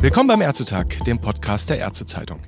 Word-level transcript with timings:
Willkommen 0.00 0.28
beim 0.28 0.40
Ärztetag, 0.40 0.86
dem 1.06 1.20
Podcast 1.20 1.68
der 1.68 1.78
Ärztezeitung. 1.78 2.40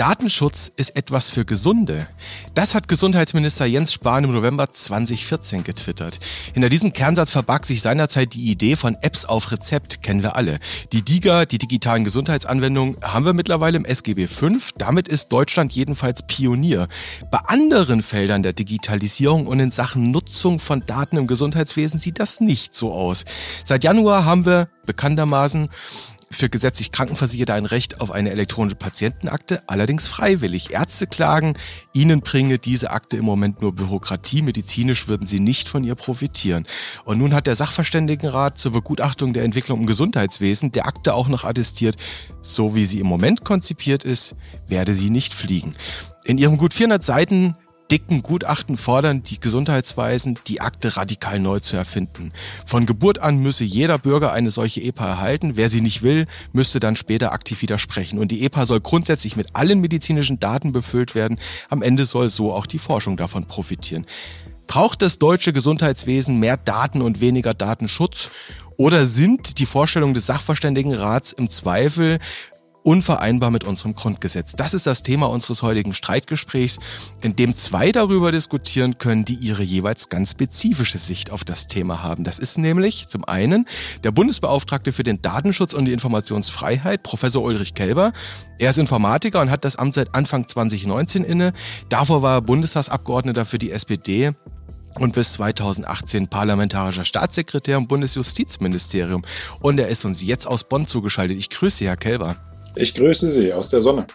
Datenschutz 0.00 0.72
ist 0.74 0.96
etwas 0.96 1.28
für 1.28 1.44
Gesunde. 1.44 2.06
Das 2.54 2.74
hat 2.74 2.88
Gesundheitsminister 2.88 3.66
Jens 3.66 3.92
Spahn 3.92 4.24
im 4.24 4.32
November 4.32 4.72
2014 4.72 5.62
getwittert. 5.62 6.20
Hinter 6.54 6.70
diesem 6.70 6.94
Kernsatz 6.94 7.30
verbarg 7.30 7.66
sich 7.66 7.82
seinerzeit 7.82 8.32
die 8.32 8.50
Idee 8.50 8.76
von 8.76 8.96
Apps 9.02 9.26
auf 9.26 9.52
Rezept, 9.52 10.02
kennen 10.02 10.22
wir 10.22 10.36
alle. 10.36 10.58
Die 10.94 11.02
DIGA, 11.02 11.44
die 11.44 11.58
digitalen 11.58 12.04
Gesundheitsanwendungen, 12.04 12.96
haben 13.02 13.26
wir 13.26 13.34
mittlerweile 13.34 13.76
im 13.76 13.84
SGB 13.84 14.26
V. 14.26 14.48
Damit 14.78 15.06
ist 15.06 15.28
Deutschland 15.28 15.74
jedenfalls 15.74 16.22
Pionier. 16.22 16.88
Bei 17.30 17.40
anderen 17.40 18.02
Feldern 18.02 18.42
der 18.42 18.54
Digitalisierung 18.54 19.46
und 19.46 19.60
in 19.60 19.70
Sachen 19.70 20.10
Nutzung 20.10 20.60
von 20.60 20.82
Daten 20.86 21.18
im 21.18 21.26
Gesundheitswesen 21.26 22.00
sieht 22.00 22.20
das 22.20 22.40
nicht 22.40 22.74
so 22.74 22.94
aus. 22.94 23.26
Seit 23.66 23.84
Januar 23.84 24.24
haben 24.24 24.46
wir 24.46 24.68
bekanntermaßen 24.86 25.68
für 26.32 26.48
gesetzlich 26.48 26.92
Krankenversicherte 26.92 27.54
ein 27.54 27.66
Recht 27.66 28.00
auf 28.00 28.12
eine 28.12 28.30
elektronische 28.30 28.76
Patientenakte, 28.76 29.62
allerdings 29.66 30.06
freiwillig. 30.06 30.70
Ärzte 30.70 31.06
klagen, 31.06 31.54
ihnen 31.92 32.20
bringe 32.20 32.58
diese 32.58 32.92
Akte 32.92 33.16
im 33.16 33.24
Moment 33.24 33.60
nur 33.60 33.74
Bürokratie, 33.74 34.42
medizinisch 34.42 35.08
würden 35.08 35.26
sie 35.26 35.40
nicht 35.40 35.68
von 35.68 35.82
ihr 35.82 35.96
profitieren. 35.96 36.66
Und 37.04 37.18
nun 37.18 37.34
hat 37.34 37.48
der 37.48 37.56
Sachverständigenrat 37.56 38.58
zur 38.58 38.72
Begutachtung 38.72 39.32
der 39.32 39.42
Entwicklung 39.42 39.80
im 39.80 39.86
Gesundheitswesen 39.86 40.70
der 40.70 40.86
Akte 40.86 41.14
auch 41.14 41.28
noch 41.28 41.44
attestiert, 41.44 41.96
so 42.42 42.76
wie 42.76 42.84
sie 42.84 43.00
im 43.00 43.06
Moment 43.06 43.44
konzipiert 43.44 44.04
ist, 44.04 44.36
werde 44.68 44.94
sie 44.94 45.10
nicht 45.10 45.34
fliegen. 45.34 45.74
In 46.24 46.38
ihrem 46.38 46.58
gut 46.58 46.74
400 46.74 47.02
Seiten 47.02 47.56
dicken 47.90 48.22
Gutachten 48.22 48.76
fordern 48.76 49.22
die 49.22 49.40
Gesundheitsweisen, 49.40 50.38
die 50.46 50.60
Akte 50.60 50.96
radikal 50.96 51.40
neu 51.40 51.58
zu 51.58 51.76
erfinden. 51.76 52.32
Von 52.64 52.86
Geburt 52.86 53.18
an 53.18 53.38
müsse 53.38 53.64
jeder 53.64 53.98
Bürger 53.98 54.32
eine 54.32 54.50
solche 54.50 54.80
EPA 54.80 55.08
erhalten. 55.08 55.56
Wer 55.56 55.68
sie 55.68 55.80
nicht 55.80 56.02
will, 56.02 56.26
müsste 56.52 56.80
dann 56.80 56.96
später 56.96 57.32
aktiv 57.32 57.62
widersprechen. 57.62 58.18
Und 58.18 58.30
die 58.32 58.44
EPA 58.44 58.66
soll 58.66 58.80
grundsätzlich 58.80 59.36
mit 59.36 59.54
allen 59.54 59.80
medizinischen 59.80 60.38
Daten 60.38 60.72
befüllt 60.72 61.14
werden. 61.14 61.38
Am 61.68 61.82
Ende 61.82 62.06
soll 62.06 62.28
so 62.28 62.52
auch 62.52 62.66
die 62.66 62.78
Forschung 62.78 63.16
davon 63.16 63.46
profitieren. 63.46 64.06
Braucht 64.66 65.02
das 65.02 65.18
deutsche 65.18 65.52
Gesundheitswesen 65.52 66.38
mehr 66.38 66.56
Daten 66.56 67.02
und 67.02 67.20
weniger 67.20 67.54
Datenschutz? 67.54 68.30
Oder 68.76 69.04
sind 69.04 69.58
die 69.58 69.66
Vorstellungen 69.66 70.14
des 70.14 70.24
Sachverständigenrats 70.24 71.32
im 71.32 71.50
Zweifel 71.50 72.18
unvereinbar 72.82 73.50
mit 73.50 73.64
unserem 73.64 73.94
Grundgesetz. 73.94 74.54
Das 74.56 74.74
ist 74.74 74.86
das 74.86 75.02
Thema 75.02 75.26
unseres 75.26 75.62
heutigen 75.62 75.94
Streitgesprächs, 75.94 76.78
in 77.20 77.36
dem 77.36 77.54
zwei 77.54 77.92
darüber 77.92 78.32
diskutieren 78.32 78.98
können, 78.98 79.24
die 79.24 79.34
ihre 79.34 79.62
jeweils 79.62 80.08
ganz 80.08 80.32
spezifische 80.32 80.98
Sicht 80.98 81.30
auf 81.30 81.44
das 81.44 81.66
Thema 81.66 82.02
haben. 82.02 82.24
Das 82.24 82.38
ist 82.38 82.58
nämlich 82.58 83.08
zum 83.08 83.24
einen 83.24 83.66
der 84.04 84.12
Bundesbeauftragte 84.12 84.92
für 84.92 85.02
den 85.02 85.22
Datenschutz 85.22 85.74
und 85.74 85.84
die 85.84 85.92
Informationsfreiheit, 85.92 87.02
Professor 87.02 87.42
Ulrich 87.42 87.74
Kelber. 87.74 88.12
Er 88.58 88.70
ist 88.70 88.78
Informatiker 88.78 89.40
und 89.40 89.50
hat 89.50 89.64
das 89.64 89.76
Amt 89.76 89.94
seit 89.94 90.14
Anfang 90.14 90.46
2019 90.46 91.24
inne. 91.24 91.52
Davor 91.88 92.22
war 92.22 92.38
er 92.38 92.42
Bundestagsabgeordneter 92.42 93.44
für 93.44 93.58
die 93.58 93.70
SPD 93.70 94.32
und 94.98 95.14
bis 95.14 95.34
2018 95.34 96.28
parlamentarischer 96.28 97.04
Staatssekretär 97.04 97.76
im 97.76 97.86
Bundesjustizministerium. 97.86 99.22
Und 99.60 99.78
er 99.78 99.88
ist 99.88 100.04
uns 100.04 100.22
jetzt 100.22 100.46
aus 100.46 100.64
Bonn 100.64 100.86
zugeschaltet. 100.86 101.38
Ich 101.38 101.50
grüße 101.50 101.78
Sie, 101.78 101.86
Herr 101.86 101.96
Kelber. 101.96 102.36
Ich 102.74 102.94
grüße 102.94 103.28
Sie 103.30 103.52
aus 103.52 103.68
der 103.68 103.82
Sonne. 103.82 104.06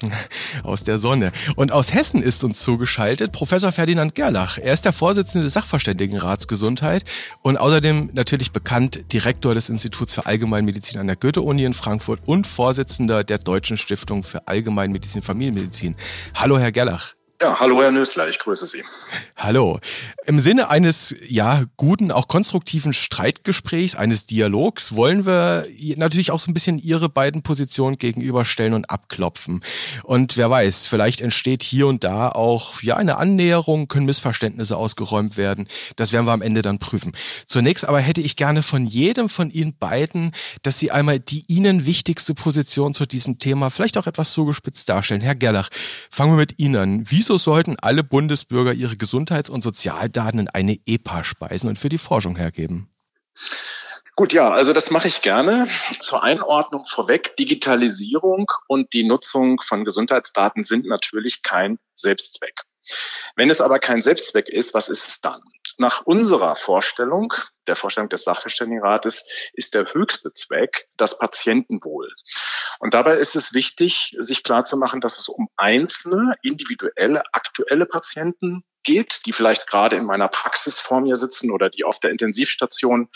Aus 0.62 0.84
der 0.84 0.96
Sonne. 0.96 1.32
Und 1.56 1.72
aus 1.72 1.92
Hessen 1.92 2.22
ist 2.22 2.44
uns 2.44 2.60
zugeschaltet 2.60 3.32
Professor 3.32 3.72
Ferdinand 3.72 4.14
Gerlach. 4.14 4.58
Er 4.58 4.72
ist 4.72 4.84
der 4.84 4.92
Vorsitzende 4.92 5.44
des 5.44 5.54
Sachverständigenrats 5.54 6.46
Gesundheit 6.46 7.02
und 7.42 7.56
außerdem 7.56 8.10
natürlich 8.12 8.52
bekannt 8.52 9.12
Direktor 9.12 9.54
des 9.54 9.68
Instituts 9.70 10.14
für 10.14 10.26
Allgemeinmedizin 10.26 11.00
an 11.00 11.08
der 11.08 11.16
Goethe-Uni 11.16 11.64
in 11.64 11.74
Frankfurt 11.74 12.20
und 12.26 12.46
Vorsitzender 12.46 13.24
der 13.24 13.38
Deutschen 13.38 13.76
Stiftung 13.76 14.22
für 14.22 14.46
Allgemeinmedizin 14.46 15.20
und 15.20 15.26
Familienmedizin. 15.26 15.96
Hallo, 16.34 16.58
Herr 16.58 16.70
Gerlach. 16.70 17.17
Ja, 17.40 17.60
hallo 17.60 17.80
Herr 17.80 17.92
Nösler, 17.92 18.28
ich 18.28 18.40
grüße 18.40 18.66
Sie. 18.66 18.82
Hallo. 19.36 19.78
Im 20.26 20.40
Sinne 20.40 20.70
eines 20.70 21.14
ja 21.28 21.66
guten, 21.76 22.10
auch 22.10 22.26
konstruktiven 22.26 22.92
Streitgesprächs, 22.92 23.94
eines 23.94 24.26
Dialogs, 24.26 24.96
wollen 24.96 25.24
wir 25.24 25.64
natürlich 25.94 26.32
auch 26.32 26.40
so 26.40 26.50
ein 26.50 26.54
bisschen 26.54 26.78
Ihre 26.78 27.08
beiden 27.08 27.42
Positionen 27.42 27.96
gegenüberstellen 27.96 28.74
und 28.74 28.90
abklopfen. 28.90 29.62
Und 30.02 30.36
wer 30.36 30.50
weiß, 30.50 30.86
vielleicht 30.86 31.20
entsteht 31.20 31.62
hier 31.62 31.86
und 31.86 32.02
da 32.02 32.28
auch 32.28 32.82
ja 32.82 32.96
eine 32.96 33.18
Annäherung, 33.18 33.86
können 33.86 34.06
Missverständnisse 34.06 34.76
ausgeräumt 34.76 35.36
werden. 35.36 35.68
Das 35.94 36.12
werden 36.12 36.26
wir 36.26 36.32
am 36.32 36.42
Ende 36.42 36.62
dann 36.62 36.80
prüfen. 36.80 37.12
Zunächst 37.46 37.84
aber 37.84 38.00
hätte 38.00 38.20
ich 38.20 38.34
gerne 38.34 38.64
von 38.64 38.84
jedem 38.84 39.28
von 39.28 39.52
Ihnen 39.52 39.76
beiden, 39.78 40.32
dass 40.64 40.80
Sie 40.80 40.90
einmal 40.90 41.20
die 41.20 41.44
Ihnen 41.46 41.86
wichtigste 41.86 42.34
Position 42.34 42.94
zu 42.94 43.06
diesem 43.06 43.38
Thema 43.38 43.70
vielleicht 43.70 43.96
auch 43.96 44.08
etwas 44.08 44.32
zugespitzt 44.32 44.88
darstellen. 44.88 45.20
Herr 45.20 45.36
Gerlach, 45.36 45.68
fangen 46.10 46.32
wir 46.32 46.38
mit 46.38 46.58
Ihnen 46.58 46.76
an. 46.76 47.08
Wie 47.08 47.27
Wieso 47.28 47.36
sollten 47.36 47.76
alle 47.82 48.04
Bundesbürger 48.04 48.72
ihre 48.72 48.96
Gesundheits- 48.96 49.50
und 49.50 49.60
Sozialdaten 49.60 50.38
in 50.38 50.48
eine 50.48 50.78
EPA 50.86 51.24
speisen 51.24 51.68
und 51.68 51.78
für 51.78 51.90
die 51.90 51.98
Forschung 51.98 52.36
hergeben? 52.36 52.88
Gut, 54.16 54.32
ja, 54.32 54.50
also 54.50 54.72
das 54.72 54.90
mache 54.90 55.08
ich 55.08 55.20
gerne. 55.20 55.68
Zur 56.00 56.22
Einordnung 56.22 56.86
vorweg, 56.86 57.36
Digitalisierung 57.36 58.50
und 58.66 58.94
die 58.94 59.06
Nutzung 59.06 59.60
von 59.60 59.84
Gesundheitsdaten 59.84 60.64
sind 60.64 60.86
natürlich 60.86 61.42
kein 61.42 61.78
Selbstzweck. 61.94 62.62
Wenn 63.36 63.50
es 63.50 63.60
aber 63.60 63.78
kein 63.78 64.02
Selbstzweck 64.02 64.48
ist, 64.48 64.72
was 64.72 64.88
ist 64.88 65.06
es 65.06 65.20
dann? 65.20 65.42
Nach 65.76 66.06
unserer 66.06 66.56
Vorstellung, 66.56 67.34
der 67.68 67.76
Vorstellung 67.76 68.08
des 68.08 68.24
Sachverständigenrates, 68.24 69.24
ist 69.52 69.74
der 69.74 69.92
höchste 69.92 70.32
Zweck 70.32 70.88
das 70.96 71.18
Patientenwohl. 71.18 72.08
Und 72.80 72.94
dabei 72.94 73.16
ist 73.16 73.36
es 73.36 73.54
wichtig, 73.54 74.16
sich 74.18 74.42
klarzumachen, 74.42 75.00
dass 75.00 75.18
es 75.18 75.28
um 75.28 75.48
einzelne, 75.56 76.34
individuelle, 76.42 77.22
aktuelle 77.32 77.86
Patienten 77.86 78.64
geht, 78.88 79.20
die 79.26 79.32
vielleicht 79.32 79.66
gerade 79.66 79.96
in 79.96 80.06
meiner 80.06 80.28
Praxis 80.28 80.80
vor 80.80 81.00
mir 81.00 81.16
sitzen 81.16 81.50
oder 81.50 81.68
die 81.68 81.84
auf 81.84 81.98
der 81.98 82.10
Intensivstation 82.10 83.08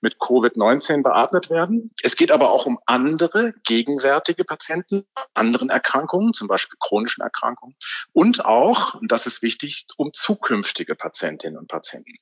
mit 0.00 0.16
Covid-19 0.16 1.02
beatmet 1.02 1.48
werden. 1.48 1.92
Es 2.02 2.16
geht 2.16 2.30
aber 2.30 2.50
auch 2.50 2.66
um 2.66 2.78
andere 2.84 3.54
gegenwärtige 3.64 4.44
Patienten, 4.44 5.06
anderen 5.32 5.70
Erkrankungen, 5.70 6.34
zum 6.34 6.46
Beispiel 6.46 6.76
chronischen 6.78 7.22
Erkrankungen 7.22 7.74
und 8.12 8.44
auch, 8.44 8.94
und 8.94 9.10
das 9.10 9.26
ist 9.26 9.40
wichtig, 9.40 9.86
um 9.96 10.12
zukünftige 10.12 10.94
Patientinnen 10.94 11.58
und 11.58 11.68
Patienten. 11.68 12.16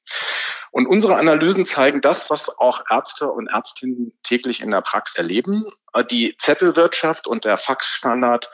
Und 0.71 0.87
unsere 0.87 1.17
Analysen 1.17 1.67
zeigen 1.73 2.01
das, 2.01 2.31
was 2.31 2.49
auch 2.59 2.85
Ärzte 2.91 3.31
und 3.31 3.49
Ärztinnen 3.49 4.13
täglich 4.23 4.61
in 4.61 4.71
der 4.71 4.83
Praxis 4.83 5.17
erleben. 5.17 5.65
Die 6.11 6.37
Zettelwirtschaft 6.39 7.27
und 7.27 7.45
der 7.45 7.57
Faxstandard 7.57 8.51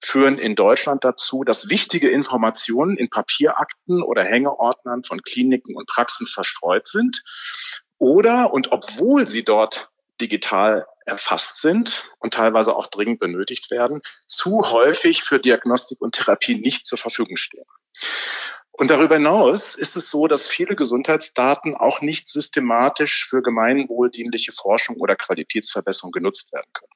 führen 0.00 0.38
in 0.38 0.56
Deutschland 0.56 1.04
dazu, 1.04 1.44
dass 1.44 1.68
wichtige 1.68 2.10
Informationen 2.10 2.96
in 2.96 3.08
Papierakten 3.08 4.02
oder 4.02 4.24
Hängeordnern 4.24 5.04
von 5.04 5.22
Kliniken 5.22 5.76
und 5.76 5.86
Praxen 5.86 6.26
verstreut 6.26 6.88
sind 6.88 7.22
oder 7.98 8.52
und 8.52 8.72
obwohl 8.72 9.28
sie 9.28 9.44
dort 9.44 9.90
digital 10.20 10.86
erfasst 11.04 11.60
sind 11.60 12.12
und 12.18 12.34
teilweise 12.34 12.74
auch 12.74 12.86
dringend 12.86 13.20
benötigt 13.20 13.70
werden, 13.70 14.00
zu 14.26 14.70
häufig 14.70 15.22
für 15.22 15.38
Diagnostik 15.38 16.00
und 16.00 16.14
Therapie 16.14 16.56
nicht 16.56 16.86
zur 16.86 16.98
Verfügung 16.98 17.36
stehen. 17.36 17.64
Und 18.72 18.90
darüber 18.90 19.16
hinaus 19.16 19.74
ist 19.74 19.96
es 19.96 20.10
so, 20.10 20.26
dass 20.26 20.46
viele 20.46 20.74
Gesundheitsdaten 20.74 21.76
auch 21.76 22.00
nicht 22.00 22.28
systematisch 22.28 23.26
für 23.28 23.42
gemeinwohldienliche 23.42 24.52
Forschung 24.52 24.96
oder 24.96 25.14
Qualitätsverbesserung 25.14 26.10
genutzt 26.10 26.52
werden 26.52 26.72
können. 26.72 26.92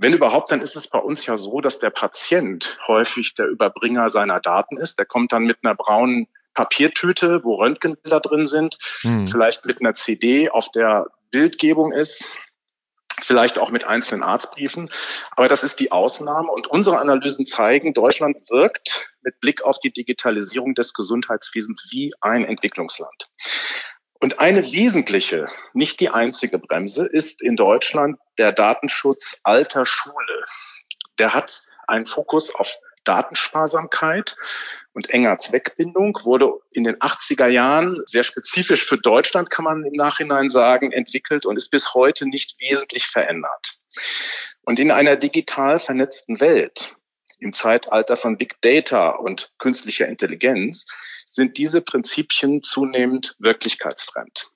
Wenn 0.00 0.12
überhaupt, 0.12 0.52
dann 0.52 0.62
ist 0.62 0.76
es 0.76 0.86
bei 0.86 1.00
uns 1.00 1.26
ja 1.26 1.36
so, 1.36 1.60
dass 1.60 1.80
der 1.80 1.90
Patient 1.90 2.78
häufig 2.86 3.34
der 3.34 3.48
Überbringer 3.48 4.10
seiner 4.10 4.38
Daten 4.38 4.76
ist. 4.76 4.98
Der 4.98 5.06
kommt 5.06 5.32
dann 5.32 5.42
mit 5.42 5.58
einer 5.62 5.74
braunen 5.74 6.28
Papiertüte, 6.54 7.44
wo 7.44 7.56
Röntgenbilder 7.56 8.20
drin 8.20 8.46
sind, 8.46 8.78
hm. 9.00 9.26
vielleicht 9.26 9.64
mit 9.64 9.80
einer 9.80 9.94
CD, 9.94 10.50
auf 10.50 10.70
der 10.70 11.06
Bildgebung 11.30 11.92
ist, 11.92 12.24
vielleicht 13.28 13.58
auch 13.58 13.70
mit 13.70 13.84
einzelnen 13.84 14.24
Arztbriefen. 14.24 14.90
Aber 15.36 15.46
das 15.46 15.62
ist 15.62 15.78
die 15.78 15.92
Ausnahme. 15.92 16.50
Und 16.50 16.66
unsere 16.66 16.98
Analysen 16.98 17.46
zeigen, 17.46 17.94
Deutschland 17.94 18.38
wirkt 18.50 19.12
mit 19.22 19.38
Blick 19.38 19.62
auf 19.62 19.78
die 19.78 19.92
Digitalisierung 19.92 20.74
des 20.74 20.94
Gesundheitswesens 20.94 21.88
wie 21.92 22.12
ein 22.20 22.44
Entwicklungsland. 22.44 23.28
Und 24.20 24.40
eine 24.40 24.64
wesentliche, 24.72 25.46
nicht 25.74 26.00
die 26.00 26.08
einzige 26.08 26.58
Bremse 26.58 27.06
ist 27.06 27.40
in 27.40 27.54
Deutschland 27.54 28.18
der 28.38 28.50
Datenschutz 28.50 29.40
alter 29.44 29.86
Schule. 29.86 30.44
Der 31.18 31.34
hat 31.34 31.62
einen 31.86 32.06
Fokus 32.06 32.52
auf 32.54 32.74
Datensparsamkeit 33.04 34.36
und 34.92 35.10
enger 35.10 35.38
Zweckbindung, 35.38 36.18
wurde 36.24 36.52
in 36.70 36.84
den 36.84 36.96
80er 36.96 37.46
Jahren 37.46 38.02
sehr 38.06 38.22
spezifisch 38.22 38.84
für 38.84 38.98
Deutschland, 38.98 39.50
kann 39.50 39.64
man 39.64 39.84
im 39.84 39.92
Nachhinein 39.92 40.50
sagen, 40.50 40.92
entwickelt 40.92 41.46
und 41.46 41.56
ist 41.56 41.70
bis 41.70 41.94
heute 41.94 42.26
nicht 42.28 42.60
wesentlich 42.60 43.06
verändert. 43.06 43.78
Und 44.62 44.78
in 44.78 44.90
einer 44.90 45.16
digital 45.16 45.78
vernetzten 45.78 46.40
Welt, 46.40 46.96
im 47.38 47.52
Zeitalter 47.52 48.16
von 48.16 48.36
Big 48.36 48.60
Data 48.60 49.10
und 49.10 49.52
künstlicher 49.58 50.08
Intelligenz, 50.08 50.86
sind 51.26 51.56
diese 51.56 51.80
Prinzipien 51.80 52.62
zunehmend 52.62 53.36
wirklichkeitsfremd. 53.38 54.50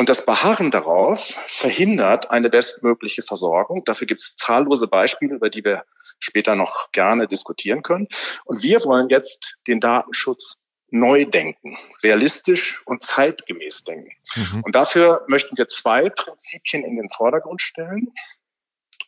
Und 0.00 0.08
das 0.08 0.24
Beharren 0.24 0.70
darauf 0.70 1.38
verhindert 1.46 2.30
eine 2.30 2.48
bestmögliche 2.48 3.20
Versorgung. 3.20 3.84
Dafür 3.84 4.06
gibt 4.06 4.20
es 4.20 4.34
zahllose 4.34 4.86
Beispiele, 4.86 5.34
über 5.34 5.50
die 5.50 5.62
wir 5.62 5.84
später 6.18 6.54
noch 6.54 6.90
gerne 6.92 7.28
diskutieren 7.28 7.82
können. 7.82 8.08
Und 8.46 8.62
wir 8.62 8.82
wollen 8.86 9.10
jetzt 9.10 9.58
den 9.66 9.78
Datenschutz 9.78 10.62
neu 10.88 11.26
denken, 11.26 11.76
realistisch 12.02 12.80
und 12.86 13.02
zeitgemäß 13.02 13.84
denken. 13.84 14.10
Mhm. 14.36 14.62
Und 14.64 14.74
dafür 14.74 15.22
möchten 15.28 15.58
wir 15.58 15.68
zwei 15.68 16.08
Prinzipien 16.08 16.82
in 16.82 16.96
den 16.96 17.10
Vordergrund 17.10 17.60
stellen. 17.60 18.08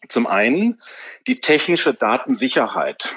Zum 0.08 0.26
einen 0.26 0.78
die 1.26 1.40
technische 1.40 1.94
Datensicherheit. 1.94 3.16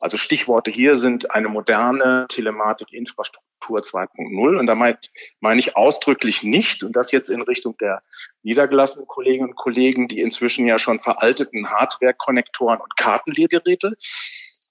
Also 0.00 0.16
Stichworte 0.16 0.70
hier 0.70 0.96
sind 0.96 1.30
eine 1.30 1.50
moderne 1.50 2.24
Telematikinfrastruktur 2.30 3.45
2.0. 3.74 4.58
Und 4.58 4.66
da 4.66 4.74
meine 4.74 4.98
mein 5.40 5.58
ich 5.58 5.76
ausdrücklich 5.76 6.42
nicht, 6.42 6.82
und 6.82 6.94
das 6.94 7.12
jetzt 7.12 7.28
in 7.28 7.42
Richtung 7.42 7.76
der 7.78 8.00
niedergelassenen 8.42 9.06
Kolleginnen 9.06 9.50
und 9.50 9.56
Kollegen, 9.56 10.08
die 10.08 10.20
inzwischen 10.20 10.66
ja 10.66 10.78
schon 10.78 11.00
veralteten 11.00 11.70
Hardware-Konnektoren 11.70 12.80
und 12.80 12.96
Kartenlehrgeräte, 12.96 13.94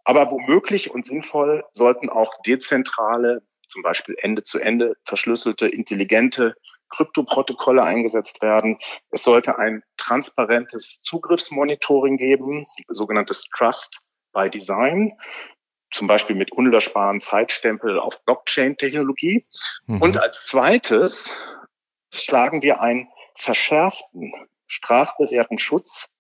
aber 0.04 0.32
womöglich 0.32 0.92
und 0.92 1.06
sinnvoll 1.06 1.64
sollten 1.72 2.10
auch 2.10 2.34
dezentrale, 2.46 3.42
zum 3.68 3.82
Beispiel 3.82 4.16
Ende-zu-Ende 4.22 4.92
-Ende 4.92 4.96
verschlüsselte, 5.04 5.68
intelligente 5.68 6.56
Kryptoprotokolle 6.90 7.84
eingesetzt 7.84 8.42
werden. 8.42 8.78
Es 9.10 9.24
sollte 9.24 9.58
ein 9.58 9.84
transparentes 9.98 11.02
Zugriffsmonitoring 11.02 12.18
geben, 12.18 12.68
sogenanntes 12.88 13.50
Trust 13.50 14.02
by 14.32 14.50
Design, 14.50 15.14
zum 15.92 16.08
Beispiel 16.08 16.36
mit 16.36 16.52
unlöschbaren 16.52 17.22
Zeitstempel 17.22 18.00
auf 18.00 18.24
Blockchain-Technologie. 18.26 19.46
Mhm. 19.86 20.02
Und 20.02 20.18
als 20.18 20.46
zweites 20.46 21.46
schlagen 22.14 22.62
wir 22.62 22.82
einen 22.82 23.08
verschärften, 23.36 24.34
strafbewährten 24.68 25.58
Schutz 25.58 26.12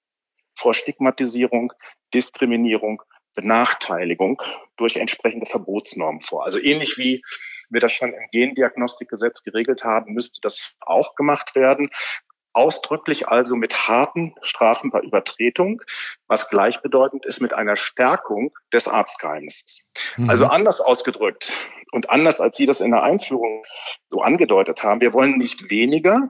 vor 0.53 0.73
Stigmatisierung, 0.73 1.73
Diskriminierung 2.13 3.01
Benachteiligung 3.35 4.41
durch 4.77 4.95
entsprechende 4.95 5.45
Verbotsnormen 5.45 6.21
vor. 6.21 6.45
Also 6.45 6.59
ähnlich 6.59 6.97
wie 6.97 7.21
wir 7.69 7.81
das 7.81 7.91
schon 7.91 8.13
im 8.13 8.27
Gendiagnostikgesetz 8.31 9.43
geregelt 9.43 9.83
haben, 9.83 10.13
müsste 10.13 10.39
das 10.41 10.73
auch 10.79 11.15
gemacht 11.15 11.55
werden. 11.55 11.89
Ausdrücklich 12.55 13.27
also 13.27 13.57
mit 13.57 13.89
harten 13.89 14.33
Strafen 14.41 14.89
bei 14.89 15.01
Übertretung, 15.01 15.81
was 16.27 16.49
gleichbedeutend 16.49 17.25
ist 17.25 17.41
mit 17.41 17.53
einer 17.53 17.75
Stärkung 17.75 18.53
des 18.71 18.87
Arztgeheimnisses. 18.87 19.87
Mhm. 20.15 20.29
Also 20.29 20.45
anders 20.45 20.79
ausgedrückt 20.79 21.53
und 21.91 22.09
anders 22.09 22.39
als 22.39 22.55
Sie 22.55 22.65
das 22.65 22.79
in 22.79 22.91
der 22.91 23.03
Einführung 23.03 23.63
so 24.07 24.21
angedeutet 24.21 24.83
haben, 24.83 25.01
wir 25.01 25.13
wollen 25.13 25.37
nicht 25.37 25.69
weniger 25.69 26.29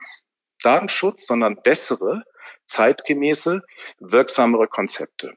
Datenschutz, 0.64 1.28
sondern 1.28 1.62
bessere, 1.62 2.24
zeitgemäße, 2.66 3.62
wirksamere 4.00 4.68
Konzepte. 4.68 5.34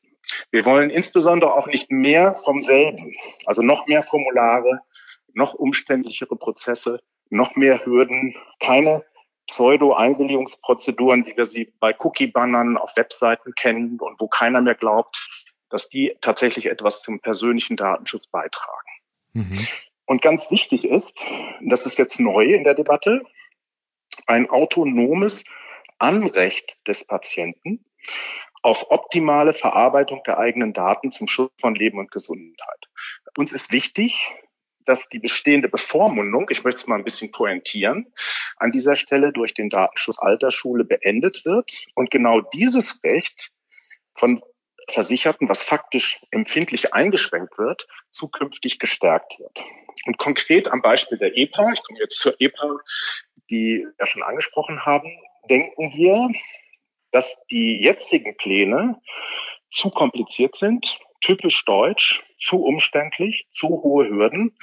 Wir 0.50 0.64
wollen 0.64 0.88
insbesondere 0.88 1.52
auch 1.52 1.67
nicht 1.67 1.90
mehr 1.90 2.32
vom 2.32 2.62
selben, 2.62 3.14
also 3.44 3.61
noch 3.62 3.87
mehr 3.87 4.02
Formulare, 4.02 4.81
noch 5.35 5.52
umständlichere 5.52 6.37
Prozesse, 6.37 7.00
noch 7.31 7.56
mehr 7.56 7.85
Hürden, 7.85 8.35
keine 8.61 9.05
Pseudo-Einwilligungsprozeduren, 9.58 11.26
wie 11.26 11.37
wir 11.37 11.44
sie 11.44 11.72
bei 11.81 11.93
Cookie-Bannern 11.99 12.76
auf 12.76 12.96
Webseiten 12.96 13.55
kennen 13.56 13.99
und 13.99 14.20
wo 14.20 14.28
keiner 14.28 14.62
mehr 14.62 14.76
glaubt, 14.76 15.50
dass 15.69 15.88
die 15.88 16.16
tatsächlich 16.20 16.66
etwas 16.66 17.02
zum 17.02 17.19
persönlichen 17.19 17.76
Datenschutz 17.76 18.28
beitragen. 18.28 18.88
Mhm. 19.32 19.66
Und 20.06 20.22
ganz 20.22 20.52
wichtig 20.52 20.84
ist, 20.84 21.26
das 21.60 21.87
ist 21.87 21.99
jetzt 21.99 22.20
neu 22.20 22.44
in 22.44 22.62
der 22.62 22.75
Debatte, 22.75 23.22
ein 24.26 24.49
autonomes 24.49 25.43
Anrecht 25.99 26.78
des 26.87 27.04
Patienten 27.04 27.84
auf 28.62 28.93
optimale 28.93 29.52
Verarbeitung 29.52 30.22
der 30.25 30.38
eigenen 30.38 30.72
Daten 30.72 31.11
zum 31.11 31.26
Schutz 31.26 31.52
von 31.61 31.75
Leben 31.75 31.99
und 31.99 32.12
Gesundheit. 32.12 32.88
Uns 33.37 33.50
ist 33.50 33.72
wichtig, 33.72 34.32
dass 34.88 35.08
die 35.11 35.19
bestehende 35.19 35.69
Bevormundung, 35.69 36.49
ich 36.50 36.64
möchte 36.64 36.81
es 36.81 36.87
mal 36.87 36.96
ein 36.96 37.05
bisschen 37.05 37.31
pointieren, 37.31 38.12
an 38.56 38.73
dieser 38.73 38.96
Stelle 38.96 39.32
durch 39.32 39.52
den 39.52 39.69
Datenschutz 39.69 40.19
Altersschule 40.19 40.85
beendet 40.85 41.44
wird 41.44 41.87
und 41.94 42.11
genau 42.11 42.40
dieses 42.40 43.02
Recht 43.05 43.50
von 44.14 44.43
Versicherten, 44.88 45.50
was 45.50 45.62
faktisch 45.62 46.23
empfindlich 46.31 46.94
eingeschränkt 46.94 47.58
wird, 47.58 47.87
zukünftig 48.08 48.79
gestärkt 48.79 49.38
wird. 49.38 49.62
Und 50.06 50.17
konkret 50.17 50.69
am 50.69 50.81
Beispiel 50.81 51.19
der 51.19 51.37
EPA, 51.37 51.73
ich 51.73 51.82
komme 51.82 51.99
jetzt 51.99 52.19
zur 52.19 52.35
EPA, 52.40 52.79
die 53.50 53.87
wir 53.99 54.06
schon 54.06 54.23
angesprochen 54.23 54.87
haben, 54.87 55.11
denken 55.50 55.93
wir, 55.94 56.31
dass 57.11 57.37
die 57.50 57.82
jetzigen 57.82 58.37
Pläne 58.38 58.99
zu 59.70 59.90
kompliziert 59.90 60.56
sind, 60.56 60.99
typisch 61.20 61.65
deutsch, 61.65 62.23
zu 62.38 62.62
umständlich, 62.62 63.47
zu 63.50 63.69
hohe 63.69 64.09
Hürden 64.09 64.56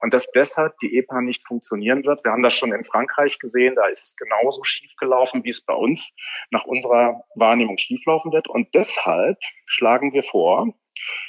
und 0.00 0.12
dass 0.12 0.30
deshalb 0.32 0.76
die 0.78 0.96
EPA 0.98 1.20
nicht 1.20 1.46
funktionieren 1.46 2.04
wird. 2.04 2.24
Wir 2.24 2.32
haben 2.32 2.42
das 2.42 2.54
schon 2.54 2.72
in 2.72 2.84
Frankreich 2.84 3.38
gesehen, 3.38 3.76
da 3.76 3.86
ist 3.86 4.02
es 4.02 4.16
genauso 4.16 4.64
schiefgelaufen, 4.64 5.44
wie 5.44 5.50
es 5.50 5.64
bei 5.64 5.74
uns 5.74 6.12
nach 6.50 6.64
unserer 6.64 7.24
Wahrnehmung 7.36 7.78
schieflaufen 7.78 8.32
wird. 8.32 8.48
Und 8.48 8.74
deshalb 8.74 9.38
schlagen 9.66 10.12
wir 10.12 10.22
vor, 10.22 10.74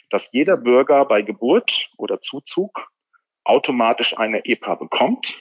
dass 0.09 0.31
jeder 0.31 0.57
Bürger 0.57 1.05
bei 1.05 1.21
Geburt 1.21 1.89
oder 1.97 2.19
Zuzug 2.19 2.87
automatisch 3.43 4.17
eine 4.17 4.45
EPA 4.45 4.75
bekommt 4.75 5.37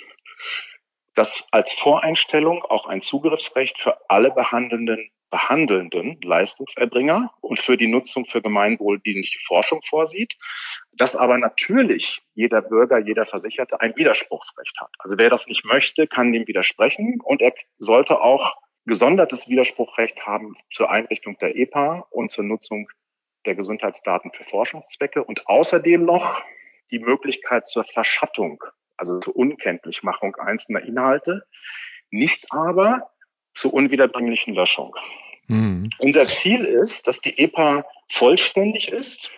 dass 1.14 1.44
als 1.50 1.72
Voreinstellung 1.72 2.62
auch 2.62 2.86
ein 2.86 3.02
Zugriffsrecht 3.02 3.78
für 3.78 3.98
alle 4.08 4.30
behandelnden 4.30 5.10
behandelnden 5.30 6.20
Leistungserbringer 6.22 7.32
und 7.40 7.60
für 7.60 7.76
die 7.76 7.86
Nutzung 7.86 8.26
für 8.26 8.42
gemeinwohldienliche 8.42 9.38
Forschung 9.38 9.80
vorsieht, 9.82 10.36
dass 10.96 11.16
aber 11.16 11.38
natürlich 11.38 12.22
jeder 12.34 12.60
Bürger, 12.62 12.98
jeder 12.98 13.24
Versicherte 13.24 13.80
ein 13.80 13.96
Widerspruchsrecht 13.96 14.80
hat. 14.80 14.90
Also 14.98 15.16
wer 15.18 15.30
das 15.30 15.46
nicht 15.46 15.64
möchte, 15.64 16.06
kann 16.06 16.32
dem 16.32 16.48
widersprechen 16.48 17.20
und 17.22 17.42
er 17.42 17.54
sollte 17.78 18.20
auch 18.20 18.56
gesondertes 18.86 19.48
Widerspruchrecht 19.48 20.26
haben 20.26 20.54
zur 20.70 20.90
Einrichtung 20.90 21.38
der 21.38 21.56
EPA 21.56 22.06
und 22.10 22.30
zur 22.30 22.44
Nutzung 22.44 22.88
der 23.46 23.54
Gesundheitsdaten 23.54 24.32
für 24.32 24.42
Forschungszwecke 24.42 25.24
und 25.24 25.46
außerdem 25.46 26.04
noch 26.04 26.42
die 26.90 26.98
Möglichkeit 26.98 27.66
zur 27.66 27.84
Verschattung, 27.84 28.62
also 28.96 29.20
zur 29.20 29.36
Unkenntlichmachung 29.36 30.36
einzelner 30.36 30.82
Inhalte, 30.82 31.46
nicht 32.10 32.46
aber 32.50 33.10
zur 33.60 33.74
unwiederbringlichen 33.74 34.54
Löschung. 34.54 34.96
Mhm. 35.46 35.90
Unser 35.98 36.24
Ziel 36.24 36.64
ist, 36.64 37.06
dass 37.06 37.20
die 37.20 37.38
EPA 37.38 37.84
vollständig 38.08 38.88
ist. 38.88 39.30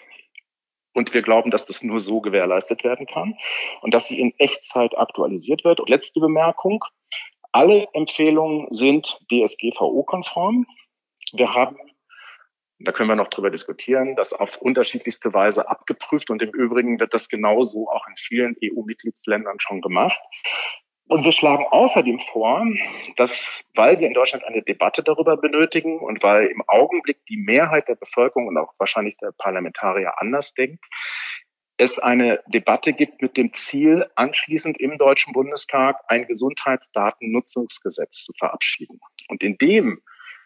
Und 0.94 1.14
wir 1.14 1.22
glauben, 1.22 1.50
dass 1.50 1.64
das 1.64 1.82
nur 1.82 2.00
so 2.00 2.20
gewährleistet 2.20 2.84
werden 2.84 3.06
kann 3.06 3.34
und 3.80 3.94
dass 3.94 4.06
sie 4.06 4.20
in 4.20 4.34
Echtzeit 4.38 4.96
aktualisiert 4.96 5.64
wird. 5.64 5.80
Und 5.80 5.88
letzte 5.88 6.20
Bemerkung. 6.20 6.84
Alle 7.50 7.88
Empfehlungen 7.92 8.66
sind 8.70 9.18
DSGVO-konform. 9.30 10.66
Wir 11.32 11.54
haben 11.54 11.76
da 12.84 12.92
können 12.92 13.08
wir 13.08 13.16
noch 13.16 13.28
drüber 13.28 13.50
diskutieren, 13.50 14.16
das 14.16 14.32
auf 14.32 14.56
unterschiedlichste 14.58 15.32
Weise 15.32 15.68
abgeprüft 15.68 16.30
und 16.30 16.42
im 16.42 16.50
Übrigen 16.50 16.98
wird 17.00 17.14
das 17.14 17.28
genauso 17.28 17.88
auch 17.88 18.06
in 18.08 18.16
vielen 18.16 18.56
EU-Mitgliedsländern 18.62 19.60
schon 19.60 19.80
gemacht. 19.80 20.20
Und 21.12 21.24
wir 21.24 21.32
schlagen 21.32 21.66
außerdem 21.70 22.18
vor, 22.20 22.66
dass, 23.16 23.62
weil 23.74 24.00
wir 24.00 24.06
in 24.06 24.14
Deutschland 24.14 24.44
eine 24.44 24.62
Debatte 24.62 25.02
darüber 25.02 25.36
benötigen 25.36 25.98
und 25.98 26.22
weil 26.22 26.46
im 26.46 26.62
Augenblick 26.66 27.18
die 27.26 27.36
Mehrheit 27.36 27.86
der 27.88 27.96
Bevölkerung 27.96 28.46
und 28.46 28.56
auch 28.56 28.72
wahrscheinlich 28.78 29.18
der 29.18 29.32
Parlamentarier 29.36 30.14
anders 30.16 30.54
denkt, 30.54 30.82
es 31.76 31.98
eine 31.98 32.40
Debatte 32.46 32.94
gibt 32.94 33.20
mit 33.20 33.36
dem 33.36 33.52
Ziel, 33.52 34.06
anschließend 34.14 34.80
im 34.80 34.96
Deutschen 34.96 35.34
Bundestag 35.34 36.00
ein 36.08 36.26
Gesundheitsdatennutzungsgesetz 36.26 38.24
zu 38.24 38.32
verabschieden. 38.38 38.98
Und 39.28 39.42
in 39.42 39.58
dem 39.58 40.00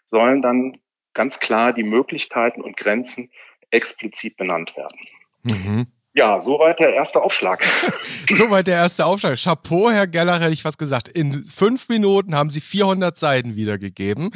sollen 0.05 0.41
dann 0.41 0.81
ganz 1.13 1.39
klar 1.39 1.71
die 1.71 1.83
Möglichkeiten 1.83 2.61
und 2.61 2.75
Grenzen 2.75 3.31
explizit 3.71 4.35
benannt 4.35 4.75
werden. 4.75 4.99
Mhm. 5.43 5.87
Ja, 6.17 6.41
soweit 6.41 6.79
der 6.79 6.95
erste 6.95 7.21
Aufschlag. 7.21 7.63
soweit 8.31 8.65
der 8.65 8.77
erste 8.77 9.05
Aufschlag. 9.05 9.37
Chapeau, 9.37 9.91
Herr 9.91 10.07
Geller, 10.07 10.39
hätte 10.39 10.49
ich 10.51 10.65
was 10.65 10.79
gesagt. 10.79 11.07
In 11.07 11.45
fünf 11.45 11.89
Minuten 11.89 12.33
haben 12.33 12.49
Sie 12.49 12.59
400 12.59 13.15
Seiten 13.15 13.55
wiedergegeben. 13.55 14.31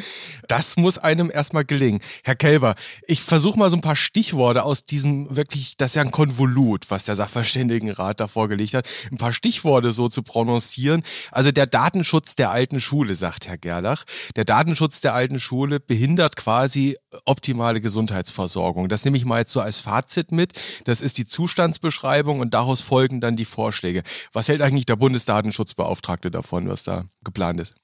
Das 0.47 0.77
muss 0.77 0.99
einem 0.99 1.31
erstmal 1.33 1.65
gelingen. 1.65 1.99
Herr 2.23 2.35
Kelber, 2.35 2.75
ich 3.07 3.23
versuche 3.23 3.57
mal 3.57 3.71
so 3.71 3.77
ein 3.77 3.81
paar 3.81 3.95
Stichworte 3.95 4.61
aus 4.61 4.83
diesem 4.83 5.35
wirklich, 5.35 5.75
das 5.75 5.91
ist 5.91 5.95
ja 5.95 6.03
ein 6.03 6.11
Konvolut, 6.11 6.85
was 6.89 7.05
der 7.05 7.15
Sachverständigenrat 7.15 8.19
da 8.19 8.27
vorgelegt 8.27 8.75
hat, 8.75 8.87
ein 9.11 9.17
paar 9.17 9.31
Stichworte 9.31 9.91
so 9.91 10.07
zu 10.07 10.21
prononcieren. 10.21 11.01
Also 11.31 11.51
der 11.51 11.65
Datenschutz 11.65 12.35
der 12.35 12.51
alten 12.51 12.79
Schule, 12.79 13.15
sagt 13.15 13.47
Herr 13.47 13.57
Gerlach. 13.57 14.03
Der 14.35 14.45
Datenschutz 14.45 15.01
der 15.01 15.15
alten 15.15 15.39
Schule 15.39 15.79
behindert 15.79 16.35
quasi 16.35 16.95
optimale 17.25 17.81
Gesundheitsversorgung. 17.81 18.89
Das 18.89 19.05
nehme 19.05 19.17
ich 19.17 19.25
mal 19.25 19.39
jetzt 19.39 19.51
so 19.51 19.61
als 19.61 19.81
Fazit 19.81 20.31
mit. 20.31 20.53
Das 20.85 21.01
ist 21.01 21.17
die 21.17 21.27
Zustandsbeschreibung 21.27 22.39
und 22.39 22.53
daraus 22.53 22.81
folgen 22.81 23.21
dann 23.21 23.35
die 23.35 23.45
Vorschläge. 23.45 24.03
Was 24.33 24.47
hält 24.47 24.61
eigentlich 24.61 24.85
der 24.85 24.95
Bundesdatenschutzbeauftragte 24.95 26.31
davon, 26.31 26.69
was 26.69 26.83
da 26.83 27.05
geplant 27.23 27.59
ist? 27.59 27.75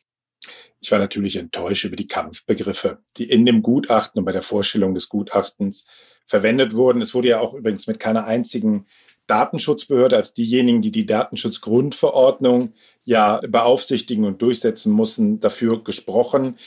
Ich 0.79 0.91
war 0.91 0.99
natürlich 0.99 1.35
enttäuscht 1.35 1.85
über 1.85 1.95
die 1.95 2.07
Kampfbegriffe, 2.07 2.99
die 3.17 3.29
in 3.29 3.45
dem 3.45 3.63
Gutachten 3.63 4.19
und 4.19 4.25
bei 4.25 4.31
der 4.31 4.43
Vorstellung 4.43 4.93
des 4.93 5.09
Gutachtens 5.09 5.87
verwendet 6.25 6.75
wurden. 6.75 7.01
Es 7.01 7.13
wurde 7.13 7.29
ja 7.29 7.39
auch 7.39 7.53
übrigens 7.53 7.87
mit 7.87 7.99
keiner 7.99 8.25
einzigen 8.25 8.85
Datenschutzbehörde 9.27 10.15
als 10.15 10.33
diejenigen, 10.33 10.81
die 10.81 10.91
die 10.91 11.05
Datenschutzgrundverordnung 11.05 12.73
ja 13.03 13.41
beaufsichtigen 13.47 14.25
und 14.25 14.41
durchsetzen 14.41 14.95
müssen, 14.95 15.39
dafür 15.39 15.83
gesprochen. 15.83 16.57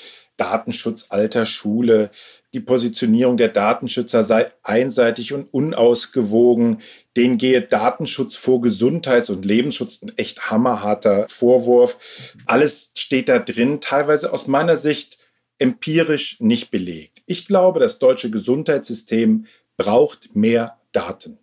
Datenschutz 0.40 1.06
alter 1.11 1.44
Schule, 1.44 2.11
die 2.54 2.61
Positionierung 2.61 3.37
der 3.37 3.49
Datenschützer 3.49 4.25
sei 4.25 4.50
einseitig 4.62 5.32
und 5.32 5.52
unausgewogen. 5.52 6.80
Den 7.16 7.38
gehe 7.38 7.61
Datenschutz 7.61 8.37
vor 8.37 8.61
Gesundheits- 8.61 9.30
und 9.30 9.44
Lebensschutz. 9.44 10.02
Ein 10.02 10.16
echt 10.16 10.50
hammerharter 10.50 11.26
Vorwurf. 11.28 11.99
Alles 12.47 12.92
steht 12.97 13.28
da 13.28 13.38
drin, 13.38 13.80
teilweise 13.80 14.32
aus 14.32 14.47
meiner 14.47 14.76
Sicht 14.76 15.18
empirisch 15.59 16.40
nicht 16.40 16.70
belegt. 16.70 17.23
Ich 17.26 17.47
glaube, 17.47 17.78
das 17.78 17.99
deutsche 17.99 18.30
Gesundheitssystem 18.30 19.47
braucht 19.76 20.35
mehr 20.35 20.78
Daten. 20.92 21.38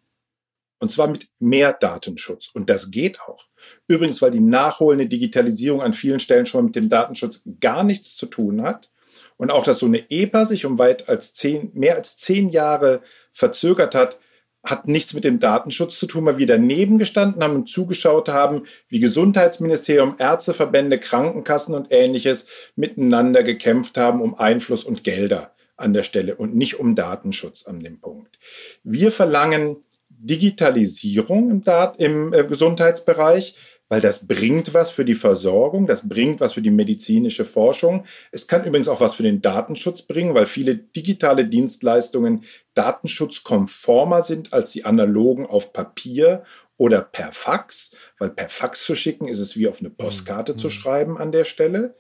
Und 0.79 0.91
zwar 0.91 1.07
mit 1.07 1.29
mehr 1.39 1.71
Datenschutz. 1.73 2.49
Und 2.53 2.69
das 2.69 2.91
geht 2.91 3.21
auch. 3.21 3.46
Übrigens, 3.87 4.21
weil 4.21 4.31
die 4.31 4.41
nachholende 4.41 5.07
Digitalisierung 5.07 5.81
an 5.81 5.93
vielen 5.93 6.19
Stellen 6.19 6.45
schon 6.45 6.65
mit 6.65 6.75
dem 6.75 6.89
Datenschutz 6.89 7.43
gar 7.59 7.83
nichts 7.83 8.15
zu 8.15 8.25
tun 8.25 8.61
hat. 8.61 8.89
Und 9.37 9.51
auch, 9.51 9.63
dass 9.63 9.79
so 9.79 9.85
eine 9.85 10.09
EPA 10.09 10.45
sich 10.45 10.65
um 10.65 10.79
weit 10.79 11.09
als 11.09 11.33
zehn, 11.33 11.71
mehr 11.73 11.95
als 11.95 12.17
zehn 12.17 12.49
Jahre 12.49 13.01
verzögert 13.31 13.93
hat, 13.93 14.17
hat 14.63 14.87
nichts 14.87 15.13
mit 15.13 15.23
dem 15.23 15.39
Datenschutz 15.39 15.97
zu 15.97 16.07
tun, 16.07 16.25
weil 16.25 16.37
wir 16.37 16.47
daneben 16.47 16.97
gestanden 16.97 17.43
haben 17.43 17.55
und 17.55 17.69
zugeschaut 17.69 18.27
haben, 18.27 18.63
wie 18.89 18.99
Gesundheitsministerium, 18.99 20.15
Ärzteverbände, 20.17 20.99
Krankenkassen 20.99 21.73
und 21.73 21.87
ähnliches 21.91 22.47
miteinander 22.75 23.43
gekämpft 23.43 23.97
haben 23.97 24.21
um 24.21 24.35
Einfluss 24.35 24.83
und 24.83 25.03
Gelder 25.03 25.53
an 25.77 25.93
der 25.93 26.03
Stelle 26.03 26.35
und 26.35 26.55
nicht 26.55 26.79
um 26.79 26.95
Datenschutz 26.95 27.65
an 27.65 27.79
dem 27.79 27.99
Punkt. 27.99 28.39
Wir 28.83 29.11
verlangen 29.11 29.77
Digitalisierung 30.19 31.51
im, 31.51 31.63
Dat 31.63 31.99
im 31.99 32.33
äh, 32.33 32.43
Gesundheitsbereich, 32.43 33.55
weil 33.89 34.01
das 34.01 34.27
bringt 34.27 34.73
was 34.73 34.89
für 34.89 35.05
die 35.05 35.15
Versorgung, 35.15 35.87
das 35.87 36.09
bringt 36.09 36.39
was 36.39 36.53
für 36.53 36.61
die 36.61 36.71
medizinische 36.71 37.45
Forschung. 37.45 38.03
Es 38.31 38.47
kann 38.47 38.65
übrigens 38.65 38.89
auch 38.89 38.99
was 38.99 39.15
für 39.15 39.23
den 39.23 39.41
Datenschutz 39.41 40.01
bringen, 40.01 40.33
weil 40.33 40.45
viele 40.45 40.75
digitale 40.75 41.45
Dienstleistungen 41.45 42.43
datenschutzkonformer 42.73 44.23
sind 44.23 44.53
als 44.53 44.71
die 44.71 44.83
analogen 44.83 45.45
auf 45.45 45.71
Papier 45.71 46.43
oder 46.75 47.01
per 47.01 47.31
Fax, 47.31 47.95
weil 48.19 48.29
per 48.29 48.49
Fax 48.49 48.83
zu 48.83 48.95
schicken 48.95 49.27
ist 49.27 49.39
es 49.39 49.55
wie 49.55 49.67
auf 49.67 49.79
eine 49.79 49.89
Postkarte 49.89 50.53
mhm. 50.53 50.57
zu 50.57 50.69
schreiben 50.69 51.17
an 51.17 51.31
der 51.31 51.43
Stelle. 51.43 51.95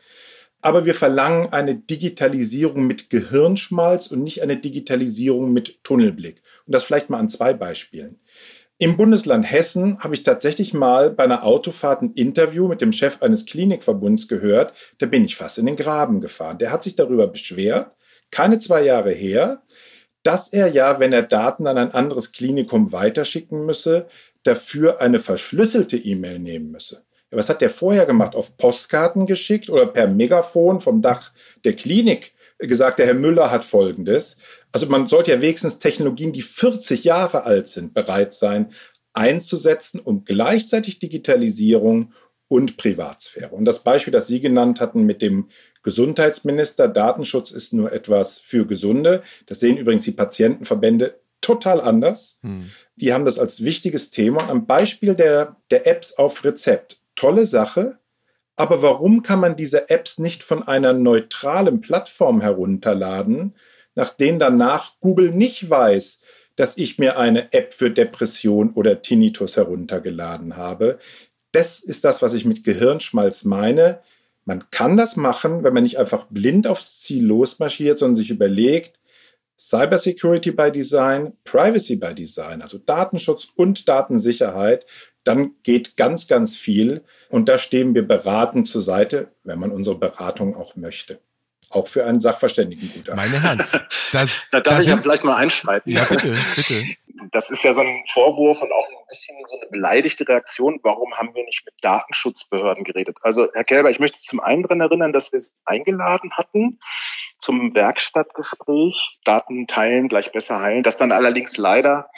Aber 0.67 0.85
wir 0.85 0.95
verlangen 0.95 1.53
eine 1.53 1.75
Digitalisierung 1.75 2.87
mit 2.87 3.09
Gehirnschmalz 3.09 4.07
und 4.07 4.21
nicht 4.21 4.43
eine 4.43 4.57
Digitalisierung 4.57 5.53
mit 5.53 5.81
Tunnelblick. 5.85 6.41
Und 6.65 6.75
das 6.75 6.83
vielleicht 6.83 7.09
mal 7.09 7.19
an 7.19 7.29
zwei 7.29 7.53
Beispielen. 7.53 8.19
Im 8.77 8.97
Bundesland 8.97 9.49
Hessen 9.49 10.03
habe 10.03 10.13
ich 10.13 10.23
tatsächlich 10.23 10.73
mal 10.73 11.11
bei 11.11 11.23
einer 11.23 11.45
Autofahrt 11.45 12.01
ein 12.01 12.11
Interview 12.15 12.67
mit 12.67 12.81
dem 12.81 12.91
Chef 12.91 13.21
eines 13.21 13.45
Klinikverbunds 13.45 14.27
gehört. 14.27 14.73
Da 14.97 15.05
bin 15.05 15.23
ich 15.23 15.37
fast 15.37 15.57
in 15.57 15.67
den 15.67 15.77
Graben 15.77 16.19
gefahren. 16.19 16.57
Der 16.57 16.73
hat 16.73 16.83
sich 16.83 16.97
darüber 16.97 17.27
beschwert, 17.27 17.95
keine 18.29 18.59
zwei 18.59 18.81
Jahre 18.83 19.11
her, 19.11 19.63
dass 20.21 20.51
er 20.51 20.67
ja, 20.67 20.99
wenn 20.99 21.13
er 21.13 21.21
Daten 21.21 21.65
an 21.65 21.77
ein 21.77 21.93
anderes 21.93 22.33
Klinikum 22.33 22.91
weiterschicken 22.91 23.65
müsse, 23.65 24.09
dafür 24.43 24.99
eine 24.99 25.21
verschlüsselte 25.21 25.95
E-Mail 25.95 26.39
nehmen 26.39 26.71
müsse. 26.71 27.06
Was 27.31 27.49
hat 27.49 27.61
der 27.61 27.69
vorher 27.69 28.05
gemacht? 28.05 28.35
Auf 28.35 28.57
Postkarten 28.57 29.25
geschickt 29.25 29.69
oder 29.69 29.85
per 29.85 30.07
Megafon 30.07 30.79
vom 30.79 31.01
Dach 31.01 31.31
der 31.63 31.73
Klinik 31.73 32.33
gesagt, 32.59 32.99
der 32.99 33.05
Herr 33.05 33.13
Müller 33.13 33.51
hat 33.51 33.63
Folgendes. 33.63 34.37
Also 34.71 34.87
man 34.87 35.07
sollte 35.07 35.31
ja 35.31 35.41
wenigstens 35.41 35.79
Technologien, 35.79 36.33
die 36.33 36.41
40 36.41 37.03
Jahre 37.03 37.43
alt 37.43 37.67
sind, 37.67 37.93
bereit 37.93 38.33
sein 38.33 38.71
einzusetzen, 39.13 39.99
um 39.99 40.25
gleichzeitig 40.25 40.99
Digitalisierung 40.99 42.13
und 42.47 42.77
Privatsphäre. 42.77 43.55
Und 43.55 43.65
das 43.65 43.83
Beispiel, 43.83 44.13
das 44.13 44.27
Sie 44.27 44.39
genannt 44.39 44.79
hatten 44.79 45.05
mit 45.05 45.21
dem 45.21 45.49
Gesundheitsminister, 45.83 46.87
Datenschutz 46.87 47.51
ist 47.51 47.73
nur 47.73 47.91
etwas 47.91 48.39
für 48.39 48.67
Gesunde. 48.67 49.23
Das 49.47 49.59
sehen 49.59 49.77
übrigens 49.77 50.05
die 50.05 50.11
Patientenverbände 50.11 51.19
total 51.41 51.81
anders. 51.81 52.39
Hm. 52.41 52.69
Die 52.95 53.13
haben 53.13 53.25
das 53.25 53.39
als 53.39 53.63
wichtiges 53.63 54.11
Thema. 54.11 54.43
Und 54.43 54.49
am 54.49 54.67
Beispiel 54.67 55.15
der, 55.15 55.57
der 55.71 55.87
Apps 55.87 56.13
auf 56.13 56.43
Rezept 56.43 56.99
tolle 57.17 57.45
Sache. 57.45 57.99
Aber 58.55 58.81
warum 58.81 59.21
kann 59.21 59.41
man 59.41 59.57
diese 59.57 59.89
Apps 59.89 60.17
nicht 60.17 60.41
von 60.41 60.65
einer 60.65 60.93
neutralen 60.93 61.81
Plattform 61.81 62.41
herunterladen, 62.41 63.55
nach 63.93 64.11
denen 64.11 64.39
danach 64.39 64.99
Google 65.01 65.31
nicht 65.31 65.69
weiß, 65.69 66.21
dass 66.55 66.77
ich 66.77 66.97
mir 66.97 67.19
eine 67.19 67.53
App 67.53 67.73
für 67.73 67.91
Depression 67.91 68.71
oder 68.71 69.01
Tinnitus 69.01 69.57
heruntergeladen 69.57 70.55
habe? 70.55 70.97
Das 71.51 71.79
ist 71.79 72.03
das, 72.03 72.21
was 72.21 72.33
ich 72.33 72.45
mit 72.45 72.63
Gehirnschmalz 72.63 73.43
meine. 73.43 73.99
Man 74.45 74.69
kann 74.71 74.97
das 74.97 75.17
machen, 75.17 75.63
wenn 75.63 75.73
man 75.73 75.83
nicht 75.83 75.99
einfach 75.99 76.25
blind 76.29 76.67
aufs 76.67 77.01
Ziel 77.01 77.25
losmarschiert, 77.25 77.99
sondern 77.99 78.15
sich 78.15 78.29
überlegt, 78.29 78.97
Cybersecurity 79.59 80.51
by 80.51 80.71
Design, 80.71 81.33
Privacy 81.43 81.95
by 81.95 82.13
Design, 82.13 82.61
also 82.61 82.77
Datenschutz 82.77 83.47
und 83.55 83.87
Datensicherheit, 83.87 84.85
dann 85.27 85.55
geht 85.63 85.97
ganz, 85.97 86.27
ganz 86.27 86.55
viel. 86.55 87.03
Und 87.29 87.49
da 87.49 87.59
stehen 87.59 87.93
wir 87.95 88.07
beratend 88.07 88.67
zur 88.67 88.81
Seite, 88.81 89.31
wenn 89.43 89.59
man 89.59 89.71
unsere 89.71 89.97
Beratung 89.97 90.55
auch 90.55 90.75
möchte. 90.75 91.19
Auch 91.69 91.87
für 91.87 92.05
einen 92.05 92.21
Sachverständigengutachter. 92.21 93.15
Meine 93.15 93.41
Herren, 93.41 93.65
das, 94.13 94.45
da 94.51 94.61
darf 94.61 94.77
das 94.77 94.83
ich 94.85 94.89
ja 94.89 94.97
vielleicht 94.97 95.25
mal 95.25 95.35
einschreiten. 95.35 95.91
Ja, 95.91 96.05
bitte, 96.05 96.33
bitte. 96.55 96.81
Das 97.31 97.49
ist 97.49 97.63
ja 97.63 97.73
so 97.73 97.81
ein 97.81 98.03
Vorwurf 98.13 98.61
und 98.61 98.71
auch 98.71 98.87
ein 98.87 99.05
bisschen 99.09 99.35
so 99.47 99.59
eine 99.59 99.69
beleidigte 99.69 100.25
Reaktion. 100.27 100.79
Warum 100.83 101.13
haben 101.15 101.35
wir 101.35 101.43
nicht 101.43 101.65
mit 101.65 101.73
Datenschutzbehörden 101.81 102.85
geredet? 102.85 103.17
Also, 103.23 103.49
Herr 103.53 103.65
Kelber, 103.65 103.89
ich 103.89 103.99
möchte 103.99 104.19
zum 104.19 104.39
einen 104.39 104.63
daran 104.63 104.79
erinnern, 104.79 105.11
dass 105.11 105.33
wir 105.33 105.39
Sie 105.39 105.51
eingeladen 105.65 106.31
hatten 106.37 106.79
zum 107.39 107.75
Werkstattgespräch. 107.75 109.19
Daten 109.25 109.67
teilen 109.67 110.07
gleich 110.07 110.31
besser 110.31 110.61
heilen. 110.61 110.83
Das 110.83 110.95
dann 110.95 111.11
allerdings 111.11 111.57
leider 111.57 112.09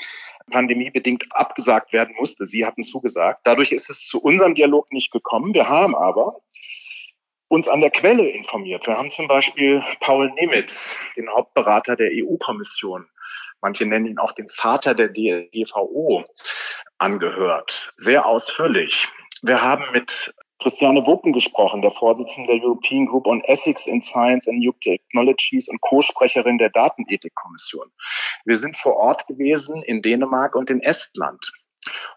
pandemiebedingt 0.50 1.25
abgesagt 1.32 1.94
werden 1.94 2.15
musste. 2.18 2.46
Sie 2.46 2.65
hatten 2.65 2.84
zugesagt. 2.84 3.41
Dadurch 3.44 3.72
ist 3.72 3.89
es 3.89 4.08
zu 4.08 4.22
unserem 4.22 4.56
Dialog 4.56 4.91
nicht 4.91 5.12
gekommen. 5.12 5.53
Wir 5.53 5.70
haben 5.70 5.96
aber 5.96 6.41
uns 7.48 7.68
an 7.68 7.82
der 7.82 7.91
Quelle 7.91 8.29
informiert. 8.29 8.88
Wir 8.88 8.98
haben 8.98 9.12
zum 9.12 9.27
Beispiel 9.27 9.84
Paul 10.00 10.32
Nemitz, 10.34 10.96
den 11.18 11.29
Hauptberater 11.29 11.96
der 11.96 12.12
EU-Kommission, 12.13 13.08
manche 13.62 13.86
nennen 13.86 14.06
ihn 14.06 14.20
auch 14.20 14.32
den 14.32 14.48
Vater 14.48 14.94
der 14.94 15.10
DGVO, 15.10 16.24
angehört. 17.00 17.94
Sehr 17.98 18.25
ausführlich. 18.25 19.08
Wir 19.41 19.62
haben 19.62 19.86
mit 19.94 20.34
Christiane 20.61 21.05
Wuppen 21.05 21.31
gesprochen, 21.31 21.81
der 21.81 21.91
Vorsitzende 21.91 22.53
der 22.53 22.63
European 22.63 23.05
Group 23.05 23.27
on 23.27 23.41
Ethics 23.45 23.87
in 23.87 24.03
Science 24.03 24.47
and 24.47 24.59
New 24.59 24.73
Technologies 24.73 25.69
und 25.69 25.79
Co-Sprecherin 25.79 26.57
der 26.57 26.69
Datenethikkommission. 26.69 27.89
Wir 28.43 28.57
sind 28.57 28.77
vor 28.77 28.97
Ort 28.97 29.25
gewesen 29.27 29.81
in 29.83 30.01
Dänemark 30.01 30.55
und 30.55 30.69
in 30.69 30.81
Estland. 30.81 31.53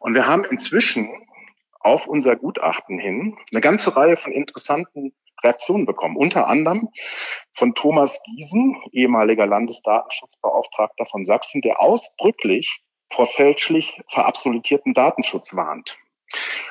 Und 0.01 0.15
wir 0.15 0.27
haben 0.27 0.45
inzwischen 0.45 1.09
auf 1.81 2.07
unser 2.07 2.35
Gutachten 2.35 2.99
hin 2.99 3.37
eine 3.53 3.61
ganze 3.61 3.97
Reihe 3.97 4.17
von 4.17 4.33
interessanten 4.33 5.13
Reaktionen 5.43 5.87
bekommen. 5.87 6.17
Unter 6.17 6.47
anderem 6.49 6.89
von 7.53 7.75
Thomas 7.75 8.21
Giesen, 8.25 8.77
ehemaliger 8.93 9.47
Landesdatenschutzbeauftragter 9.47 11.07
von 11.07 11.25
Sachsen, 11.25 11.61
der 11.61 11.81
ausdrücklich 11.81 12.83
vor 13.09 13.27
fälschlich 13.27 14.01
verabsolutierten 14.09 14.95
Datenschutz 14.95 15.55
warnt. 15.55 15.99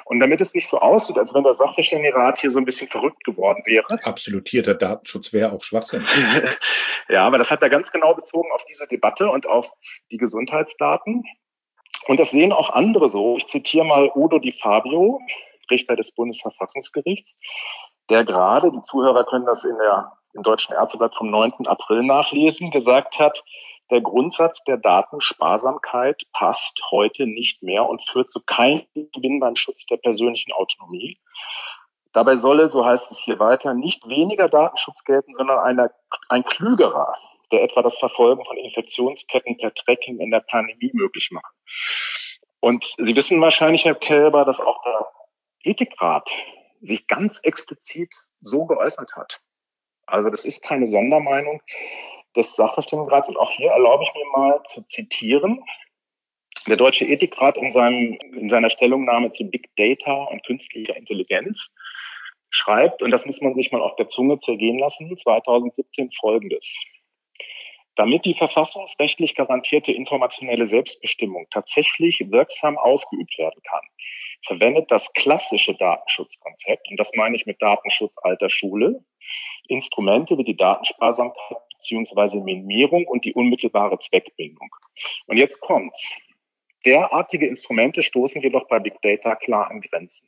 Und 0.05 0.19
damit 0.19 0.41
es 0.41 0.53
nicht 0.53 0.67
so 0.67 0.79
aussieht, 0.79 1.17
als 1.17 1.33
wenn 1.33 1.43
der 1.43 1.53
Sachverständigenrat 1.53 2.39
hier 2.39 2.51
so 2.51 2.59
ein 2.59 2.65
bisschen 2.65 2.89
verrückt 2.89 3.23
geworden 3.23 3.61
wäre. 3.65 3.85
Absolutierter 4.03 4.75
Datenschutz 4.75 5.31
wäre 5.33 5.51
auch 5.53 5.63
Schwachsinn. 5.63 6.05
ja, 7.09 7.25
aber 7.25 7.37
das 7.37 7.49
hat 7.49 7.61
er 7.61 7.69
ganz 7.69 7.91
genau 7.91 8.13
bezogen 8.13 8.49
auf 8.53 8.65
diese 8.65 8.87
Debatte 8.87 9.29
und 9.29 9.47
auf 9.47 9.71
die 10.11 10.17
Gesundheitsdaten. 10.17 11.23
Und 12.07 12.19
das 12.19 12.31
sehen 12.31 12.51
auch 12.51 12.71
andere 12.71 13.09
so. 13.09 13.37
Ich 13.37 13.47
zitiere 13.47 13.85
mal 13.85 14.11
Udo 14.15 14.39
Di 14.39 14.51
Fabio, 14.51 15.19
Richter 15.69 15.95
des 15.95 16.11
Bundesverfassungsgerichts, 16.11 17.39
der 18.09 18.25
gerade, 18.25 18.71
die 18.71 18.83
Zuhörer 18.83 19.23
können 19.23 19.45
das 19.45 19.63
in 19.63 19.77
der, 19.77 20.11
im 20.33 20.43
Deutschen 20.43 20.73
Ärzteblatt 20.73 21.15
vom 21.15 21.29
9. 21.29 21.67
April 21.67 22.03
nachlesen, 22.03 22.71
gesagt 22.71 23.19
hat, 23.19 23.43
der 23.91 24.01
Grundsatz 24.01 24.63
der 24.63 24.77
Datensparsamkeit 24.77 26.23
passt 26.31 26.81
heute 26.91 27.27
nicht 27.27 27.61
mehr 27.61 27.87
und 27.87 28.01
führt 28.01 28.31
zu 28.31 28.41
keinem 28.43 28.85
Gewinn 29.13 29.39
beim 29.39 29.55
Schutz 29.55 29.85
der 29.85 29.97
persönlichen 29.97 30.53
Autonomie. 30.53 31.17
Dabei 32.13 32.37
solle, 32.37 32.69
so 32.69 32.85
heißt 32.85 33.11
es 33.11 33.19
hier 33.19 33.39
weiter, 33.39 33.73
nicht 33.73 34.07
weniger 34.07 34.49
Datenschutz 34.49 35.03
gelten, 35.03 35.33
sondern 35.35 35.59
eine, 35.59 35.91
ein 36.29 36.43
klügerer, 36.43 37.15
der 37.51 37.63
etwa 37.63 37.81
das 37.81 37.97
Verfolgen 37.97 38.43
von 38.45 38.57
Infektionsketten 38.57 39.57
per 39.57 39.73
Tracking 39.73 40.19
in 40.19 40.31
der 40.31 40.41
Pandemie 40.41 40.91
möglich 40.93 41.29
machen. 41.31 41.53
Und 42.61 42.85
Sie 42.97 43.15
wissen 43.15 43.41
wahrscheinlich, 43.41 43.83
Herr 43.85 43.95
Kelber, 43.95 44.45
dass 44.45 44.59
auch 44.59 44.83
der 44.83 45.07
Ethikrat 45.63 46.29
sich 46.81 47.07
ganz 47.07 47.39
explizit 47.43 48.13
so 48.39 48.65
geäußert 48.65 49.15
hat. 49.15 49.41
Also 50.05 50.29
das 50.29 50.45
ist 50.45 50.63
keine 50.63 50.87
Sondermeinung 50.87 51.61
des 52.35 52.55
Sachverständigenrats. 52.55 53.29
Und 53.29 53.37
auch 53.37 53.51
hier 53.51 53.71
erlaube 53.71 54.03
ich 54.03 54.13
mir 54.13 54.25
mal 54.35 54.61
zu 54.67 54.85
zitieren. 54.87 55.63
Der 56.67 56.77
Deutsche 56.77 57.05
Ethikrat 57.05 57.57
in, 57.57 57.71
seinem, 57.71 58.19
in 58.33 58.49
seiner 58.49 58.69
Stellungnahme 58.69 59.31
zu 59.31 59.45
Big 59.45 59.69
Data 59.75 60.25
und 60.25 60.45
künstlicher 60.45 60.95
Intelligenz 60.95 61.73
schreibt, 62.49 63.01
und 63.01 63.11
das 63.11 63.25
muss 63.25 63.41
man 63.41 63.55
sich 63.55 63.71
mal 63.71 63.81
auf 63.81 63.95
der 63.95 64.09
Zunge 64.09 64.39
zergehen 64.39 64.77
lassen, 64.77 65.17
2017 65.17 66.11
folgendes. 66.11 66.77
Damit 67.95 68.25
die 68.25 68.35
verfassungsrechtlich 68.35 69.35
garantierte 69.35 69.91
informationelle 69.91 70.65
Selbstbestimmung 70.65 71.47
tatsächlich 71.51 72.19
wirksam 72.29 72.77
ausgeübt 72.77 73.37
werden 73.37 73.61
kann, 73.63 73.83
verwendet 74.45 74.91
das 74.91 75.11
klassische 75.13 75.75
Datenschutzkonzept, 75.75 76.89
und 76.89 76.97
das 76.97 77.11
meine 77.15 77.35
ich 77.35 77.45
mit 77.45 77.61
Datenschutz 77.61 78.15
alter 78.21 78.49
Schule, 78.49 79.03
Instrumente 79.67 80.37
wie 80.37 80.43
die 80.43 80.57
Datensparsamkeit 80.57 81.57
bzw. 81.81 82.39
Minimierung 82.39 83.05
und 83.07 83.25
die 83.25 83.33
unmittelbare 83.33 83.99
Zweckbindung. 83.99 84.69
Und 85.27 85.37
jetzt 85.37 85.59
kommt's. 85.59 86.11
Derartige 86.85 87.47
Instrumente 87.47 88.01
stoßen 88.01 88.41
jedoch 88.41 88.67
bei 88.67 88.79
Big 88.79 89.01
Data 89.01 89.35
klar 89.35 89.69
an 89.69 89.81
Grenzen. 89.81 90.27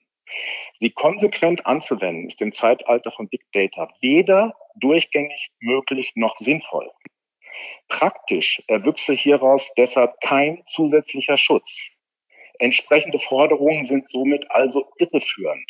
Sie 0.79 0.91
konsequent 0.91 1.65
anzuwenden 1.65 2.27
ist 2.27 2.41
im 2.41 2.53
Zeitalter 2.53 3.11
von 3.11 3.27
Big 3.27 3.43
Data 3.51 3.89
weder 4.01 4.55
durchgängig 4.75 5.51
möglich 5.59 6.13
noch 6.15 6.37
sinnvoll. 6.37 6.89
Praktisch 7.87 8.63
erwüchse 8.67 9.13
hieraus 9.13 9.69
deshalb 9.77 10.19
kein 10.21 10.63
zusätzlicher 10.67 11.37
Schutz. 11.37 11.79
Entsprechende 12.59 13.19
Forderungen 13.19 13.85
sind 13.85 14.09
somit 14.09 14.49
also 14.51 14.91
irreführend. 14.97 15.69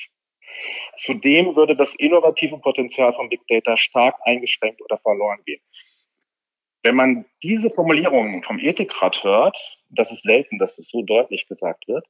Zudem 1.05 1.55
würde 1.55 1.75
das 1.75 1.93
innovative 1.95 2.57
Potenzial 2.59 3.13
von 3.13 3.29
Big 3.29 3.41
Data 3.47 3.77
stark 3.77 4.15
eingeschränkt 4.23 4.81
oder 4.81 4.97
verloren 4.97 5.39
gehen. 5.45 5.61
Wenn 6.83 6.95
man 6.95 7.25
diese 7.41 7.69
Formulierungen 7.69 8.43
vom 8.43 8.59
Ethikrat 8.59 9.23
hört, 9.23 9.57
das 9.89 10.11
ist 10.11 10.23
selten, 10.23 10.59
dass 10.59 10.75
das 10.75 10.89
so 10.89 11.01
deutlich 11.01 11.47
gesagt 11.47 11.87
wird, 11.87 12.05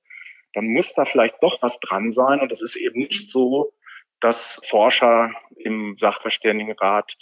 dann 0.54 0.68
muss 0.68 0.94
da 0.94 1.06
vielleicht 1.06 1.42
doch 1.42 1.62
was 1.62 1.80
dran 1.80 2.12
sein. 2.12 2.40
Und 2.40 2.52
es 2.52 2.62
ist 2.62 2.76
eben 2.76 3.00
nicht 3.00 3.32
so, 3.32 3.72
dass 4.20 4.62
Forscher 4.68 5.32
im 5.58 5.98
Sachverständigenrat 6.00 7.16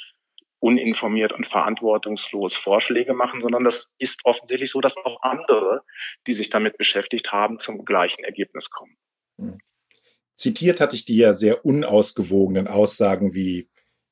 uninformiert 0.60 1.34
und 1.34 1.48
verantwortungslos 1.48 2.56
Vorschläge 2.56 3.14
machen, 3.14 3.42
sondern 3.42 3.64
das 3.64 3.92
ist 3.98 4.22
offensichtlich 4.26 4.72
so, 4.72 4.80
dass 4.80 4.96
auch 4.96 5.22
andere, 5.24 5.84
die 6.28 6.34
sich 6.34 6.50
damit 6.50 6.78
beschäftigt 6.78 7.32
haben, 7.32 7.60
zum 7.60 7.84
gleichen 7.84 8.24
Ergebnis 8.24 8.70
kommen. 8.70 8.96
Zitiert 10.36 10.82
hatte 10.82 10.96
ich 10.96 11.06
die 11.06 11.18
ja 11.18 11.34
sehr 11.34 11.66
unausgewogenen 11.66 12.68
Aussagen 12.68 13.34
wie 13.34 13.70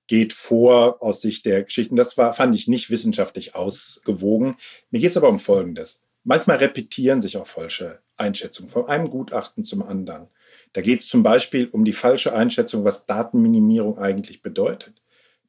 geht 0.10 0.34
vor 0.34 1.04
aus 1.04 1.22
Sicht 1.22 1.46
der 1.46 1.64
Geschichten. 1.64 1.96
Das 1.96 2.18
war, 2.18 2.34
fand 2.34 2.56
ich 2.56 2.68
nicht 2.68 2.90
wissenschaftlich 2.90 3.56
ausgewogen. 3.56 4.56
Mir 4.90 5.02
geht 5.02 5.12
es 5.12 5.18
aber 5.18 5.30
um 5.30 5.38
Folgendes. 5.38 6.02
Manchmal 6.24 6.58
repetieren 6.58 7.22
sich 7.22 7.38
auch 7.38 7.48
falsche 7.48 8.00
Einschätzungen 8.18 8.72
von 8.72 8.88
einem 8.88 9.10
Gutachten 9.10 9.64
zum 9.64 9.84
anderen. 9.84 10.30
Da 10.74 10.82
geht 10.82 11.02
es 11.02 11.08
zum 11.08 11.22
Beispiel 11.24 11.70
um 11.72 11.86
die 11.86 11.94
falsche 11.94 12.34
Einschätzung, 12.34 12.84
was 12.84 13.06
Datenminimierung 13.06 14.00
eigentlich 14.00 14.42
bedeutet. 14.42 15.02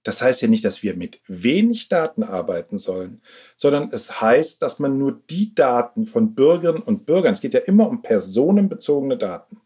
Das 0.02 0.22
heißt 0.22 0.40
ja 0.42 0.48
nicht, 0.48 0.64
dass 0.64 0.82
wir 0.82 0.94
mit 0.94 1.20
wenig 1.26 1.88
Daten 1.88 2.22
arbeiten 2.22 2.78
sollen, 2.78 3.20
sondern 3.56 3.90
es 3.92 4.20
heißt, 4.20 4.62
dass 4.62 4.78
man 4.78 4.98
nur 4.98 5.20
die 5.28 5.54
Daten 5.54 6.06
von 6.06 6.34
Bürgerinnen 6.34 6.82
und 6.82 7.04
Bürgern, 7.04 7.34
es 7.34 7.40
geht 7.40 7.54
ja 7.54 7.60
immer 7.60 7.88
um 7.88 8.00
personenbezogene 8.00 9.18
Daten, 9.18 9.60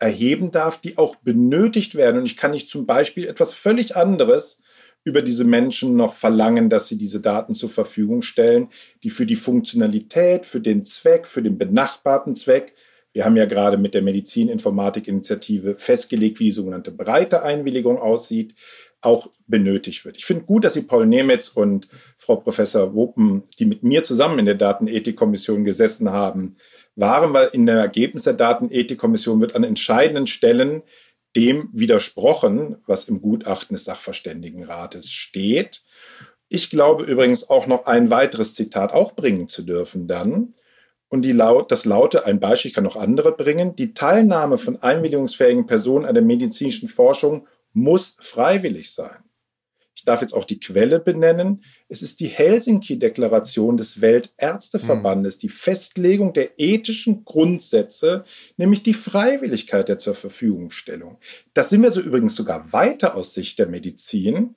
erheben 0.00 0.50
darf, 0.50 0.80
die 0.80 0.98
auch 0.98 1.16
benötigt 1.16 1.94
werden. 1.94 2.18
Und 2.20 2.26
ich 2.26 2.36
kann 2.36 2.50
nicht 2.50 2.68
zum 2.68 2.86
Beispiel 2.86 3.26
etwas 3.26 3.54
völlig 3.54 3.96
anderes 3.96 4.62
über 5.04 5.22
diese 5.22 5.44
Menschen 5.44 5.96
noch 5.96 6.14
verlangen, 6.14 6.68
dass 6.68 6.88
sie 6.88 6.98
diese 6.98 7.20
Daten 7.20 7.54
zur 7.54 7.70
Verfügung 7.70 8.22
stellen, 8.22 8.68
die 9.02 9.10
für 9.10 9.26
die 9.26 9.36
Funktionalität, 9.36 10.44
für 10.44 10.60
den 10.60 10.84
Zweck, 10.84 11.26
für 11.26 11.42
den 11.42 11.56
benachbarten 11.56 12.34
Zweck, 12.34 12.74
wir 13.12 13.24
haben 13.24 13.36
ja 13.36 13.46
gerade 13.46 13.76
mit 13.76 13.94
der 13.94 14.02
Medizininformatik-Initiative 14.02 15.76
festgelegt, 15.76 16.38
wie 16.38 16.46
die 16.46 16.52
sogenannte 16.52 16.92
breite 16.92 17.42
Einwilligung 17.42 17.98
aussieht, 17.98 18.54
auch 19.00 19.30
benötigt 19.46 20.04
wird. 20.04 20.16
Ich 20.16 20.26
finde 20.26 20.44
gut, 20.44 20.64
dass 20.64 20.74
Sie 20.74 20.82
Paul 20.82 21.06
Nemetz 21.06 21.48
und 21.48 21.88
Frau 22.18 22.36
Professor 22.36 22.94
Wopen, 22.94 23.42
die 23.58 23.64
mit 23.64 23.82
mir 23.82 24.04
zusammen 24.04 24.38
in 24.38 24.46
der 24.46 24.54
Datenethikkommission 24.54 25.64
gesessen 25.64 26.10
haben, 26.10 26.56
waren, 27.00 27.32
weil 27.32 27.48
in 27.52 27.66
der 27.66 27.78
Ergebnis 27.78 28.24
der 28.24 28.34
Datenethikkommission 28.34 29.40
wird 29.40 29.56
an 29.56 29.64
entscheidenden 29.64 30.26
Stellen 30.26 30.82
dem 31.36 31.68
widersprochen, 31.72 32.76
was 32.86 33.08
im 33.08 33.22
Gutachten 33.22 33.74
des 33.74 33.84
Sachverständigenrates 33.84 35.10
steht. 35.10 35.82
Ich 36.48 36.70
glaube 36.70 37.04
übrigens 37.04 37.48
auch 37.48 37.66
noch 37.66 37.86
ein 37.86 38.10
weiteres 38.10 38.54
Zitat 38.54 38.92
auch 38.92 39.12
bringen 39.14 39.48
zu 39.48 39.62
dürfen 39.62 40.08
dann. 40.08 40.54
Und 41.08 41.22
die 41.22 41.32
laut, 41.32 41.72
das 41.72 41.84
laute, 41.84 42.24
ein 42.24 42.40
Beispiel, 42.40 42.72
kann 42.72 42.84
noch 42.84 42.96
andere 42.96 43.36
bringen, 43.36 43.74
die 43.74 43.94
Teilnahme 43.94 44.58
von 44.58 44.80
einwilligungsfähigen 44.82 45.66
Personen 45.66 46.04
an 46.04 46.14
der 46.14 46.22
medizinischen 46.22 46.88
Forschung 46.88 47.48
muss 47.72 48.16
freiwillig 48.20 48.92
sein. 48.92 49.29
Ich 49.94 50.04
darf 50.04 50.22
jetzt 50.22 50.32
auch 50.32 50.44
die 50.44 50.60
Quelle 50.60 50.98
benennen. 50.98 51.62
Es 51.88 52.02
ist 52.02 52.20
die 52.20 52.28
Helsinki-Deklaration 52.28 53.76
des 53.76 54.00
Weltärzteverbandes, 54.00 55.38
die 55.38 55.48
Festlegung 55.48 56.32
der 56.32 56.58
ethischen 56.58 57.24
Grundsätze, 57.24 58.24
nämlich 58.56 58.82
die 58.82 58.94
Freiwilligkeit 58.94 59.88
der 59.88 59.98
zur 59.98 60.14
Verfügungstellung. 60.14 61.18
Das 61.52 61.68
sind 61.70 61.82
wir 61.82 61.92
so 61.92 62.00
übrigens 62.00 62.34
sogar 62.34 62.72
weiter 62.72 63.14
aus 63.14 63.34
Sicht 63.34 63.58
der 63.58 63.66
Medizin, 63.66 64.54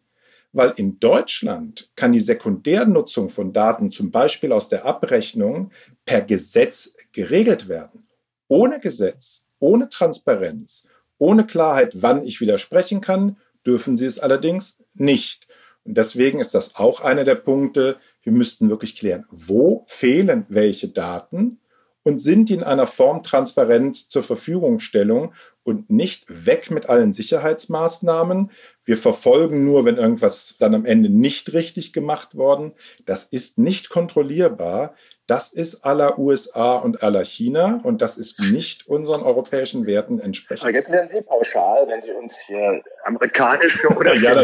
weil 0.54 0.74
in 0.78 1.00
Deutschland 1.00 1.90
kann 1.96 2.14
die 2.14 2.22
Sekundärnutzung 2.22 3.30
von 3.30 3.52
Daten 3.52 3.92
zum 3.92 4.12
Beispiel 4.12 4.52
aus 4.52 4.70
der 4.70 4.86
Abrechnung 4.86 5.72
per 6.06 6.22
Gesetz 6.22 6.96
geregelt 7.12 7.68
werden. 7.68 8.08
Ohne 8.48 8.80
Gesetz, 8.80 9.46
ohne 9.60 9.90
Transparenz, 9.90 10.88
ohne 11.18 11.46
Klarheit, 11.46 12.02
wann 12.02 12.22
ich 12.22 12.40
widersprechen 12.40 13.02
kann, 13.02 13.38
dürfen 13.66 13.98
sie 13.98 14.06
es 14.06 14.20
allerdings 14.20 14.83
nicht. 15.00 15.48
Und 15.84 15.98
deswegen 15.98 16.40
ist 16.40 16.54
das 16.54 16.76
auch 16.76 17.02
einer 17.02 17.24
der 17.24 17.36
Punkte. 17.36 17.98
Wir 18.22 18.32
müssten 18.32 18.70
wirklich 18.70 18.98
klären, 18.98 19.26
wo 19.30 19.84
fehlen 19.88 20.46
welche 20.50 20.88
Daten 20.88 21.60
und 22.04 22.20
sind 22.20 22.50
die 22.50 22.54
in 22.54 22.64
einer 22.64 22.88
Form 22.88 23.24
transparent 23.24 24.12
zur 24.12 24.24
Verfügungstellung 24.24 25.34
und 25.64 25.90
nicht 25.90 26.26
weg 26.46 26.70
mit 26.70 26.90
allen 26.90 27.14
Sicherheitsmaßnahmen. 27.14 28.52
Wir 28.86 28.98
verfolgen 28.98 29.66
nur, 29.66 29.86
wenn 29.86 29.98
irgendwas 29.98 30.56
dann 30.60 30.76
am 30.76 30.86
Ende 30.86 31.10
nicht 31.10 31.54
richtig 31.54 31.94
gemacht 31.94 32.36
worden. 32.36 32.74
Das 33.06 33.26
ist 33.26 33.58
nicht 33.58 33.90
kontrollierbar. 33.90 34.96
Das 35.26 35.54
ist 35.54 35.86
aller 35.86 36.20
USA 36.20 36.76
und 36.76 37.02
aller 37.02 37.24
China 37.24 37.80
und 37.84 38.02
das 38.02 38.18
ist 38.18 38.42
nicht 38.42 38.88
unseren 38.88 39.22
europäischen 39.22 39.86
Werten 39.86 40.20
entsprechend. 40.20 40.64
Aber 40.64 40.74
jetzt 40.74 40.92
werden 40.92 41.10
Sie 41.14 41.22
pauschal, 41.22 41.88
wenn 41.88 42.02
Sie 42.02 42.12
uns 42.12 42.38
hier 42.46 42.82
amerikanische 43.06 43.88
oder 43.88 44.14
ja, 44.16 44.36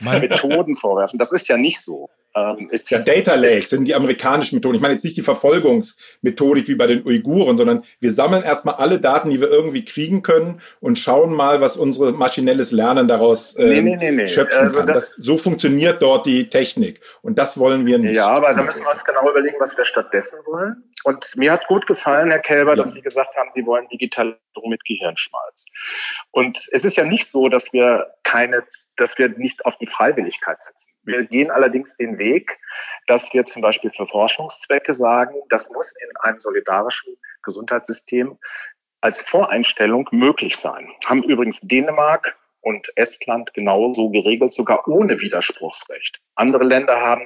Methoden 0.00 0.74
vorwerfen. 0.74 1.18
Das 1.18 1.30
ist 1.30 1.46
ja 1.46 1.56
nicht 1.56 1.80
so. 1.80 2.10
Ähm, 2.38 2.68
ja, 2.88 2.98
Data 3.00 3.34
Lakes 3.34 3.70
sind 3.70 3.86
die 3.86 3.94
amerikanischen 3.94 4.56
Methoden. 4.56 4.76
Ich 4.76 4.80
meine 4.80 4.94
jetzt 4.94 5.04
nicht 5.04 5.16
die 5.16 5.22
Verfolgungsmethodik 5.22 6.68
wie 6.68 6.74
bei 6.74 6.86
den 6.86 7.06
Uiguren, 7.06 7.56
sondern 7.56 7.84
wir 8.00 8.10
sammeln 8.10 8.42
erstmal 8.42 8.76
alle 8.76 9.00
Daten, 9.00 9.30
die 9.30 9.40
wir 9.40 9.48
irgendwie 9.48 9.84
kriegen 9.84 10.22
können 10.22 10.60
und 10.80 10.98
schauen 10.98 11.34
mal, 11.34 11.60
was 11.60 11.76
unser 11.76 12.12
maschinelles 12.12 12.72
Lernen 12.72 13.08
daraus 13.08 13.58
ähm, 13.58 13.84
nee, 13.84 13.96
nee, 13.96 14.10
nee, 14.10 14.26
schöpfen 14.26 14.58
also 14.58 14.78
kann. 14.78 14.86
Das, 14.86 15.16
das, 15.16 15.24
so 15.24 15.38
funktioniert 15.38 16.02
dort 16.02 16.26
die 16.26 16.48
Technik 16.48 17.00
und 17.22 17.38
das 17.38 17.58
wollen 17.58 17.86
wir 17.86 17.98
nicht. 17.98 18.14
Ja, 18.14 18.28
aber 18.28 18.54
da 18.54 18.62
müssen 18.62 18.82
wir 18.82 18.92
uns 18.92 19.04
genau 19.04 19.30
überlegen, 19.30 19.56
was 19.58 19.76
wir 19.76 19.84
stattdessen 19.84 20.38
wollen. 20.46 20.84
Und 21.04 21.24
mir 21.36 21.52
hat 21.52 21.66
gut 21.68 21.86
gefallen, 21.86 22.30
Herr 22.30 22.40
Kälber, 22.40 22.74
ja. 22.74 22.82
dass 22.82 22.92
Sie 22.92 23.02
gesagt 23.02 23.36
haben, 23.36 23.50
Sie 23.54 23.64
wollen 23.64 23.86
Digitalisierung 23.88 24.68
mit 24.68 24.84
Gehirnschmalz. 24.84 25.66
Und 26.32 26.58
es 26.72 26.84
ist 26.84 26.96
ja 26.96 27.04
nicht 27.04 27.30
so, 27.30 27.48
dass 27.48 27.72
wir 27.72 28.06
keine 28.24 28.64
dass 28.98 29.16
wir 29.16 29.28
nicht 29.28 29.64
auf 29.64 29.78
die 29.78 29.86
Freiwilligkeit 29.86 30.62
setzen. 30.62 30.92
Wir 31.08 31.24
gehen 31.24 31.50
allerdings 31.50 31.96
den 31.96 32.18
Weg, 32.18 32.58
dass 33.06 33.32
wir 33.32 33.46
zum 33.46 33.62
Beispiel 33.62 33.90
für 33.90 34.06
Forschungszwecke 34.06 34.92
sagen, 34.92 35.34
das 35.48 35.70
muss 35.70 35.94
in 36.02 36.16
einem 36.18 36.38
solidarischen 36.38 37.16
Gesundheitssystem 37.42 38.38
als 39.00 39.22
Voreinstellung 39.22 40.06
möglich 40.10 40.56
sein. 40.56 40.90
Haben 41.06 41.22
übrigens 41.22 41.60
Dänemark 41.62 42.36
und 42.60 42.92
Estland 42.96 43.54
genauso 43.54 44.10
geregelt, 44.10 44.52
sogar 44.52 44.86
ohne 44.86 45.20
Widerspruchsrecht. 45.20 46.20
Andere 46.34 46.64
Länder 46.64 47.00
haben 47.00 47.24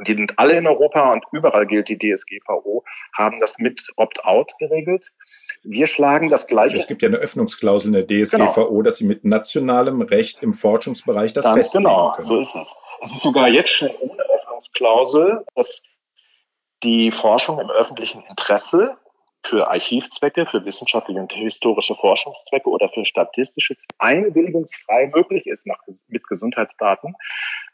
und 0.00 0.08
die 0.08 0.14
sind 0.14 0.38
alle 0.38 0.54
in 0.56 0.66
Europa 0.66 1.12
und 1.12 1.24
überall 1.30 1.66
gilt 1.66 1.90
die 1.90 1.98
DSGVO, 1.98 2.84
haben 3.12 3.38
das 3.38 3.58
mit 3.58 3.86
Opt-out 3.96 4.52
geregelt. 4.58 5.06
Wir 5.62 5.86
schlagen 5.86 6.30
das 6.30 6.46
gleiche. 6.46 6.78
Es 6.78 6.86
gibt 6.86 7.02
ja 7.02 7.08
eine 7.08 7.18
Öffnungsklausel 7.18 7.94
in 7.94 8.06
der 8.06 8.06
DSGVO, 8.06 8.68
genau. 8.68 8.82
dass 8.82 8.96
sie 8.96 9.06
mit 9.06 9.26
nationalem 9.26 10.00
Recht 10.00 10.42
im 10.42 10.54
Forschungsbereich 10.54 11.34
das 11.34 11.44
Ganz 11.44 11.58
festlegen 11.58 11.84
genau, 11.84 12.12
können. 12.16 12.28
so 12.28 12.40
ist 12.40 12.54
es. 12.54 12.68
Es 13.02 13.12
ist 13.12 13.22
sogar 13.22 13.48
jetzt 13.48 13.70
schon 13.70 13.88
ohne 14.00 14.20
Sonderregelungsklausel, 14.60 15.44
dass 15.54 15.82
die 16.82 17.10
Forschung 17.10 17.60
im 17.60 17.70
öffentlichen 17.70 18.22
Interesse 18.28 18.96
für 19.42 19.68
Archivzwecke, 19.68 20.46
für 20.46 20.64
wissenschaftliche 20.64 21.20
und 21.20 21.32
historische 21.32 21.94
Forschungszwecke 21.94 22.68
oder 22.68 22.88
für 22.88 23.04
statistische 23.06 23.76
Zwecke 23.76 23.94
einwilligungsfrei 23.98 25.10
möglich 25.14 25.46
ist 25.46 25.66
nach, 25.66 25.80
mit 26.08 26.26
Gesundheitsdaten. 26.26 27.14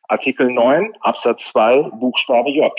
Artikel 0.05 0.51
9 0.51 0.97
Absatz 1.01 1.49
2 1.49 1.91
Buchstabe 1.99 2.51
J. 2.51 2.73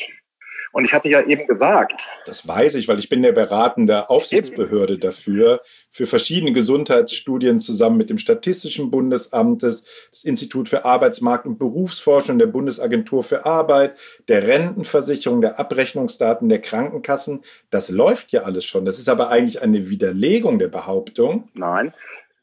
Und 0.78 0.86
ich 0.86 0.94
hatte 0.94 1.10
ja 1.10 1.26
eben 1.26 1.48
gesagt. 1.48 2.08
Das 2.28 2.48
weiß 2.48 2.76
ich, 2.76 2.88
weil 2.88 3.00
ich 3.00 3.10
bin 3.10 3.24
der 3.24 3.32
beratende 3.32 4.12
Aufsichtsbehörde 4.12 5.00
dafür, 5.00 5.64
für 5.90 6.06
verschiedene 6.06 6.54
Gesundheitsstudien 6.54 7.62
zusammen 7.62 7.98
mit 7.98 8.12
dem 8.12 8.20
Statistischen 8.20 8.92
Bundesamtes, 8.92 9.88
das 10.12 10.24
Institut 10.24 10.70
für 10.70 10.86
Arbeitsmarkt 10.86 11.48
und 11.48 11.58
Berufsforschung, 11.58 12.38
der 12.38 12.46
Bundesagentur 12.46 13.24
für 13.24 13.48
Arbeit, 13.48 13.96
der 14.28 14.48
Rentenversicherung, 14.48 15.42
der 15.42 15.60
Abrechnungsdaten 15.60 16.48
der 16.48 16.62
Krankenkassen. 16.62 17.42
Das 17.72 17.90
läuft 17.90 18.32
ja 18.32 18.44
alles 18.44 18.64
schon. 18.64 18.86
Das 18.86 19.00
ist 19.00 19.10
aber 19.10 19.30
eigentlich 19.30 19.64
eine 19.64 19.90
Widerlegung 19.90 20.60
der 20.60 20.68
Behauptung. 20.68 21.50
Nein, 21.56 21.92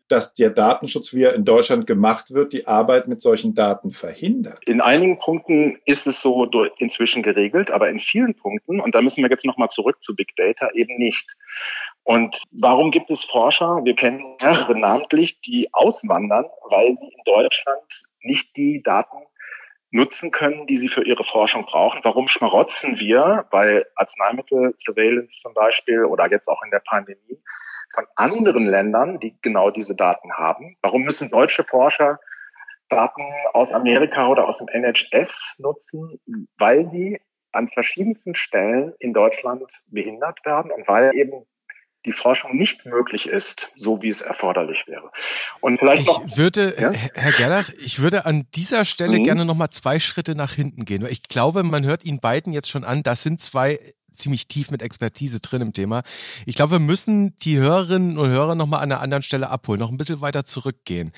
dass 0.09 0.35
der 0.35 0.51
Datenschutz, 0.51 1.15
wie 1.15 1.23
er 1.23 1.35
in 1.35 1.45
Deutschland 1.45 1.87
gemacht 1.87 2.33
wird, 2.33 2.53
die 2.53 2.67
Arbeit 2.67 3.09
mit 3.09 3.23
solchen 3.23 3.55
Daten 3.55 3.91
verhindert? 3.91 4.61
In 4.67 4.81
einigen 4.81 5.19
Punkten 5.19 5.79
ist 5.85 6.07
es 6.07 6.21
so 6.21 6.45
inzwischen 6.79 7.23
geregelt, 7.23 7.71
aber 7.71 7.89
in 7.89 7.99
vielen 7.99 8.35
Punkten, 8.35 8.81
und 8.81 8.95
da 8.95 9.01
müssen 9.01 9.23
wir 9.23 9.31
jetzt 9.31 9.45
nochmal 9.45 9.71
zurück 9.71 10.03
zu 10.03 10.15
Big 10.15 10.37
Data, 10.37 10.69
eben 10.75 10.97
nicht. 10.99 11.35
Und 12.03 12.43
warum 12.51 12.91
gibt 12.91 13.11
es 13.11 13.25
Forscher, 13.25 13.81
wir 13.85 13.97
kennen 13.97 14.37
mehrere 14.41 14.79
namentlich, 14.79 15.41
die 15.41 15.69
auswandern, 15.73 16.45
weil 16.69 16.97
sie 17.01 17.07
in 17.07 17.23
Deutschland 17.25 18.05
nicht 18.21 18.57
die 18.57 18.83
Daten 18.83 19.19
nutzen 19.95 20.33
können, 20.33 20.67
die 20.67 20.77
sie 20.77 20.89
für 20.89 21.07
ihre 21.07 21.23
Forschung 21.23 21.67
brauchen. 21.67 22.01
Warum 22.03 22.27
schmarotzen 22.27 22.99
wir 22.99 23.47
bei 23.53 23.85
Arzneimittel-Surveillance 23.95 25.41
zum 25.41 25.55
Beispiel 25.55 26.05
oder 26.05 26.29
jetzt 26.29 26.49
auch 26.49 26.63
in 26.65 26.73
der 26.73 26.81
Pandemie 26.81 27.39
von 27.93 28.05
anderen 28.17 28.67
Ländern, 28.67 29.21
die 29.21 29.37
genau 29.43 29.71
diese 29.71 29.97
Daten 29.97 30.33
haben? 30.33 30.77
Warum 30.83 31.03
müssen 31.03 31.31
deutsche 31.31 31.65
Forscher 31.65 32.19
Daten 32.89 33.23
aus 33.53 33.73
Amerika 33.73 34.29
oder 34.29 34.47
aus 34.47 34.59
dem 34.59 34.69
NHS 34.69 35.31
nutzen, 35.59 36.21
weil 36.59 36.91
sie 36.91 37.21
an 37.53 37.69
verschiedensten 37.69 38.35
Stellen 38.35 38.93
in 38.99 39.13
Deutschland 39.13 39.63
behindert 39.87 40.45
werden 40.45 40.71
und 40.71 40.87
weil 40.87 41.15
eben 41.15 41.47
die 42.05 42.13
Forschung 42.13 42.57
nicht 42.57 42.85
möglich 42.85 43.29
ist, 43.29 43.73
so 43.77 44.03
wie 44.03 44.11
es 44.11 44.21
erforderlich 44.21 44.85
wäre. 44.87 45.11
Und 45.61 45.79
vielleicht 45.79 46.03
ich 46.03 46.09
noch, 46.09 46.37
würde, 46.37 46.75
ja? 46.79 46.93
Herr 47.15 47.33
Gerlach, 47.33 47.71
ich 47.79 48.03
würde 48.03 48.27
an 48.27 48.47
dieser 48.55 48.85
Stelle 48.85 49.19
mhm. 49.19 49.23
gerne 49.23 49.45
noch 49.47 49.55
mal 49.55 49.71
zwei 49.71 49.99
Schritte 49.99 50.35
nach 50.35 50.53
hinten 50.53 50.85
gehen. 50.85 51.07
Ich 51.09 51.23
glaube, 51.23 51.63
man 51.63 51.85
hört 51.85 52.05
Ihnen 52.05 52.21
beiden 52.21 52.53
jetzt 52.53 52.69
schon 52.69 52.85
an, 52.85 53.03
das 53.03 53.23
sind 53.23 53.41
zwei 53.41 53.79
ziemlich 54.15 54.49
tief 54.49 54.71
mit 54.71 54.83
Expertise 54.83 55.41
drin 55.41 55.63
im 55.63 55.73
Thema. 55.73 56.03
Ich 56.47 56.57
glaube, 56.57 56.73
wir 56.73 56.79
müssen 56.79 57.37
die 57.39 57.59
Hörerinnen 57.59 58.19
und 58.19 58.29
Hörer 58.29 58.55
nochmal 58.55 58.81
an 58.81 58.93
einer 58.93 59.01
anderen 59.01 59.23
Stelle 59.23 59.51
abholen, 59.51 59.81
noch 59.81 59.91
ein 59.91 59.97
bisschen 59.97 60.21
weiter 60.21 60.45
zurückgehen. 60.45 61.13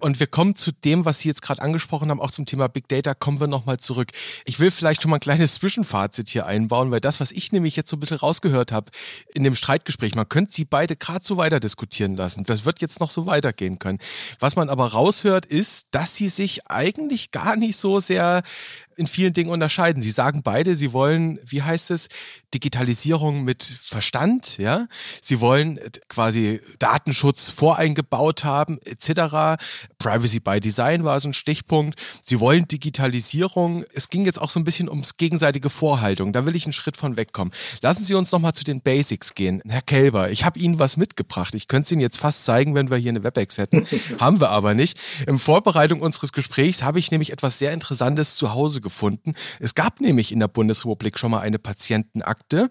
Und 0.00 0.20
wir 0.20 0.26
kommen 0.26 0.54
zu 0.54 0.72
dem, 0.72 1.04
was 1.04 1.20
Sie 1.20 1.28
jetzt 1.28 1.42
gerade 1.42 1.62
angesprochen 1.62 2.10
haben, 2.10 2.20
auch 2.20 2.30
zum 2.30 2.46
Thema 2.46 2.68
Big 2.68 2.88
Data, 2.88 3.14
kommen 3.14 3.40
wir 3.40 3.46
nochmal 3.46 3.78
zurück. 3.78 4.10
Ich 4.44 4.60
will 4.60 4.70
vielleicht 4.70 5.02
schon 5.02 5.10
mal 5.10 5.16
ein 5.16 5.20
kleines 5.20 5.54
Zwischenfazit 5.56 6.28
hier 6.28 6.46
einbauen, 6.46 6.90
weil 6.90 7.00
das, 7.00 7.20
was 7.20 7.32
ich 7.32 7.52
nämlich 7.52 7.76
jetzt 7.76 7.90
so 7.90 7.96
ein 7.96 8.00
bisschen 8.00 8.18
rausgehört 8.18 8.72
habe 8.72 8.90
in 9.34 9.44
dem 9.44 9.54
Streitgespräch, 9.54 10.14
man 10.14 10.28
könnte 10.28 10.52
sie 10.52 10.64
beide 10.64 10.96
gerade 10.96 11.24
so 11.24 11.36
weiter 11.36 11.60
diskutieren 11.60 12.16
lassen. 12.16 12.44
Das 12.44 12.64
wird 12.64 12.80
jetzt 12.80 13.00
noch 13.00 13.10
so 13.10 13.26
weitergehen 13.26 13.78
können. 13.78 13.98
Was 14.40 14.56
man 14.56 14.68
aber 14.68 14.92
raushört, 14.92 15.46
ist, 15.46 15.88
dass 15.90 16.14
sie 16.14 16.28
sich 16.28 16.66
eigentlich 16.70 17.30
gar 17.30 17.56
nicht 17.56 17.76
so 17.76 18.00
sehr 18.00 18.42
in 18.96 19.06
vielen 19.06 19.32
Dingen 19.32 19.50
unterscheiden. 19.50 20.02
Sie 20.02 20.10
sagen 20.10 20.42
beide, 20.42 20.74
sie 20.74 20.92
wollen, 20.92 21.38
wie 21.44 21.62
heißt 21.62 21.90
es, 21.90 22.08
Digitalisierung 22.54 23.44
mit 23.44 23.62
Verstand, 23.62 24.58
ja. 24.58 24.86
Sie 25.20 25.40
wollen 25.40 25.80
quasi 26.08 26.60
Datenschutz 26.78 27.50
voreingebaut 27.50 28.44
haben, 28.44 28.78
etc. 28.84 29.62
Privacy 29.98 30.40
by 30.40 30.60
Design 30.60 31.04
war 31.04 31.18
so 31.20 31.28
ein 31.28 31.32
Stichpunkt. 31.32 31.98
Sie 32.22 32.40
wollen 32.40 32.68
Digitalisierung. 32.68 33.84
Es 33.94 34.10
ging 34.10 34.24
jetzt 34.24 34.40
auch 34.40 34.50
so 34.50 34.60
ein 34.60 34.64
bisschen 34.64 34.88
ums 34.88 35.16
gegenseitige 35.16 35.70
Vorhaltung. 35.70 36.32
Da 36.32 36.44
will 36.46 36.56
ich 36.56 36.66
einen 36.66 36.72
Schritt 36.72 36.96
von 36.96 37.16
wegkommen. 37.16 37.54
Lassen 37.80 38.04
Sie 38.04 38.14
uns 38.14 38.32
nochmal 38.32 38.52
zu 38.52 38.64
den 38.64 38.80
Basics 38.80 39.34
gehen. 39.34 39.62
Herr 39.66 39.82
Kelber, 39.82 40.30
ich 40.30 40.44
habe 40.44 40.58
Ihnen 40.58 40.78
was 40.78 40.96
mitgebracht. 40.96 41.54
Ich 41.54 41.68
könnte 41.68 41.86
es 41.86 41.92
Ihnen 41.92 42.00
jetzt 42.00 42.18
fast 42.18 42.44
zeigen, 42.44 42.74
wenn 42.74 42.90
wir 42.90 42.98
hier 42.98 43.10
eine 43.10 43.24
WebEx 43.24 43.58
hätten. 43.58 43.86
Haben 44.20 44.40
wir 44.40 44.50
aber 44.50 44.74
nicht. 44.74 44.98
In 45.26 45.38
Vorbereitung 45.38 46.00
unseres 46.00 46.32
Gesprächs 46.32 46.82
habe 46.82 46.98
ich 46.98 47.10
nämlich 47.10 47.32
etwas 47.32 47.58
sehr 47.58 47.72
Interessantes 47.72 48.36
zu 48.36 48.52
Hause 48.52 48.80
gefunden. 48.82 49.34
Es 49.60 49.74
gab 49.74 50.00
nämlich 50.00 50.32
in 50.32 50.40
der 50.40 50.48
Bundesrepublik 50.48 51.18
schon 51.18 51.30
mal 51.30 51.40
eine 51.40 51.58
Patientenakte, 51.58 52.68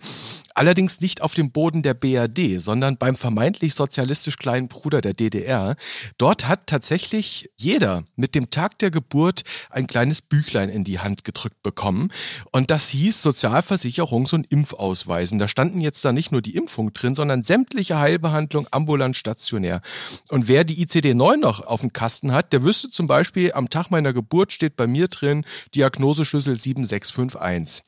allerdings 0.54 1.02
nicht 1.02 1.22
auf 1.22 1.34
dem 1.34 1.52
Boden 1.52 1.82
der 1.82 1.94
BRD, 1.94 2.60
sondern 2.60 2.98
beim 2.98 3.16
vermeintlich 3.16 3.74
sozialistisch 3.74 4.38
kleinen 4.38 4.68
Bruder 4.68 5.02
der 5.02 5.14
DDR. 5.14 5.76
Dort 6.18 6.48
hat 6.48 6.68
tatsächlich 6.68 7.50
jeder 7.58 8.04
mit 8.16 8.36
dem 8.36 8.50
Tag 8.50 8.78
der 8.80 8.92
Geburt 8.92 9.44
ein 9.70 9.88
kleines 9.88 10.22
Büchlein 10.22 10.70
in 10.70 10.84
die 10.84 11.00
Hand 11.00 11.24
gedrückt 11.24 11.64
bekommen. 11.64 12.12
Und 12.52 12.70
das 12.70 12.90
hieß 12.90 13.26
Sozialversicherungs- 13.26 14.36
und 14.36 14.52
Impfausweisen. 14.52 15.40
Da 15.40 15.48
standen 15.48 15.82
jetzt 15.82 16.04
da 16.04 16.12
nicht 16.12 16.32
nur 16.32 16.42
die 16.42 16.56
Impfung 16.56 16.94
drin, 16.94 17.16
sondern 17.16 17.44
sämtliche 17.44 18.00
Heilbehandlung 18.00 18.68
ambulant 18.72 19.16
stationär. 19.16 19.82
Und 20.30 20.48
wer 20.48 20.64
die 20.64 20.86
ICD-9 20.86 21.38
noch 21.38 21.66
auf 21.66 21.82
dem 21.82 21.94
Kasten 21.94 22.34
hat, 22.34 22.54
der 22.54 22.64
wüsste 22.64 22.90
zum 22.90 23.08
Beispiel, 23.08 23.54
am 23.54 23.70
Tag 23.70 23.90
meiner 23.92 24.14
Geburt 24.14 24.52
steht 24.52 24.76
bei 24.76 24.88
mir 24.88 25.08
drin 25.08 25.46
Diagnose 25.74 26.01
Diagnoseschlüssel 26.02 26.56
7651. 26.56 27.84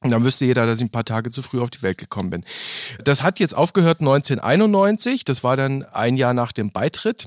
Und 0.00 0.10
dann 0.10 0.22
wüsste 0.22 0.44
jeder, 0.44 0.66
dass 0.66 0.76
ich 0.78 0.84
ein 0.84 0.90
paar 0.90 1.06
Tage 1.06 1.30
zu 1.30 1.40
früh 1.40 1.60
auf 1.60 1.70
die 1.70 1.80
Welt 1.80 1.96
gekommen 1.96 2.28
bin. 2.28 2.44
Das 3.04 3.22
hat 3.22 3.40
jetzt 3.40 3.56
aufgehört 3.56 4.00
1991. 4.00 5.24
Das 5.24 5.42
war 5.42 5.56
dann 5.56 5.82
ein 5.82 6.16
Jahr 6.16 6.34
nach 6.34 6.52
dem 6.52 6.72
Beitritt 6.72 7.26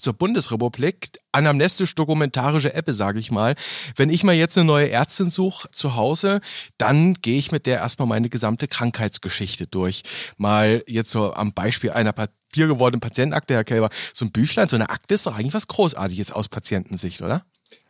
zur 0.00 0.12
Bundesrepublik, 0.12 1.10
anamnestisch-dokumentarische 1.32 2.74
Ebbe, 2.74 2.92
sage 2.92 3.18
ich 3.18 3.32
mal. 3.32 3.56
Wenn 3.96 4.10
ich 4.10 4.22
mal 4.22 4.34
jetzt 4.34 4.56
eine 4.56 4.66
neue 4.66 4.90
Ärztin 4.90 5.30
suche 5.30 5.68
zu 5.72 5.96
Hause, 5.96 6.40
dann 6.78 7.14
gehe 7.14 7.38
ich 7.38 7.50
mit 7.50 7.66
der 7.66 7.78
erstmal 7.78 8.06
meine 8.06 8.28
gesamte 8.28 8.68
Krankheitsgeschichte 8.68 9.66
durch. 9.66 10.02
Mal 10.36 10.84
jetzt 10.86 11.10
so 11.10 11.32
am 11.34 11.54
Beispiel 11.54 11.90
einer 11.90 12.12
Papier 12.12 12.68
gewordenen 12.68 13.00
Patientenakte, 13.00 13.54
Herr 13.54 13.64
Kelber, 13.64 13.90
so 14.12 14.24
ein 14.26 14.32
Büchlein, 14.32 14.68
so 14.68 14.76
eine 14.76 14.90
Akte 14.90 15.14
ist 15.14 15.26
doch 15.26 15.36
eigentlich 15.36 15.54
was 15.54 15.66
Großartiges 15.66 16.30
aus 16.30 16.48
Patientensicht, 16.48 17.22
oder? 17.22 17.44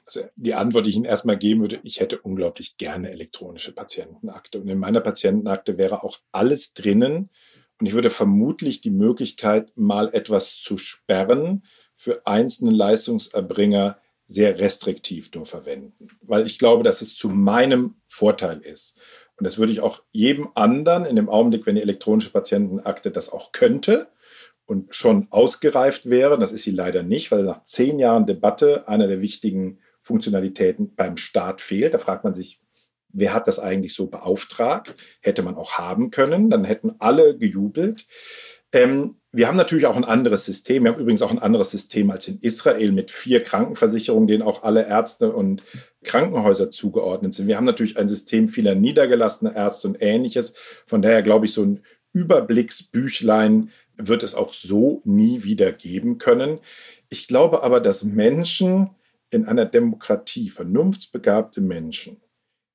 Also 0.06 0.22
die 0.36 0.54
Antwort, 0.54 0.86
die 0.86 0.90
ich 0.90 0.96
Ihnen 0.96 1.04
erstmal 1.04 1.36
geben 1.36 1.62
würde, 1.62 1.80
ich 1.82 1.98
hätte 1.98 2.20
unglaublich 2.20 2.76
gerne 2.76 3.10
elektronische 3.10 3.72
Patientenakte. 3.72 4.60
Und 4.60 4.68
in 4.68 4.78
meiner 4.78 5.00
Patientenakte 5.00 5.78
wäre 5.78 6.04
auch 6.04 6.18
alles 6.30 6.74
drinnen. 6.74 7.30
Und 7.80 7.86
ich 7.86 7.92
würde 7.92 8.10
vermutlich 8.10 8.80
die 8.80 8.90
Möglichkeit, 8.90 9.72
mal 9.74 10.08
etwas 10.12 10.60
zu 10.60 10.78
sperren, 10.78 11.64
für 11.94 12.26
einzelne 12.26 12.70
Leistungserbringer 12.70 13.98
sehr 14.26 14.58
restriktiv 14.58 15.30
nur 15.34 15.46
verwenden. 15.46 16.08
Weil 16.20 16.46
ich 16.46 16.58
glaube, 16.58 16.84
dass 16.84 17.02
es 17.02 17.16
zu 17.16 17.28
meinem 17.28 17.96
Vorteil 18.06 18.60
ist. 18.60 19.00
Und 19.38 19.44
das 19.44 19.58
würde 19.58 19.72
ich 19.72 19.80
auch 19.80 20.02
jedem 20.12 20.48
anderen 20.54 21.04
in 21.04 21.16
dem 21.16 21.28
Augenblick, 21.28 21.66
wenn 21.66 21.74
die 21.74 21.82
elektronische 21.82 22.30
Patientenakte 22.30 23.10
das 23.10 23.30
auch 23.30 23.52
könnte, 23.52 24.08
und 24.66 24.94
schon 24.94 25.28
ausgereift 25.30 26.10
wäre. 26.10 26.38
Das 26.38 26.52
ist 26.52 26.64
sie 26.64 26.72
leider 26.72 27.02
nicht, 27.02 27.30
weil 27.30 27.44
nach 27.44 27.64
zehn 27.64 27.98
Jahren 27.98 28.26
Debatte 28.26 28.88
einer 28.88 29.06
der 29.06 29.20
wichtigen 29.20 29.78
Funktionalitäten 30.06 30.94
beim 30.94 31.16
Staat 31.16 31.60
fehlt. 31.60 31.92
Da 31.92 31.98
fragt 31.98 32.22
man 32.22 32.32
sich, 32.32 32.60
wer 33.08 33.34
hat 33.34 33.48
das 33.48 33.58
eigentlich 33.58 33.92
so 33.92 34.06
beauftragt? 34.06 34.94
Hätte 35.20 35.42
man 35.42 35.56
auch 35.56 35.72
haben 35.72 36.12
können, 36.12 36.48
dann 36.48 36.64
hätten 36.64 36.94
alle 37.00 37.36
gejubelt. 37.36 38.06
Ähm, 38.72 39.16
wir 39.32 39.48
haben 39.48 39.56
natürlich 39.56 39.86
auch 39.86 39.96
ein 39.96 40.04
anderes 40.04 40.44
System. 40.44 40.84
Wir 40.84 40.92
haben 40.92 41.00
übrigens 41.00 41.22
auch 41.22 41.32
ein 41.32 41.40
anderes 41.40 41.72
System 41.72 42.10
als 42.12 42.28
in 42.28 42.38
Israel 42.38 42.92
mit 42.92 43.10
vier 43.10 43.42
Krankenversicherungen, 43.42 44.28
denen 44.28 44.44
auch 44.44 44.62
alle 44.62 44.86
Ärzte 44.86 45.32
und 45.32 45.64
Krankenhäuser 46.04 46.70
zugeordnet 46.70 47.34
sind. 47.34 47.48
Wir 47.48 47.56
haben 47.56 47.64
natürlich 47.64 47.98
ein 47.98 48.08
System 48.08 48.48
vieler 48.48 48.76
niedergelassener 48.76 49.56
Ärzte 49.56 49.88
und 49.88 50.00
ähnliches. 50.00 50.54
Von 50.86 51.02
daher 51.02 51.22
glaube 51.22 51.46
ich, 51.46 51.52
so 51.52 51.64
ein 51.64 51.82
Überblicksbüchlein 52.12 53.70
wird 53.96 54.22
es 54.22 54.36
auch 54.36 54.54
so 54.54 55.02
nie 55.04 55.42
wieder 55.42 55.72
geben 55.72 56.18
können. 56.18 56.60
Ich 57.08 57.26
glaube 57.26 57.64
aber, 57.64 57.80
dass 57.80 58.04
Menschen 58.04 58.90
in 59.30 59.46
einer 59.46 59.66
Demokratie, 59.66 60.50
vernunftsbegabte 60.50 61.60
Menschen, 61.60 62.20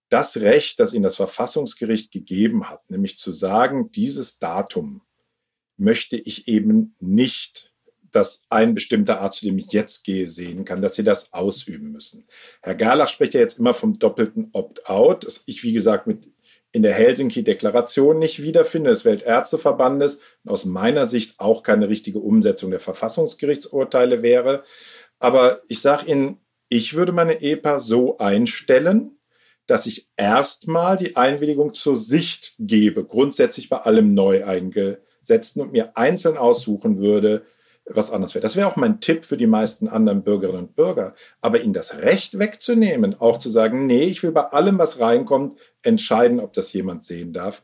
das 0.09 0.37
Recht, 0.37 0.79
das 0.79 0.93
ihnen 0.93 1.03
das 1.03 1.15
Verfassungsgericht 1.15 2.11
gegeben 2.11 2.69
hat, 2.69 2.89
nämlich 2.89 3.17
zu 3.17 3.33
sagen, 3.33 3.91
dieses 3.91 4.39
Datum 4.39 5.01
möchte 5.77 6.17
ich 6.17 6.47
eben 6.47 6.95
nicht, 6.99 7.73
dass 8.11 8.43
ein 8.49 8.75
bestimmter 8.75 9.21
Arzt, 9.21 9.39
zu 9.39 9.45
dem 9.45 9.57
ich 9.57 9.71
jetzt 9.71 10.03
gehe, 10.03 10.27
sehen 10.27 10.65
kann, 10.65 10.81
dass 10.81 10.95
sie 10.95 11.03
das 11.03 11.31
ausüben 11.31 11.93
müssen. 11.93 12.25
Herr 12.61 12.75
Gerlach 12.75 13.07
spricht 13.07 13.33
ja 13.33 13.39
jetzt 13.39 13.57
immer 13.57 13.73
vom 13.73 13.97
doppelten 13.97 14.49
Opt-out, 14.51 15.25
das 15.25 15.43
ich, 15.45 15.63
wie 15.63 15.73
gesagt, 15.73 16.07
mit 16.07 16.27
in 16.73 16.83
der 16.83 16.93
Helsinki-Deklaration 16.93 18.17
nicht 18.17 18.41
wiederfinde, 18.41 18.89
des 18.89 19.03
Weltärzteverbandes, 19.03 20.21
und 20.43 20.51
aus 20.51 20.65
meiner 20.65 21.05
Sicht 21.05 21.39
auch 21.39 21.63
keine 21.63 21.89
richtige 21.89 22.19
Umsetzung 22.19 22.71
der 22.71 22.79
Verfassungsgerichtsurteile 22.79 24.23
wäre. 24.23 24.63
Aber 25.21 25.61
ich 25.67 25.81
sage 25.81 26.11
Ihnen, 26.11 26.39
ich 26.67 26.95
würde 26.95 27.11
meine 27.11 27.41
EPA 27.41 27.79
so 27.79 28.17
einstellen, 28.17 29.17
dass 29.67 29.85
ich 29.85 30.09
erstmal 30.17 30.97
die 30.97 31.15
Einwilligung 31.15 31.73
zur 31.73 31.95
Sicht 31.95 32.55
gebe, 32.59 33.05
grundsätzlich 33.05 33.69
bei 33.69 33.77
allem 33.77 34.13
neu 34.13 34.43
eingesetzten 34.45 35.61
und 35.61 35.71
mir 35.71 35.95
einzeln 35.95 36.37
aussuchen 36.37 36.99
würde, 36.99 37.45
was 37.85 38.11
anders 38.11 38.33
wäre. 38.33 38.41
Das 38.41 38.55
wäre 38.55 38.67
auch 38.67 38.75
mein 38.75 38.99
Tipp 38.99 39.25
für 39.25 39.37
die 39.37 39.47
meisten 39.47 39.87
anderen 39.87 40.23
Bürgerinnen 40.23 40.67
und 40.67 40.75
Bürger. 40.75 41.15
Aber 41.41 41.61
ihnen 41.61 41.73
das 41.73 41.99
Recht 41.99 42.39
wegzunehmen, 42.39 43.19
auch 43.19 43.39
zu 43.39 43.49
sagen, 43.49 43.85
nee, 43.85 44.03
ich 44.03 44.23
will 44.23 44.31
bei 44.31 44.45
allem, 44.45 44.77
was 44.77 44.99
reinkommt, 44.99 45.59
entscheiden, 45.83 46.39
ob 46.39 46.53
das 46.53 46.73
jemand 46.73 47.03
sehen 47.03 47.33
darf, 47.33 47.63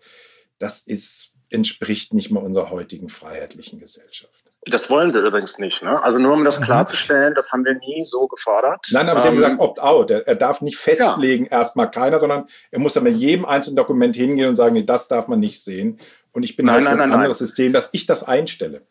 das 0.60 0.80
ist, 0.80 1.34
entspricht 1.50 2.14
nicht 2.14 2.30
mal 2.30 2.44
unserer 2.44 2.70
heutigen 2.70 3.10
freiheitlichen 3.10 3.80
Gesellschaft. 3.80 4.47
Das 4.70 4.90
wollen 4.90 5.14
wir 5.14 5.22
übrigens 5.22 5.58
nicht. 5.60 5.84
Ne? 5.84 6.02
Also 6.04 6.20
nur 6.20 6.34
um 6.34 6.44
das 6.44 6.60
mhm. 6.60 6.64
klarzustellen, 6.64 7.34
das 7.36 7.52
haben 7.52 7.64
wir 7.66 7.76
nie 7.76 8.04
so 8.04 8.28
gefordert. 8.28 8.86
Nein, 8.92 9.10
aber 9.10 9.20
ähm, 9.20 9.22
Sie 9.22 9.28
haben 9.28 9.36
ähm, 9.36 9.42
gesagt, 9.42 9.60
opt-out. 9.60 10.12
Er, 10.12 10.28
er, 10.28 10.36
darf 10.36 10.62
nicht 10.62 10.78
festlegen, 10.78 11.46
ja. 11.46 11.52
erstmal 11.52 11.92
keiner, 11.92 12.20
sondern 12.20 12.46
er 12.72 12.80
muss 12.80 12.94
dann 12.94 13.04
mit 13.04 13.16
jedem 13.16 13.46
einzelnen 13.46 13.76
Dokument 13.76 14.16
hingehen 14.16 14.50
und 14.50 14.56
sagen, 14.56 14.74
nee, 14.74 14.84
das 14.84 15.08
darf 15.08 15.28
man 15.28 15.40
nicht 15.40 15.64
sehen. 15.64 16.00
Und 16.32 16.44
ich 16.44 16.56
bin 16.56 16.66
nein, 16.66 16.76
halt 16.76 16.84
für 16.84 16.90
nein, 16.92 17.02
ein 17.02 17.10
nein, 17.10 17.20
anderes 17.20 17.38
System, 17.38 17.74
dass 17.74 17.94
ich 17.94 18.06
das 18.06 18.24
einstelle. 18.24 18.86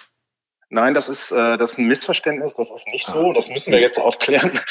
Nein, 0.69 0.95
das 0.95 1.09
ist, 1.09 1.31
äh, 1.31 1.57
das 1.59 1.73
ist 1.73 1.79
ein 1.79 1.87
Missverständnis, 1.87 2.55
das 2.55 2.71
ist 2.71 2.89
nicht 2.89 3.07
so, 3.07 3.33
das 3.33 3.49
müssen 3.49 3.73
wir 3.73 3.81
jetzt 3.81 3.99
aufklären. 3.99 4.59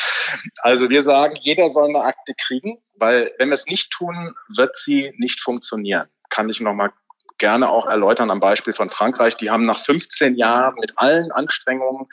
Also 0.58 0.90
wir 0.90 1.04
sagen, 1.04 1.38
jeder 1.40 1.72
soll 1.72 1.86
eine 1.86 2.02
Akte 2.02 2.34
kriegen, 2.36 2.80
weil 2.96 3.32
wenn 3.38 3.50
wir 3.50 3.54
es 3.54 3.68
nicht 3.68 3.92
tun, 3.92 4.34
wird 4.56 4.76
sie 4.76 5.14
nicht 5.18 5.40
funktionieren. 5.40 6.08
Kann 6.30 6.50
ich 6.50 6.60
nochmal 6.60 6.92
gerne 7.38 7.70
auch 7.70 7.86
erläutern 7.86 8.32
am 8.32 8.40
Beispiel 8.40 8.74
von 8.74 8.90
Frankreich. 8.90 9.38
Die 9.38 9.50
haben 9.50 9.66
nach 9.66 9.80
15 9.80 10.36
Jahren 10.36 10.76
mit 10.80 10.94
allen 10.98 11.32
Anstrengungen 11.32 12.08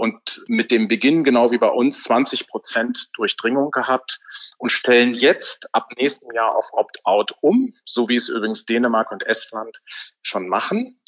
und 0.00 0.42
mit 0.48 0.70
dem 0.70 0.88
Beginn, 0.88 1.24
genau 1.24 1.50
wie 1.50 1.58
bei 1.58 1.68
uns, 1.68 2.02
20 2.04 2.48
Prozent 2.48 3.10
Durchdringung 3.12 3.70
gehabt 3.70 4.18
und 4.56 4.72
stellen 4.72 5.12
jetzt 5.12 5.68
ab 5.74 5.90
nächstem 5.98 6.32
Jahr 6.32 6.56
auf 6.56 6.70
Opt-out 6.72 7.34
um, 7.42 7.74
so 7.84 8.08
wie 8.08 8.16
es 8.16 8.30
übrigens 8.30 8.64
Dänemark 8.64 9.12
und 9.12 9.26
Estland 9.26 9.78
schon 10.22 10.48
machen. 10.48 10.98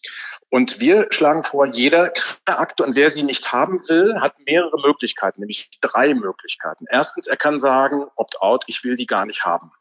Und 0.51 0.79
wir 0.79 1.07
schlagen 1.09 1.43
vor, 1.43 1.67
jeder 1.69 2.13
Akte, 2.45 2.85
und 2.85 2.95
wer 2.95 3.09
sie 3.09 3.23
nicht 3.23 3.51
haben 3.51 3.81
will, 3.89 4.21
hat 4.21 4.35
mehrere 4.45 4.79
Möglichkeiten, 4.87 5.41
nämlich 5.41 5.71
drei 5.81 6.13
Möglichkeiten. 6.13 6.85
Erstens, 6.91 7.27
er 7.27 7.39
kann 7.39 7.61
sagen, 7.61 8.05
Opt-out, 8.17 8.65
ich 8.67 8.85
will 8.85 8.97
die 8.97 9.07
gar 9.07 9.25
nicht 9.25 9.47
haben. 9.47 9.73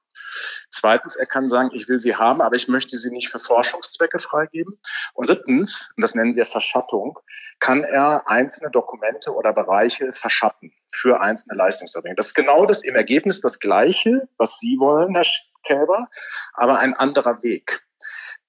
Zweitens, 0.69 1.15
er 1.15 1.25
kann 1.25 1.49
sagen, 1.49 1.71
ich 1.73 1.87
will 1.89 1.99
sie 1.99 2.15
haben, 2.15 2.41
aber 2.41 2.55
ich 2.55 2.67
möchte 2.67 2.97
sie 2.97 3.11
nicht 3.11 3.29
für 3.29 3.39
Forschungszwecke 3.39 4.19
freigeben. 4.19 4.79
Und 5.13 5.29
drittens, 5.29 5.91
und 5.95 6.01
das 6.01 6.15
nennen 6.15 6.35
wir 6.35 6.45
Verschattung, 6.45 7.19
kann 7.59 7.83
er 7.83 8.27
einzelne 8.27 8.71
Dokumente 8.71 9.33
oder 9.33 9.53
Bereiche 9.53 10.11
verschatten 10.11 10.73
für 10.91 11.21
einzelne 11.21 11.55
Leistungserbringer. 11.55 12.15
Das 12.15 12.27
ist 12.27 12.35
genau 12.35 12.65
das 12.65 12.83
im 12.83 12.95
Ergebnis 12.95 13.41
das 13.41 13.59
Gleiche, 13.59 14.27
was 14.37 14.59
Sie 14.59 14.77
wollen, 14.79 15.13
Herr 15.15 15.25
Kälber, 15.63 16.07
aber 16.53 16.79
ein 16.79 16.93
anderer 16.93 17.43
Weg. 17.43 17.83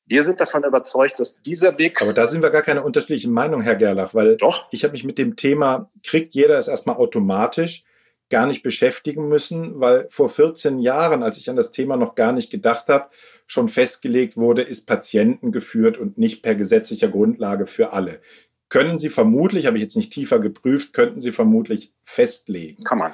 Wir 0.07 0.23
sind 0.23 0.41
davon 0.41 0.65
überzeugt, 0.65 1.21
dass 1.21 1.41
dieser 1.43 1.79
Weg. 1.79 2.03
Aber 2.03 2.13
da 2.13 2.27
sind 2.27 2.43
wir 2.43 2.51
gar 2.51 2.63
keine 2.63 2.83
unterschiedlichen 2.83 3.33
Meinungen, 3.33 3.63
Herr 3.63 3.77
Gerlach, 3.77 4.15
weil 4.15 4.37
Doch. 4.37 4.67
ich 4.73 4.85
habe 4.85 4.93
mich 4.93 5.05
mit 5.05 5.17
dem 5.17 5.37
Thema, 5.37 5.89
kriegt 6.05 6.35
jeder 6.35 6.59
es 6.59 6.69
erstmal 6.69 6.97
automatisch, 6.97 7.85
gar 8.33 8.47
nicht 8.47 8.63
beschäftigen 8.63 9.29
müssen, 9.29 9.79
weil 9.79 10.09
vor 10.11 10.31
14 10.31 10.79
Jahren, 10.79 11.23
als 11.23 11.37
ich 11.37 11.51
an 11.51 11.57
das 11.57 11.71
Thema 11.71 11.99
noch 11.99 12.15
gar 12.15 12.33
nicht 12.33 12.51
gedacht 12.51 12.89
habe, 12.89 13.11
schon 13.47 13.69
festgelegt 13.69 14.39
wurde, 14.39 14.63
ist 14.63 14.87
Patienten 14.87 15.53
geführt 15.53 15.99
und 15.99 16.17
nicht 16.17 16.43
per 16.43 16.55
gesetzlicher 16.55 17.09
Grundlage 17.09 17.67
für 17.67 17.93
alle. 17.93 18.23
Können 18.71 18.99
Sie 18.99 19.11
vermutlich, 19.11 19.67
habe 19.67 19.77
ich 19.77 19.83
jetzt 19.83 19.99
nicht 19.99 20.15
tiefer 20.15 20.39
geprüft, 20.39 20.95
könnten 20.95 21.21
Sie 21.21 21.31
vermutlich 21.31 21.93
festlegen. 22.05 22.83
Kann 22.85 22.99
man. 22.99 23.13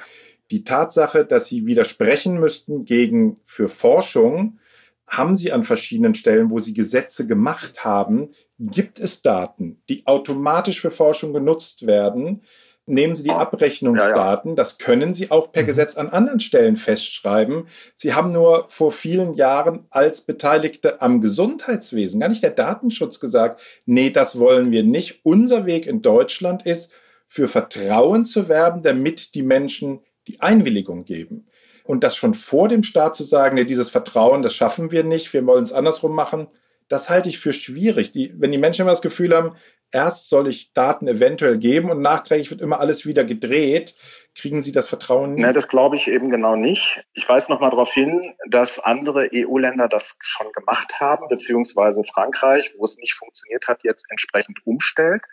Die 0.51 0.63
Tatsache, 0.63 1.25
dass 1.25 1.47
Sie 1.47 1.65
widersprechen 1.65 2.39
müssten 2.39 2.85
gegen 2.85 3.41
für 3.43 3.67
Forschung, 3.67 4.59
haben 5.05 5.35
Sie 5.35 5.51
an 5.51 5.65
verschiedenen 5.65 6.15
Stellen, 6.15 6.49
wo 6.49 6.61
Sie 6.61 6.73
Gesetze 6.73 7.27
gemacht 7.27 7.83
haben, 7.83 8.29
gibt 8.57 8.99
es 8.99 9.21
Daten, 9.21 9.81
die 9.89 10.07
automatisch 10.07 10.79
für 10.79 10.91
Forschung 10.91 11.33
genutzt 11.33 11.85
werden, 11.85 12.41
nehmen 12.89 13.15
Sie 13.15 13.23
die 13.23 13.31
Abrechnungsdaten. 13.31 14.55
Das 14.55 14.77
können 14.77 15.13
Sie 15.13 15.31
auch 15.31 15.51
per 15.51 15.63
mhm. 15.63 15.67
Gesetz 15.67 15.95
an 15.97 16.09
anderen 16.09 16.39
Stellen 16.39 16.75
festschreiben. 16.75 17.67
Sie 17.95 18.13
haben 18.13 18.31
nur 18.31 18.65
vor 18.69 18.91
vielen 18.91 19.33
Jahren 19.33 19.85
als 19.89 20.21
Beteiligte 20.21 21.01
am 21.01 21.21
Gesundheitswesen, 21.21 22.19
gar 22.19 22.29
nicht 22.29 22.43
der 22.43 22.51
Datenschutz 22.51 23.19
gesagt, 23.19 23.61
nee, 23.85 24.09
das 24.09 24.39
wollen 24.39 24.71
wir 24.71 24.83
nicht. 24.83 25.21
Unser 25.23 25.65
Weg 25.65 25.85
in 25.85 26.01
Deutschland 26.01 26.65
ist, 26.65 26.93
für 27.31 27.47
Vertrauen 27.47 28.25
zu 28.25 28.49
werben, 28.49 28.81
damit 28.81 29.35
die 29.35 29.43
Menschen 29.43 29.99
die 30.27 30.41
Einwilligung 30.41 31.05
geben. 31.05 31.47
Und 31.83 32.03
das 32.03 32.15
schon 32.15 32.33
vor 32.33 32.67
dem 32.67 32.83
Staat 32.83 33.15
zu 33.15 33.23
sagen, 33.23 33.55
nee, 33.55 33.65
dieses 33.65 33.89
Vertrauen, 33.89 34.41
das 34.41 34.53
schaffen 34.53 34.91
wir 34.91 35.03
nicht, 35.03 35.31
wir 35.33 35.45
wollen 35.45 35.63
es 35.63 35.71
andersrum 35.71 36.13
machen, 36.13 36.47
das 36.87 37.09
halte 37.09 37.29
ich 37.29 37.39
für 37.39 37.53
schwierig. 37.53 38.11
Die, 38.11 38.33
wenn 38.37 38.51
die 38.51 38.57
Menschen 38.57 38.81
immer 38.81 38.91
das 38.91 39.03
Gefühl 39.03 39.35
haben, 39.35 39.55
erst 39.91 40.29
soll 40.29 40.47
ich 40.47 40.73
Daten 40.73 41.07
eventuell 41.07 41.57
geben 41.57 41.89
und 41.89 42.01
nachträglich 42.01 42.51
wird 42.51 42.61
immer 42.61 42.79
alles 42.79 43.05
wieder 43.05 43.23
gedreht. 43.23 43.95
Kriegen 44.35 44.61
Sie 44.61 44.71
das 44.71 44.87
Vertrauen? 44.87 45.35
Nein, 45.35 45.53
das 45.53 45.67
glaube 45.67 45.95
ich 45.95 46.07
eben 46.07 46.29
genau 46.29 46.55
nicht. 46.55 47.03
Ich 47.13 47.27
weise 47.27 47.51
noch 47.51 47.59
mal 47.59 47.71
darauf 47.71 47.91
hin, 47.91 48.35
dass 48.47 48.79
andere 48.79 49.29
EU-Länder 49.33 49.89
das 49.89 50.17
schon 50.19 50.51
gemacht 50.53 50.99
haben, 50.99 51.27
beziehungsweise 51.29 52.03
Frankreich, 52.03 52.73
wo 52.77 52.85
es 52.85 52.97
nicht 52.97 53.15
funktioniert 53.15 53.67
hat, 53.67 53.83
jetzt 53.83 54.05
entsprechend 54.09 54.59
umstellt. 54.65 55.23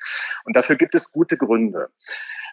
Und 0.45 0.57
dafür 0.57 0.77
gibt 0.77 0.95
es 0.95 1.13
gute 1.13 1.37
Gründe. 1.37 1.91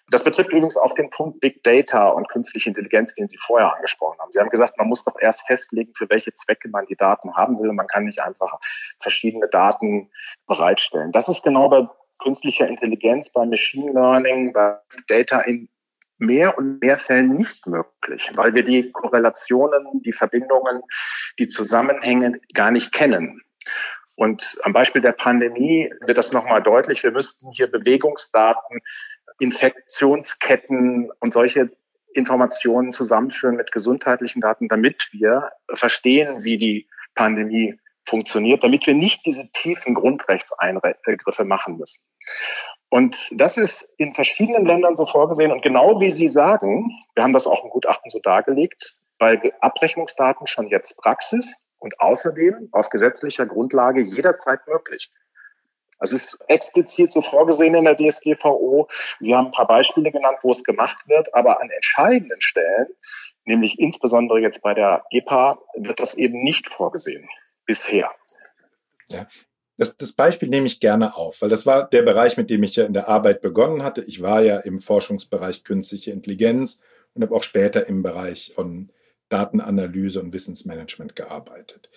Das 0.10 0.24
betrifft 0.24 0.50
übrigens 0.50 0.78
auch 0.78 0.94
den 0.96 1.10
Punkt 1.10 1.40
Big 1.40 1.64
Data 1.64 2.10
und 2.10 2.30
künstliche 2.30 2.70
Intelligenz, 2.70 3.14
den 3.14 3.30
Sie 3.30 3.38
vorher 3.40 3.74
angesprochen 3.76 4.20
haben. 4.20 4.32
Sie 4.32 4.40
haben 4.40 4.50
gesagt, 4.50 4.78
man 4.78 4.88
muss 4.88 5.04
doch 5.04 5.16
erst 5.20 5.46
festlegen, 5.48 5.94
für 5.96 6.10
welche 6.10 6.34
Zwecke 6.34 6.70
man 6.70 6.86
die 6.86 6.96
Daten 6.96 7.36
haben 7.36 7.58
will. 7.60 7.72
Man 7.72 7.88
kann 7.88 8.06
nicht 8.06 8.22
einfach 8.22 8.60
verschiedene 9.00 9.48
Daten 9.48 10.12
bereitstellen. 10.46 11.12
Das 11.12 11.30
ist 11.30 11.44
genau 11.44 11.70
bei 11.70 11.88
künstlicher 12.22 12.68
Intelligenz, 12.68 13.30
bei 13.30 13.46
Machine 13.46 13.92
Learning, 13.94 14.54
bei 14.54 14.78
Big 14.90 15.08
Data 15.08 15.42
in 15.42 15.70
mehr 16.18 16.58
und 16.58 16.82
mehr 16.82 16.96
Fällen 16.96 17.34
nicht 17.34 17.66
möglich, 17.68 18.32
weil 18.36 18.54
wir 18.54 18.64
die 18.64 18.92
Korrelationen, 18.92 20.02
die 20.04 20.14
Verbindungen, 20.14 20.82
die 21.40 21.48
Zusammenhänge 21.48 22.40
gar 22.54 22.72
nicht 22.72 22.94
kennen. 22.94 23.42
Und 24.16 24.58
am 24.64 24.74
Beispiel 24.74 25.02
der 25.02 25.14
Pandemie 25.14 25.92
wird 26.02 26.18
das 26.18 26.32
nochmal 26.32 26.62
deutlich. 26.62 27.04
Wir 27.04 27.12
müssten 27.12 27.52
hier 27.52 27.68
Bewegungsdaten 27.68 28.80
Infektionsketten 29.40 31.12
und 31.20 31.34
solche 31.34 31.72
Informationen 32.14 32.92
zusammenführen 32.92 33.56
mit 33.56 33.72
gesundheitlichen 33.72 34.42
Daten, 34.42 34.68
damit 34.68 35.10
wir 35.12 35.52
verstehen, 35.74 36.44
wie 36.44 36.58
die 36.58 36.88
Pandemie 37.16 37.80
funktioniert, 38.06 38.64
damit 38.64 38.86
wir 38.86 38.94
nicht 38.94 39.26
diese 39.26 39.50
tiefen 39.52 39.94
Grundrechtseingriffe 39.94 41.46
machen 41.46 41.78
müssen. 41.78 42.02
Und 42.90 43.18
das 43.32 43.58
ist 43.58 43.90
in 43.98 44.14
verschiedenen 44.14 44.66
Ländern 44.66 44.96
so 44.96 45.06
vorgesehen. 45.06 45.52
Und 45.52 45.64
genau 45.64 46.00
wie 46.00 46.12
Sie 46.12 46.28
sagen, 46.28 46.92
wir 47.16 47.24
haben 47.24 47.34
das 47.34 47.48
auch 47.48 47.64
im 47.64 47.70
Gutachten 47.70 48.12
so 48.12 48.20
dargelegt, 48.20 48.98
bei 49.18 49.54
Abrechnungsdaten 49.62 50.48
schon 50.48 50.68
jetzt 50.68 50.98
Praxis 50.98 51.54
und 51.80 52.00
außerdem 52.00 52.70
auf 52.72 52.90
gesetzlicher 52.90 53.46
Grundlage 53.46 54.02
jederzeit 54.02 54.60
möglich. 54.68 55.10
Das 56.04 56.12
ist 56.12 56.38
explizit 56.50 57.14
so 57.14 57.22
vorgesehen 57.22 57.76
in 57.76 57.86
der 57.86 57.96
DSGVO. 57.96 58.90
Sie 59.22 59.34
haben 59.34 59.46
ein 59.46 59.52
paar 59.52 59.68
Beispiele 59.68 60.12
genannt, 60.12 60.40
wo 60.42 60.52
es 60.52 60.66
gemacht 60.66 60.98
wird, 61.08 61.34
aber 61.34 61.62
an 61.62 61.70
entscheidenden 61.70 62.42
Stellen, 62.42 62.88
nämlich 63.46 63.80
insbesondere 63.80 64.42
jetzt 64.42 64.62
bei 64.62 64.74
der 64.74 65.06
EPA, 65.12 65.60
wird 65.78 66.02
das 66.02 66.16
eben 66.16 66.44
nicht 66.44 66.70
vorgesehen 66.70 67.30
bisher. 67.66 68.12
Ja, 69.08 69.28
das, 69.78 69.96
das, 69.96 70.12
Beispiel 70.12 70.50
nehme 70.50 70.68
ich 70.68 70.82
gerne 70.82 71.16
auf, 71.16 71.42
weil 71.42 71.50
das 71.50 71.66
war 71.66 71.88
der 71.88 72.02
Bereich, 72.02 72.36
mit 72.36 72.50
dem 72.50 72.64
ich 72.64 72.76
ja 72.76 72.84
in 72.84 72.94
der 72.94 73.08
Arbeit 73.08 73.42
begonnen 73.42 73.82
hatte. 73.82 74.02
Ich 74.02 74.22
war 74.22 74.42
ja 74.42 74.58
im 74.58 74.82
Forschungsbereich 74.82 75.64
künstliche 75.64 76.12
Intelligenz 76.12 76.82
und 77.14 77.22
habe 77.22 77.34
auch 77.34 77.44
später 77.44 77.88
im 77.88 78.04
Bereich 78.04 78.52
von 78.54 78.92
Datenanalyse 79.30 80.20
und 80.20 80.34
Wissensmanagement 80.34 81.16
gearbeitet. 81.16 81.90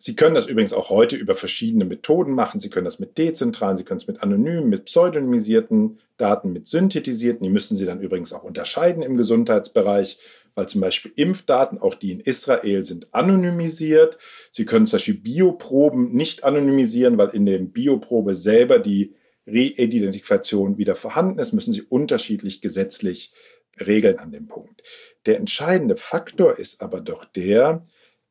Sie 0.00 0.14
können 0.14 0.36
das 0.36 0.46
übrigens 0.46 0.72
auch 0.72 0.90
heute 0.90 1.16
über 1.16 1.34
verschiedene 1.34 1.84
Methoden 1.84 2.32
machen. 2.32 2.60
Sie 2.60 2.70
können 2.70 2.84
das 2.84 3.00
mit 3.00 3.18
dezentralen, 3.18 3.76
Sie 3.76 3.82
können 3.82 3.98
es 3.98 4.06
mit 4.06 4.22
anonymen, 4.22 4.68
mit 4.68 4.84
pseudonymisierten 4.84 5.98
Daten, 6.16 6.52
mit 6.52 6.68
synthetisierten. 6.68 7.42
Die 7.42 7.50
müssen 7.50 7.76
Sie 7.76 7.84
dann 7.84 8.00
übrigens 8.00 8.32
auch 8.32 8.44
unterscheiden 8.44 9.02
im 9.02 9.16
Gesundheitsbereich, 9.16 10.20
weil 10.54 10.68
zum 10.68 10.80
Beispiel 10.80 11.10
Impfdaten, 11.16 11.80
auch 11.80 11.96
die 11.96 12.12
in 12.12 12.20
Israel, 12.20 12.84
sind 12.84 13.12
anonymisiert. 13.12 14.18
Sie 14.52 14.64
können 14.64 14.86
zum 14.86 14.98
Beispiel 14.98 15.18
Bioproben 15.18 16.12
nicht 16.14 16.44
anonymisieren, 16.44 17.18
weil 17.18 17.30
in 17.30 17.44
der 17.44 17.58
Bioprobe 17.58 18.36
selber 18.36 18.78
die 18.78 19.16
Re-Identifikation 19.48 20.78
wieder 20.78 20.94
vorhanden 20.94 21.40
ist, 21.40 21.52
müssen 21.52 21.72
Sie 21.72 21.82
unterschiedlich 21.82 22.60
gesetzlich 22.60 23.32
regeln 23.80 24.18
an 24.18 24.30
dem 24.30 24.46
Punkt. 24.46 24.82
Der 25.26 25.38
entscheidende 25.38 25.96
Faktor 25.96 26.56
ist 26.56 26.82
aber 26.82 27.00
doch 27.00 27.24
der, 27.24 27.84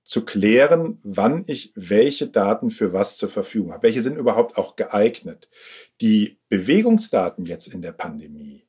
zu 0.07 0.23
klären, 0.23 0.99
wann 1.03 1.43
ich 1.47 1.73
welche 1.75 2.27
Daten 2.27 2.71
für 2.71 2.93
was 2.93 3.17
zur 3.17 3.27
Verfügung 3.27 3.73
habe. 3.73 3.83
Welche 3.83 4.01
sind 4.01 4.17
überhaupt 4.17 4.57
auch 4.57 4.77
geeignet? 4.77 5.49
Die 5.99 6.37
Bewegungsdaten 6.47 7.43
jetzt 7.43 7.67
in 7.67 7.81
der 7.81 7.91
Pandemie, 7.91 8.63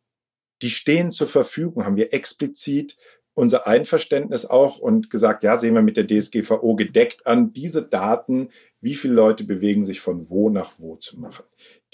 die 0.63 0.71
stehen 0.71 1.13
zur 1.13 1.29
Verfügung, 1.29 1.85
haben 1.85 1.97
wir 1.97 2.13
explizit 2.13 2.97
unser 3.35 3.69
Einverständnis 3.69 4.47
auch 4.47 4.79
und 4.79 5.11
gesagt, 5.11 5.45
ja, 5.45 5.57
sehen 5.57 5.75
wir 5.75 5.83
mit 5.83 5.97
der 5.97 6.09
DSGVO 6.09 6.75
gedeckt 6.75 7.25
an, 7.29 7.53
diese 7.53 7.85
Daten, 7.85 8.51
wie 8.81 8.97
viele 8.97 9.15
Leute 9.15 9.45
bewegen 9.45 9.87
sich 9.87 10.01
von 10.01 10.29
wo 10.29 10.51
nach 10.51 10.73
wo 10.79 10.97
zu 10.97 11.21
machen. 11.21 11.45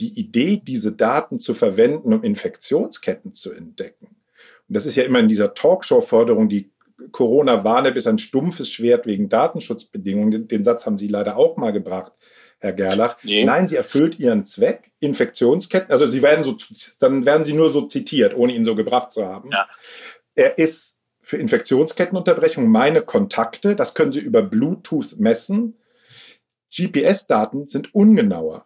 Die 0.00 0.18
Idee, 0.18 0.62
diese 0.64 0.92
Daten 0.92 1.38
zu 1.38 1.52
verwenden, 1.52 2.14
um 2.14 2.22
Infektionsketten 2.22 3.34
zu 3.34 3.52
entdecken. 3.52 4.06
Und 4.68 4.74
das 4.74 4.86
ist 4.86 4.96
ja 4.96 5.04
immer 5.04 5.20
in 5.20 5.28
dieser 5.28 5.52
Talkshow-Forderung, 5.52 6.48
die 6.48 6.70
Corona-Warn-App 7.12 7.96
ist 7.96 8.06
ein 8.06 8.18
stumpfes 8.18 8.70
Schwert 8.70 9.06
wegen 9.06 9.28
Datenschutzbedingungen. 9.28 10.48
Den 10.48 10.64
Satz 10.64 10.86
haben 10.86 10.98
Sie 10.98 11.08
leider 11.08 11.36
auch 11.36 11.56
mal 11.56 11.72
gebracht, 11.72 12.12
Herr 12.58 12.72
Gerlach. 12.72 13.16
Nee. 13.22 13.44
Nein, 13.44 13.68
sie 13.68 13.76
erfüllt 13.76 14.18
ihren 14.18 14.44
Zweck. 14.44 14.90
Infektionsketten, 15.00 15.92
also 15.92 16.06
sie 16.06 16.22
werden 16.22 16.42
so, 16.42 16.56
dann 16.98 17.26
werden 17.26 17.44
sie 17.44 17.52
nur 17.52 17.70
so 17.70 17.82
zitiert, 17.82 18.34
ohne 18.34 18.54
ihn 18.54 18.64
so 18.64 18.74
gebracht 18.74 19.12
zu 19.12 19.26
haben. 19.26 19.50
Ja. 19.52 19.68
Er 20.34 20.56
ist 20.56 21.02
für 21.20 21.36
Infektionskettenunterbrechung 21.38 22.66
meine 22.68 23.02
Kontakte. 23.02 23.76
Das 23.76 23.94
können 23.94 24.12
Sie 24.12 24.20
über 24.20 24.42
Bluetooth 24.42 25.18
messen. 25.18 25.76
GPS-Daten 26.74 27.68
sind 27.68 27.94
ungenauer. 27.94 28.64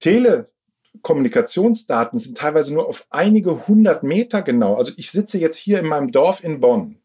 Telekommunikationsdaten 0.00 2.18
sind 2.18 2.38
teilweise 2.38 2.74
nur 2.74 2.88
auf 2.88 3.06
einige 3.10 3.66
hundert 3.66 4.04
Meter 4.04 4.42
genau. 4.42 4.74
Also 4.74 4.92
ich 4.96 5.10
sitze 5.10 5.38
jetzt 5.38 5.56
hier 5.56 5.80
in 5.80 5.86
meinem 5.86 6.12
Dorf 6.12 6.44
in 6.44 6.60
Bonn 6.60 7.01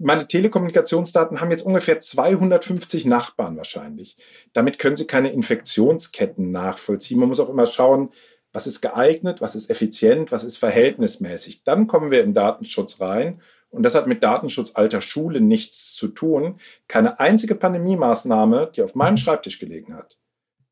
meine 0.00 0.26
Telekommunikationsdaten 0.26 1.40
haben 1.40 1.50
jetzt 1.50 1.64
ungefähr 1.64 2.00
250 2.00 3.04
Nachbarn 3.04 3.56
wahrscheinlich. 3.58 4.16
Damit 4.54 4.78
können 4.78 4.96
Sie 4.96 5.06
keine 5.06 5.30
Infektionsketten 5.30 6.50
nachvollziehen. 6.50 7.20
Man 7.20 7.28
muss 7.28 7.38
auch 7.38 7.50
immer 7.50 7.66
schauen, 7.66 8.10
was 8.52 8.66
ist 8.66 8.80
geeignet, 8.80 9.42
was 9.42 9.54
ist 9.54 9.68
effizient, 9.68 10.32
was 10.32 10.42
ist 10.42 10.56
verhältnismäßig. 10.56 11.64
Dann 11.64 11.86
kommen 11.86 12.10
wir 12.10 12.24
im 12.24 12.32
Datenschutz 12.32 13.00
rein. 13.00 13.42
Und 13.68 13.82
das 13.82 13.94
hat 13.94 14.06
mit 14.06 14.22
Datenschutz 14.22 14.72
alter 14.74 15.02
Schule 15.02 15.42
nichts 15.42 15.94
zu 15.94 16.08
tun. 16.08 16.58
Keine 16.88 17.20
einzige 17.20 17.54
Pandemie-Maßnahme, 17.54 18.72
die 18.74 18.82
auf 18.82 18.94
meinem 18.94 19.18
Schreibtisch 19.18 19.58
gelegen 19.58 19.94
hat, 19.94 20.18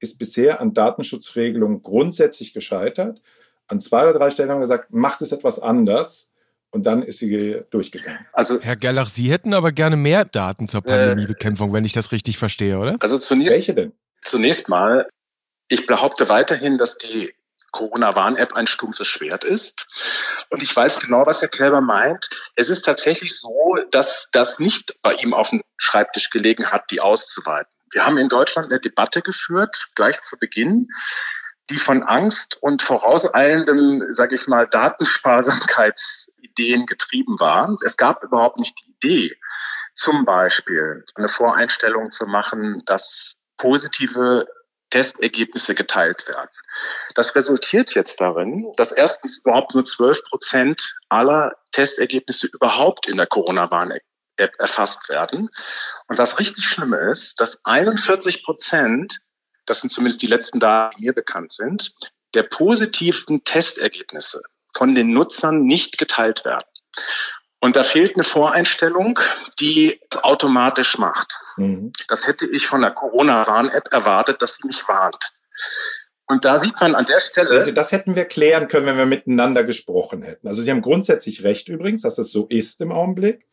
ist 0.01 0.19
bisher 0.19 0.61
an 0.61 0.73
Datenschutzregelungen 0.73 1.83
grundsätzlich 1.83 2.55
gescheitert. 2.55 3.21
An 3.67 3.83
zwei 3.83 4.05
oder 4.09 4.19
drei 4.19 4.31
Stellen 4.31 4.51
haben 4.51 4.59
wir 4.59 4.63
gesagt, 4.63 4.93
macht 4.93 5.21
es 5.21 5.33
etwas 5.33 5.61
anders. 5.61 6.33
Und 6.71 6.85
dann 6.85 7.03
ist 7.03 7.19
sie 7.19 7.63
durchgegangen. 7.71 8.27
Also, 8.33 8.61
Herr 8.61 8.77
Gerlach, 8.77 9.09
Sie 9.09 9.31
hätten 9.31 9.55
aber 9.55 9.73
gerne 9.73 9.97
mehr 9.97 10.25
Daten 10.25 10.69
zur 10.69 10.83
Pandemiebekämpfung, 10.83 11.71
äh, 11.71 11.73
wenn 11.73 11.85
ich 11.85 11.93
das 11.93 12.13
richtig 12.13 12.37
verstehe, 12.37 12.79
oder? 12.79 12.97
Also 13.01 13.19
zunächst, 13.19 13.55
Welche 13.55 13.75
denn? 13.75 13.93
Zunächst 14.23 14.69
mal, 14.69 15.09
ich 15.69 15.87
behaupte 15.87 16.29
weiterhin, 16.29 16.77
dass 16.77 16.99
die 16.99 17.33
Corona-Warn-App 17.73 18.55
ein 18.55 18.67
stumpfes 18.67 19.07
Schwert 19.07 19.45
ist. 19.45 19.87
Und 20.51 20.63
ich 20.63 20.75
weiß 20.75 21.01
genau, 21.01 21.27
was 21.27 21.43
Herr 21.43 21.49
Kälber 21.49 21.81
meint. 21.81 22.29
Es 22.57 22.71
ist 22.71 22.83
tatsächlich 22.83 23.39
so, 23.39 23.77
dass 23.91 24.29
das 24.33 24.59
nicht 24.59 24.97
bei 25.03 25.15
ihm 25.15 25.35
auf 25.35 25.51
dem 25.51 25.63
Schreibtisch 25.77 26.31
gelegen 26.31 26.71
hat, 26.71 26.91
die 26.91 27.01
auszuweiten. 27.01 27.73
Wir 27.93 28.05
haben 28.05 28.19
in 28.19 28.29
Deutschland 28.29 28.71
eine 28.71 28.81
Debatte 28.81 29.23
geführt, 29.23 29.89
gleich 29.95 30.21
zu 30.21 30.37
Beginn, 30.39 30.89
die 31.71 31.79
von 31.79 32.03
Angst 32.03 32.59
und 32.61 32.83
vorauseilendem, 32.83 34.05
sage 34.11 34.35
ich 34.35 34.47
mal, 34.47 34.67
Datensparsamkeitsideen 34.67 36.85
getrieben 36.87 37.39
war. 37.39 37.77
Es 37.85 37.97
gab 37.97 38.23
überhaupt 38.23 38.59
nicht 38.59 38.79
die 38.81 38.91
Idee, 38.93 39.37
zum 39.95 40.25
Beispiel 40.25 41.05
eine 41.15 41.29
Voreinstellung 41.29 42.11
zu 42.11 42.27
machen, 42.27 42.83
dass 42.87 43.37
positive 43.57 44.47
Testergebnisse 44.91 45.75
geteilt 45.75 46.29
werden. 46.29 46.51
Das 47.15 47.35
resultiert 47.35 47.95
jetzt 47.95 48.21
darin, 48.21 48.73
dass 48.77 48.93
erstens 48.93 49.39
überhaupt 49.39 49.75
nur 49.75 49.85
12 49.85 50.25
Prozent 50.25 50.95
aller 51.09 51.57
Testergebnisse 51.73 52.47
überhaupt 52.47 53.07
in 53.07 53.19
der 53.19 53.27
Corona-Warn-App 53.27 54.53
erfasst 54.59 55.09
werden. 55.11 55.51
Und 56.07 56.19
das 56.19 56.39
richtig 56.39 56.65
Schlimme 56.65 57.11
ist, 57.11 57.39
dass 57.39 57.63
41 57.65 58.45
Prozent 58.45 59.19
das 59.69 59.81
sind 59.81 59.91
zumindest 59.91 60.23
die 60.23 60.27
letzten 60.27 60.61
Daten, 60.61 60.97
die 60.99 61.07
mir 61.07 61.13
bekannt 61.13 61.53
sind, 61.53 61.93
der 62.35 62.43
positiven 62.43 63.45
Testergebnisse 63.45 64.43
von 64.77 64.95
den 64.95 65.13
Nutzern 65.13 65.65
nicht 65.65 65.99
geteilt 65.99 66.45
werden. 66.45 66.65
Und 67.61 67.75
da 67.75 67.83
fehlt 67.83 68.15
eine 68.15 68.25
Voreinstellung, 68.25 69.19
die 69.59 70.01
es 70.11 70.23
automatisch 70.23 70.99
macht. 70.99 71.39
Mhm. 71.57 71.93
Das 72.07 72.27
hätte 72.27 72.47
ich 72.47 72.67
von 72.67 72.81
der 72.81 72.93
Corona-Warn-App 72.93 73.93
erwartet, 73.93 74.43
dass 74.43 74.57
sie 74.57 74.67
mich 74.67 74.87
warnt. 74.87 75.33
Und 76.27 76.45
da 76.45 76.59
sieht 76.59 76.79
man 76.81 76.95
an 76.95 77.07
der 77.07 77.21
Stelle. 77.21 77.51
Also 77.51 77.73
das 77.73 77.91
hätten 77.91 78.15
wir 78.15 78.27
klären 78.27 78.69
können, 78.69 78.87
wenn 78.87 78.99
wir 78.99 79.07
miteinander 79.07 79.65
gesprochen 79.65 80.23
hätten. 80.23 80.47
Also 80.47 80.63
Sie 80.63 80.71
haben 80.71 80.83
grundsätzlich 80.83 81.43
recht 81.43 81.69
übrigens, 81.69 82.03
dass 82.03 82.19
es 82.19 82.31
so 82.31 82.47
ist 82.47 82.81
im 82.81 82.93
Augenblick. 82.93 83.47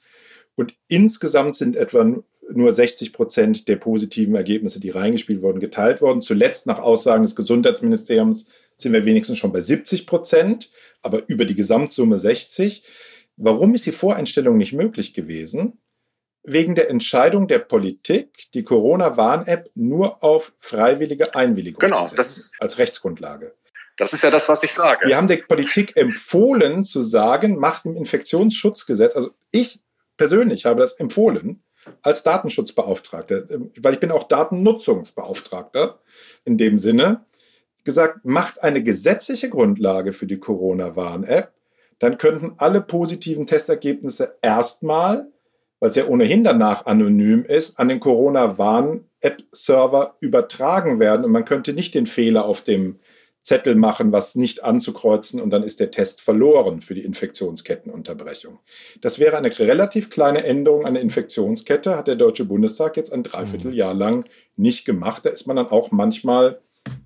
Und 0.55 0.73
insgesamt 0.87 1.55
sind 1.55 1.75
etwa 1.75 2.05
nur 2.53 2.71
60 2.71 3.13
Prozent 3.13 3.67
der 3.67 3.77
positiven 3.77 4.35
Ergebnisse, 4.35 4.79
die 4.79 4.89
reingespielt 4.89 5.41
wurden, 5.41 5.59
geteilt 5.59 6.01
worden. 6.01 6.21
Zuletzt 6.21 6.67
nach 6.67 6.79
Aussagen 6.79 7.23
des 7.23 7.35
Gesundheitsministeriums 7.35 8.49
sind 8.77 8.93
wir 8.93 9.05
wenigstens 9.05 9.37
schon 9.37 9.53
bei 9.53 9.61
70 9.61 10.05
Prozent, 10.05 10.71
aber 11.01 11.23
über 11.27 11.45
die 11.45 11.55
Gesamtsumme 11.55 12.19
60. 12.19 12.83
Warum 13.37 13.75
ist 13.75 13.85
die 13.85 13.91
Voreinstellung 13.91 14.57
nicht 14.57 14.73
möglich 14.73 15.13
gewesen? 15.13 15.79
Wegen 16.43 16.75
der 16.75 16.89
Entscheidung 16.89 17.47
der 17.47 17.59
Politik, 17.59 18.51
die 18.53 18.63
Corona-Warn-App 18.63 19.71
nur 19.73 20.23
auf 20.23 20.53
freiwillige 20.59 21.35
Einwilligung 21.35 21.79
genau, 21.79 22.07
zu 22.07 22.15
setzen, 22.15 22.51
als 22.59 22.77
Rechtsgrundlage. 22.77 23.53
Das 23.97 24.13
ist 24.13 24.23
ja 24.23 24.29
das, 24.29 24.47
was 24.49 24.61
ich 24.61 24.73
sage. 24.73 25.07
Wir 25.07 25.17
haben 25.17 25.27
der 25.27 25.37
Politik 25.37 25.95
empfohlen 25.95 26.83
zu 26.83 27.01
sagen, 27.01 27.57
macht 27.57 27.85
im 27.85 27.95
Infektionsschutzgesetz, 27.95 29.15
also 29.15 29.31
ich 29.51 29.79
persönlich 30.17 30.65
habe 30.65 30.81
das 30.81 30.93
empfohlen, 30.93 31.63
als 32.01 32.23
Datenschutzbeauftragter, 32.23 33.43
weil 33.81 33.93
ich 33.93 33.99
bin 33.99 34.11
auch 34.11 34.27
Datennutzungsbeauftragter 34.27 35.99
in 36.45 36.57
dem 36.57 36.79
Sinne, 36.79 37.23
gesagt, 37.83 38.25
macht 38.25 38.63
eine 38.63 38.83
gesetzliche 38.83 39.49
Grundlage 39.49 40.11
für 40.11 40.27
die 40.27 40.39
Corona-Warn-App, 40.39 41.51
dann 41.99 42.17
könnten 42.17 42.55
alle 42.57 42.81
positiven 42.81 43.45
Testergebnisse 43.45 44.37
erstmal, 44.41 45.27
weil 45.79 45.89
es 45.89 45.95
ja 45.95 46.07
ohnehin 46.07 46.43
danach 46.43 46.87
anonym 46.87 47.45
ist, 47.45 47.79
an 47.79 47.89
den 47.89 47.99
Corona-Warn-App-Server 47.99 50.15
übertragen 50.19 50.99
werden 50.99 51.25
und 51.25 51.31
man 51.31 51.45
könnte 51.45 51.73
nicht 51.73 51.93
den 51.93 52.07
Fehler 52.07 52.45
auf 52.45 52.61
dem 52.61 52.99
Zettel 53.45 53.75
machen, 53.75 54.11
was 54.11 54.33
nicht 54.33 54.63
anzukreuzen 54.63 55.39
und 55.39 55.51
dann 55.51 55.61
ist 55.61 55.79
der 55.79 55.91
Test 55.91 56.19
verloren 56.19 56.81
für 56.81 56.95
die 56.95 57.05
Infektionskettenunterbrechung. 57.05 58.57
Das 59.01 59.19
wäre 59.19 59.37
eine 59.37 59.57
relativ 59.59 60.09
kleine 60.09 60.43
Änderung 60.43 60.83
an 60.83 60.95
der 60.95 61.03
Infektionskette, 61.03 61.95
hat 61.95 62.07
der 62.07 62.15
Deutsche 62.15 62.45
Bundestag 62.45 62.97
jetzt 62.97 63.13
ein 63.13 63.21
Dreivierteljahr 63.21 63.93
mhm. 63.93 63.99
lang 63.99 64.25
nicht 64.55 64.83
gemacht. 64.83 65.27
Da 65.27 65.29
ist 65.29 65.45
man 65.45 65.57
dann 65.57 65.67
auch 65.67 65.91
manchmal 65.91 66.59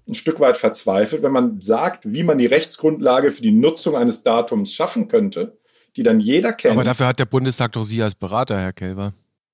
ein 0.08 0.16
Stück 0.16 0.40
weit 0.40 0.56
verzweifelt, 0.56 1.24
wenn 1.24 1.34
man 1.34 1.60
sagt, 1.60 2.06
wie 2.06 2.24
man 2.24 2.38
die 2.38 2.46
Rechtsgrundlage 2.46 3.32
für 3.32 3.42
die 3.42 3.52
Nutzung 3.52 3.98
eines 3.98 4.24
Datums 4.24 4.74
schaffen 4.74 5.10
könnte, 5.10 5.58
die 5.98 6.04
dann 6.04 6.22
jeder 6.22 6.54
kennt. 6.54 6.76
Aber 6.76 6.86
dafür 6.86 7.08
hat 7.08 7.20
der 7.20 7.26
Bundestag 7.26 7.74
doch 7.74 7.84
Sie 7.84 8.02
als 8.02 8.16
Berater, 8.16 8.58
Herr 8.58 8.72
Kelber. 8.72 9.12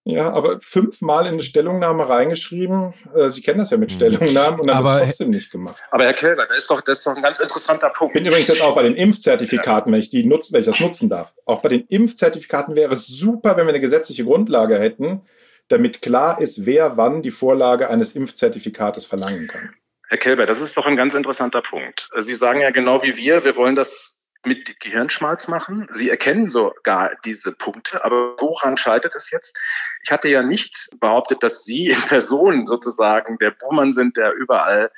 Ja, 0.07 0.31
aber 0.33 0.59
fünfmal 0.61 1.25
in 1.25 1.33
eine 1.33 1.41
Stellungnahme 1.41 2.07
reingeschrieben. 2.07 2.93
Äh, 3.15 3.31
Sie 3.31 3.41
kennen 3.41 3.57
das 3.57 3.71
ja 3.71 3.77
mit 3.77 3.89
hm. 3.89 3.97
Stellungnahmen 3.97 4.59
und 4.59 4.67
dann 4.67 4.77
aber, 4.77 4.97
wird 4.97 5.05
trotzdem 5.05 5.31
nicht 5.31 5.51
gemacht. 5.51 5.81
Aber 5.89 6.03
Herr 6.03 6.13
Kelber, 6.13 6.45
das 6.45 6.59
ist 6.59 6.69
doch, 6.69 6.81
das 6.81 6.99
ist 6.99 7.07
doch 7.07 7.15
ein 7.15 7.23
ganz 7.23 7.39
interessanter 7.39 7.89
Punkt. 7.89 8.15
Ich 8.15 8.21
bin 8.21 8.31
übrigens 8.31 8.47
jetzt 8.47 8.61
auch 8.61 8.75
bei 8.75 8.83
den 8.83 8.93
Impfzertifikaten, 8.93 9.91
wenn 9.91 9.99
ich 9.99 10.09
die 10.09 10.23
nutzen, 10.23 10.53
wenn 10.53 10.59
ich 10.59 10.67
das 10.67 10.79
nutzen 10.79 11.09
darf. 11.09 11.33
Auch 11.45 11.63
bei 11.63 11.69
den 11.69 11.85
Impfzertifikaten 11.87 12.75
wäre 12.75 12.93
es 12.93 13.07
super, 13.07 13.57
wenn 13.57 13.65
wir 13.65 13.73
eine 13.73 13.81
gesetzliche 13.81 14.25
Grundlage 14.25 14.77
hätten, 14.77 15.23
damit 15.69 16.03
klar 16.03 16.39
ist, 16.39 16.67
wer 16.67 16.97
wann 16.97 17.23
die 17.23 17.31
Vorlage 17.31 17.89
eines 17.89 18.15
Impfzertifikates 18.15 19.05
verlangen 19.05 19.47
kann. 19.47 19.73
Herr 20.07 20.19
Kelber, 20.19 20.45
das 20.45 20.61
ist 20.61 20.77
doch 20.77 20.85
ein 20.85 20.97
ganz 20.97 21.15
interessanter 21.15 21.63
Punkt. 21.63 22.09
Sie 22.19 22.35
sagen 22.35 22.61
ja 22.61 22.69
genau 22.69 23.01
wie 23.01 23.17
wir, 23.17 23.43
wir 23.43 23.55
wollen 23.55 23.73
das 23.73 24.14
mit 24.45 24.79
Gehirnschmalz 24.79 25.47
machen. 25.47 25.87
Sie 25.91 26.09
erkennen 26.09 26.49
sogar 26.49 27.11
diese 27.25 27.51
Punkte, 27.51 28.03
aber 28.03 28.35
woran 28.39 28.77
scheitert 28.77 29.15
es 29.15 29.31
jetzt? 29.31 29.57
Ich 30.03 30.11
hatte 30.11 30.29
ja 30.29 30.43
nicht 30.43 30.89
behauptet, 30.99 31.43
dass 31.43 31.63
Sie 31.63 31.87
in 31.87 32.01
Person 32.01 32.67
sozusagen 32.67 33.37
der 33.37 33.51
Buhmann 33.51 33.93
sind, 33.93 34.17
der 34.17 34.33
überall 34.33 34.89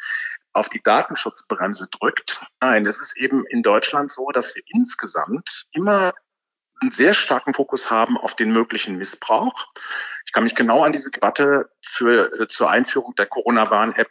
auf 0.54 0.70
die 0.70 0.82
Datenschutzbremse 0.82 1.88
drückt. 1.92 2.44
Nein, 2.62 2.86
es 2.86 3.00
ist 3.00 3.16
eben 3.18 3.46
in 3.46 3.62
Deutschland 3.62 4.12
so, 4.12 4.30
dass 4.32 4.56
wir 4.56 4.64
insgesamt 4.68 5.68
immer 5.72 6.14
einen 6.80 6.92
sehr 6.92 7.14
starken 7.14 7.54
Fokus 7.54 7.90
haben 7.90 8.18
auf 8.18 8.36
den 8.36 8.52
möglichen 8.52 8.98
Missbrauch. 8.98 9.68
Ich 10.26 10.32
kann 10.32 10.44
mich 10.44 10.56
genau 10.56 10.84
an 10.84 10.92
diese 10.92 11.10
Debatte 11.10 11.70
für, 11.84 12.42
äh, 12.42 12.48
zur 12.48 12.70
Einführung 12.70 13.16
der 13.16 13.26
Corona-Warn-App 13.26 14.10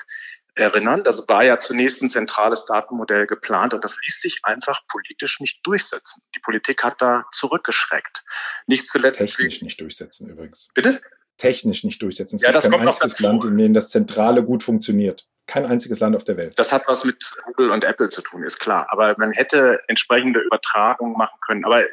erinnern. 0.56 1.04
Das 1.04 1.28
war 1.28 1.44
ja 1.44 1.58
zunächst 1.58 2.02
ein 2.02 2.08
zentrales 2.08 2.64
Datenmodell 2.64 3.26
geplant 3.26 3.74
und 3.74 3.84
das 3.84 3.96
ließ 4.02 4.20
sich 4.20 4.40
einfach 4.42 4.80
politisch 4.88 5.38
nicht 5.40 5.64
durchsetzen. 5.64 6.22
Die 6.34 6.40
Politik 6.40 6.82
hat 6.82 7.00
da 7.00 7.26
zurückgeschreckt. 7.30 8.24
Nicht 8.66 8.88
zuletzt. 8.88 9.20
Technisch 9.20 9.62
nicht 9.62 9.80
durchsetzen 9.80 10.28
übrigens. 10.30 10.68
Bitte? 10.74 11.00
Technisch 11.36 11.84
nicht 11.84 12.00
durchsetzen. 12.02 12.36
Es 12.36 12.42
ja, 12.42 12.48
gibt 12.48 12.56
das 12.56 12.70
kein 12.70 12.88
einziges 12.88 13.20
Land, 13.20 13.44
in 13.44 13.58
dem 13.58 13.74
das 13.74 13.90
Zentrale 13.90 14.42
gut 14.42 14.62
funktioniert. 14.62 15.26
Kein 15.46 15.66
einziges 15.66 16.00
Land 16.00 16.16
auf 16.16 16.24
der 16.24 16.38
Welt. 16.38 16.58
Das 16.58 16.72
hat 16.72 16.88
was 16.88 17.04
mit 17.04 17.22
Google 17.44 17.70
und 17.70 17.84
Apple 17.84 18.08
zu 18.08 18.22
tun, 18.22 18.42
ist 18.42 18.58
klar. 18.58 18.86
Aber 18.90 19.14
man 19.18 19.32
hätte 19.32 19.80
entsprechende 19.86 20.40
Übertragungen 20.40 21.16
machen 21.16 21.38
können. 21.46 21.64
Aber 21.64 21.84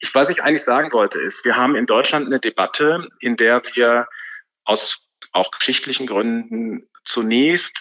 Ich, 0.00 0.14
was 0.14 0.28
ich 0.30 0.42
eigentlich 0.42 0.64
sagen 0.64 0.90
wollte, 0.92 1.20
ist, 1.20 1.44
wir 1.44 1.56
haben 1.56 1.76
in 1.76 1.86
Deutschland 1.86 2.26
eine 2.26 2.40
Debatte, 2.40 3.08
in 3.20 3.36
der 3.36 3.62
wir 3.74 4.08
aus 4.64 4.98
auch 5.32 5.50
geschichtlichen 5.50 6.06
Gründen 6.06 6.88
zunächst 7.04 7.76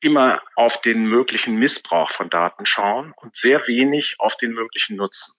immer 0.00 0.42
auf 0.54 0.80
den 0.80 1.06
möglichen 1.06 1.56
Missbrauch 1.56 2.10
von 2.10 2.30
Daten 2.30 2.66
schauen 2.66 3.12
und 3.16 3.36
sehr 3.36 3.66
wenig 3.66 4.16
auf 4.18 4.36
den 4.36 4.52
möglichen 4.52 4.96
Nutzen. 4.96 5.34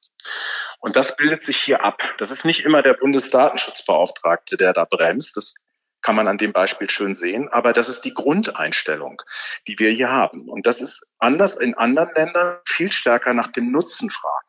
Und 0.79 0.95
das 0.95 1.15
bildet 1.15 1.43
sich 1.43 1.57
hier 1.57 1.83
ab. 1.83 2.15
Das 2.17 2.31
ist 2.31 2.45
nicht 2.45 2.65
immer 2.65 2.81
der 2.81 2.93
Bundesdatenschutzbeauftragte, 2.93 4.57
der 4.57 4.73
da 4.73 4.85
bremst. 4.85 5.37
Das 5.37 5.55
kann 6.01 6.15
man 6.15 6.27
an 6.27 6.37
dem 6.37 6.53
Beispiel 6.53 6.89
schön 6.89 7.15
sehen. 7.15 7.49
Aber 7.49 7.73
das 7.73 7.89
ist 7.89 8.01
die 8.01 8.13
Grundeinstellung, 8.13 9.21
die 9.67 9.79
wir 9.79 9.91
hier 9.91 10.09
haben. 10.09 10.49
Und 10.49 10.65
das 10.65 10.81
ist 10.81 11.05
anders 11.19 11.55
in 11.55 11.73
anderen 11.75 12.13
Ländern 12.15 12.59
viel 12.65 12.91
stärker 12.91 13.33
nach 13.33 13.47
dem 13.47 13.71
Nutzen 13.71 14.09
fragen. 14.09 14.47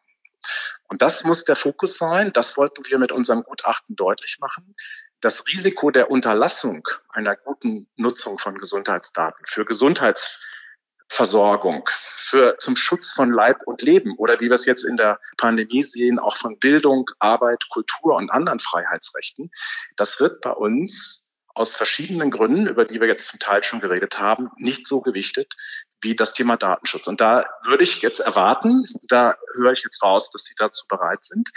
Und 0.89 1.03
das 1.03 1.25
muss 1.25 1.45
der 1.45 1.57
Fokus 1.57 1.99
sein. 1.99 2.33
Das 2.33 2.57
wollten 2.57 2.85
wir 2.87 2.99
mit 2.99 3.13
unserem 3.13 3.43
Gutachten 3.43 3.95
deutlich 3.95 4.39
machen. 4.41 4.75
Das 5.21 5.47
Risiko 5.47 5.91
der 5.91 6.11
Unterlassung 6.11 6.89
einer 7.11 7.37
guten 7.37 7.87
Nutzung 7.97 8.39
von 8.39 8.57
Gesundheitsdaten 8.57 9.45
für 9.47 9.67
Gesundheitsversorgung, 9.67 11.87
für 12.17 12.57
zum 12.59 12.77
Schutz 12.77 13.13
von 13.13 13.31
Leib 13.31 13.59
und 13.67 13.83
Leben 13.83 14.17
oder 14.17 14.41
wie 14.41 14.47
wir 14.47 14.55
es 14.55 14.65
jetzt 14.65 14.85
in 14.85 14.97
der 14.97 15.21
Pandemie 15.37 15.83
sehen, 15.83 16.19
auch 16.19 16.37
von 16.37 16.59
Bildung, 16.59 17.11
Arbeit, 17.19 17.69
Kultur 17.69 18.17
und 18.17 18.31
anderen 18.31 18.61
Freiheitsrechten, 18.61 19.51
das 19.97 20.21
wird 20.21 20.41
bei 20.41 20.53
uns 20.53 21.39
aus 21.55 21.75
verschiedenen 21.75 22.31
Gründen, 22.31 22.67
über 22.67 22.87
die 22.87 23.01
wir 23.01 23.09
jetzt 23.09 23.27
zum 23.27 23.39
Teil 23.39 23.63
schon 23.63 23.81
geredet 23.81 24.19
haben, 24.19 24.51
nicht 24.57 24.87
so 24.87 25.03
gewichtet 25.03 25.55
wie 26.03 26.17
das 26.17 26.35
Thema 26.35 26.57
Datenschutz. 26.57 27.07
Und 27.07 27.21
da 27.21 27.45
würde 27.65 27.85
ich 27.85 28.03
jetzt 28.03 28.21
erwarten, 28.21 28.87
da 29.09 29.37
höre 29.55 29.73
ich 29.73 29.83
jetzt 29.83 30.03
raus, 30.03 30.31
dass 30.31 30.45
Sie 30.45 30.55
dazu 30.57 30.87
bereit 30.89 31.25
sind, 31.25 31.51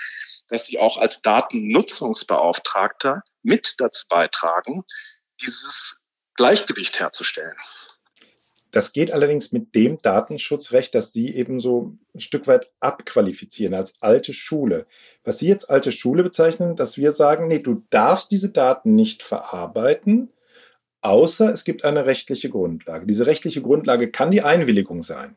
dass 0.50 0.66
Sie 0.66 0.80
auch 0.80 0.98
als 0.98 1.22
Datennutzungsbeauftragter 1.22 3.24
mit 3.42 3.76
dazu 3.78 4.06
beitragen, 4.10 4.84
dieses 5.42 6.06
Gleichgewicht 6.36 7.00
herzustellen. 7.00 7.56
Das 8.72 8.92
geht 8.92 9.12
allerdings 9.12 9.52
mit 9.52 9.76
dem 9.76 10.00
Datenschutzrecht, 10.00 10.96
das 10.96 11.14
Sie 11.14 11.36
eben 11.36 11.60
so 11.60 11.96
ein 12.16 12.20
Stück 12.20 12.48
weit 12.48 12.72
abqualifizieren 12.80 13.76
als 13.76 14.02
alte 14.02 14.34
Schule. 14.34 14.88
Was 15.24 15.38
Sie 15.38 15.48
jetzt 15.48 15.70
alte 15.70 15.92
Schule 15.92 16.24
bezeichnen, 16.24 16.76
dass 16.76 16.98
wir 16.98 17.12
sagen, 17.12 17.48
nee, 17.48 17.60
du 17.60 17.84
darfst 17.92 18.32
diese 18.32 18.50
Daten 18.50 18.96
nicht 18.96 19.22
verarbeiten, 19.22 20.34
außer 21.04 21.52
es 21.52 21.64
gibt 21.64 21.86
eine 21.86 22.06
rechtliche 22.06 22.50
Grundlage. 22.50 23.06
Diese 23.06 23.26
rechtliche 23.26 23.62
Grundlage 23.62 24.10
kann 24.12 24.32
die 24.32 24.42
Einwilligung 24.42 25.04
sein. 25.04 25.36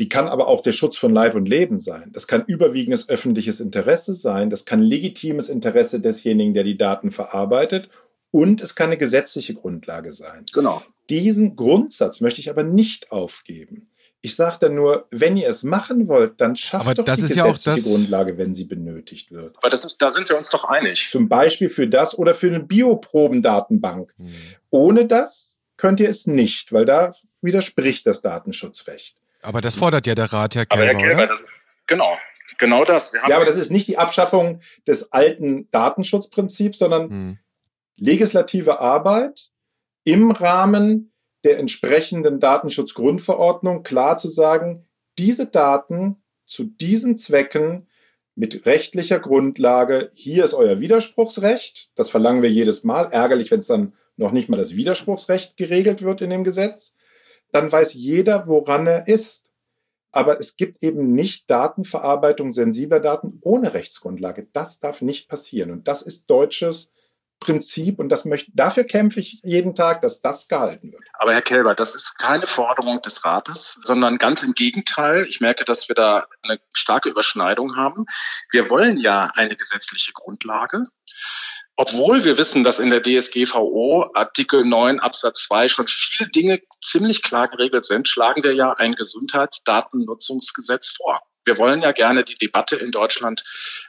Die 0.00 0.08
kann 0.08 0.26
aber 0.26 0.48
auch 0.48 0.62
der 0.62 0.72
Schutz 0.72 0.96
von 0.96 1.14
Leib 1.14 1.34
und 1.34 1.48
Leben 1.48 1.78
sein. 1.78 2.10
Das 2.12 2.26
kann 2.26 2.44
überwiegendes 2.46 3.08
öffentliches 3.08 3.60
Interesse 3.60 4.14
sein. 4.14 4.50
Das 4.50 4.64
kann 4.64 4.82
legitimes 4.82 5.48
Interesse 5.48 6.00
desjenigen, 6.00 6.52
der 6.52 6.64
die 6.64 6.76
Daten 6.76 7.12
verarbeitet. 7.12 7.90
Und 8.32 8.60
es 8.60 8.74
kann 8.74 8.88
eine 8.88 8.98
gesetzliche 8.98 9.54
Grundlage 9.54 10.12
sein. 10.12 10.46
Genau. 10.52 10.82
Diesen 11.10 11.54
Grundsatz 11.54 12.20
möchte 12.20 12.40
ich 12.40 12.50
aber 12.50 12.64
nicht 12.64 13.12
aufgeben. 13.12 13.86
Ich 14.24 14.36
sage 14.36 14.56
dann 14.58 14.74
nur, 14.74 15.06
wenn 15.10 15.36
ihr 15.36 15.50
es 15.50 15.64
machen 15.64 16.08
wollt, 16.08 16.40
dann 16.40 16.56
schafft 16.56 16.86
aber 16.86 16.94
doch 16.94 17.04
das 17.04 17.18
die 17.18 17.26
ist 17.26 17.34
gesetzliche 17.34 17.46
ja 17.46 17.74
auch 17.74 17.76
das 17.76 17.84
Grundlage, 17.84 18.38
wenn 18.38 18.54
sie 18.54 18.64
benötigt 18.64 19.30
wird. 19.30 19.54
Aber 19.58 19.68
das 19.68 19.84
ist, 19.84 20.00
da 20.00 20.08
sind 20.08 20.30
wir 20.30 20.38
uns 20.38 20.48
doch 20.48 20.64
einig. 20.64 21.08
Zum 21.10 21.28
Beispiel 21.28 21.68
für 21.68 21.86
das 21.86 22.16
oder 22.16 22.34
für 22.34 22.46
eine 22.46 22.60
Bioprobendatenbank. 22.60 24.14
Hm. 24.16 24.34
Ohne 24.70 25.04
das 25.04 25.58
könnt 25.76 26.00
ihr 26.00 26.08
es 26.08 26.26
nicht, 26.26 26.72
weil 26.72 26.86
da 26.86 27.12
widerspricht 27.42 28.06
das 28.06 28.22
Datenschutzrecht. 28.22 29.18
Aber 29.42 29.60
das 29.60 29.76
fordert 29.76 30.06
ja 30.06 30.14
der 30.14 30.32
Rat, 30.32 30.54
Herr 30.54 30.64
Kelber, 30.64 30.90
aber 30.90 30.98
Herr 30.98 31.06
Kelber, 31.06 31.26
das, 31.26 31.44
genau, 31.86 32.16
genau 32.58 32.86
das. 32.86 33.12
ja, 33.12 33.36
aber 33.36 33.44
das 33.44 33.58
ist 33.58 33.70
nicht 33.70 33.88
die 33.88 33.98
Abschaffung 33.98 34.62
des 34.86 35.12
alten 35.12 35.70
Datenschutzprinzips, 35.70 36.78
sondern 36.78 37.10
hm. 37.10 37.38
legislative 37.98 38.80
Arbeit 38.80 39.50
im 40.04 40.30
Rahmen 40.30 41.12
der 41.44 41.58
entsprechenden 41.58 42.40
Datenschutzgrundverordnung 42.40 43.82
klar 43.82 44.16
zu 44.18 44.28
sagen, 44.28 44.86
diese 45.18 45.46
Daten 45.50 46.16
zu 46.46 46.64
diesen 46.64 47.16
Zwecken 47.16 47.86
mit 48.34 48.66
rechtlicher 48.66 49.20
Grundlage, 49.20 50.10
hier 50.14 50.44
ist 50.44 50.54
euer 50.54 50.80
Widerspruchsrecht, 50.80 51.90
das 51.94 52.10
verlangen 52.10 52.42
wir 52.42 52.50
jedes 52.50 52.82
Mal, 52.82 53.12
ärgerlich, 53.12 53.50
wenn 53.50 53.60
es 53.60 53.68
dann 53.68 53.92
noch 54.16 54.32
nicht 54.32 54.48
mal 54.48 54.56
das 54.56 54.74
Widerspruchsrecht 54.74 55.56
geregelt 55.56 56.02
wird 56.02 56.20
in 56.20 56.30
dem 56.30 56.44
Gesetz, 56.44 56.96
dann 57.52 57.70
weiß 57.70 57.94
jeder, 57.94 58.48
woran 58.48 58.86
er 58.86 59.06
ist. 59.06 59.50
Aber 60.10 60.38
es 60.38 60.56
gibt 60.56 60.82
eben 60.82 61.12
nicht 61.12 61.50
Datenverarbeitung 61.50 62.52
sensibler 62.52 63.00
Daten 63.00 63.38
ohne 63.42 63.74
Rechtsgrundlage. 63.74 64.46
Das 64.52 64.78
darf 64.78 65.02
nicht 65.02 65.28
passieren. 65.28 65.72
Und 65.72 65.88
das 65.88 66.02
ist 66.02 66.30
deutsches 66.30 66.92
Prinzip 67.44 67.98
und 67.98 68.08
das 68.08 68.24
möchte, 68.24 68.50
dafür 68.54 68.84
kämpfe 68.84 69.20
ich 69.20 69.40
jeden 69.42 69.74
Tag, 69.74 70.00
dass 70.02 70.22
das 70.22 70.48
gehalten 70.48 70.92
wird. 70.92 71.02
Aber 71.12 71.32
Herr 71.32 71.42
Kelber, 71.42 71.74
das 71.74 71.94
ist 71.94 72.18
keine 72.18 72.46
Forderung 72.46 73.02
des 73.02 73.24
Rates, 73.24 73.78
sondern 73.84 74.18
ganz 74.18 74.42
im 74.42 74.54
Gegenteil. 74.54 75.26
Ich 75.28 75.40
merke, 75.40 75.64
dass 75.64 75.88
wir 75.88 75.94
da 75.94 76.26
eine 76.42 76.58
starke 76.72 77.10
Überschneidung 77.10 77.76
haben. 77.76 78.06
Wir 78.50 78.70
wollen 78.70 78.98
ja 78.98 79.30
eine 79.34 79.56
gesetzliche 79.56 80.12
Grundlage. 80.12 80.84
Obwohl 81.76 82.24
wir 82.24 82.38
wissen, 82.38 82.62
dass 82.64 82.78
in 82.78 82.90
der 82.90 83.02
DSGVO 83.02 84.12
Artikel 84.14 84.64
9 84.64 85.00
Absatz 85.00 85.44
2 85.46 85.68
schon 85.68 85.88
viele 85.88 86.30
Dinge 86.30 86.62
ziemlich 86.82 87.22
klar 87.22 87.48
geregelt 87.48 87.84
sind, 87.84 88.08
schlagen 88.08 88.44
wir 88.44 88.54
ja 88.54 88.72
ein 88.72 88.94
Gesundheitsdatennutzungsgesetz 88.94 90.90
vor. 90.90 91.20
Wir 91.44 91.58
wollen 91.58 91.82
ja 91.82 91.92
gerne 91.92 92.24
die 92.24 92.36
Debatte 92.36 92.76
in 92.76 92.90
Deutschland 92.90 93.44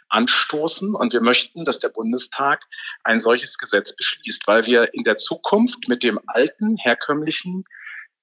anstoßen 0.10 0.94
und 0.96 1.14
wir 1.14 1.22
möchten, 1.22 1.66
dass 1.66 1.80
der 1.80 1.90
Bundestag 1.90 2.64
ein 3.04 3.20
solches 3.20 3.58
Gesetz 3.58 3.96
beschließt, 3.96 4.48
weil 4.48 4.66
wir 4.66 4.94
in 4.94 5.04
der 5.04 5.18
Zukunft 5.18 5.88
mit 5.88 6.04
dem 6.04 6.20
alten, 6.28 6.78
herkömmlichen 6.78 7.66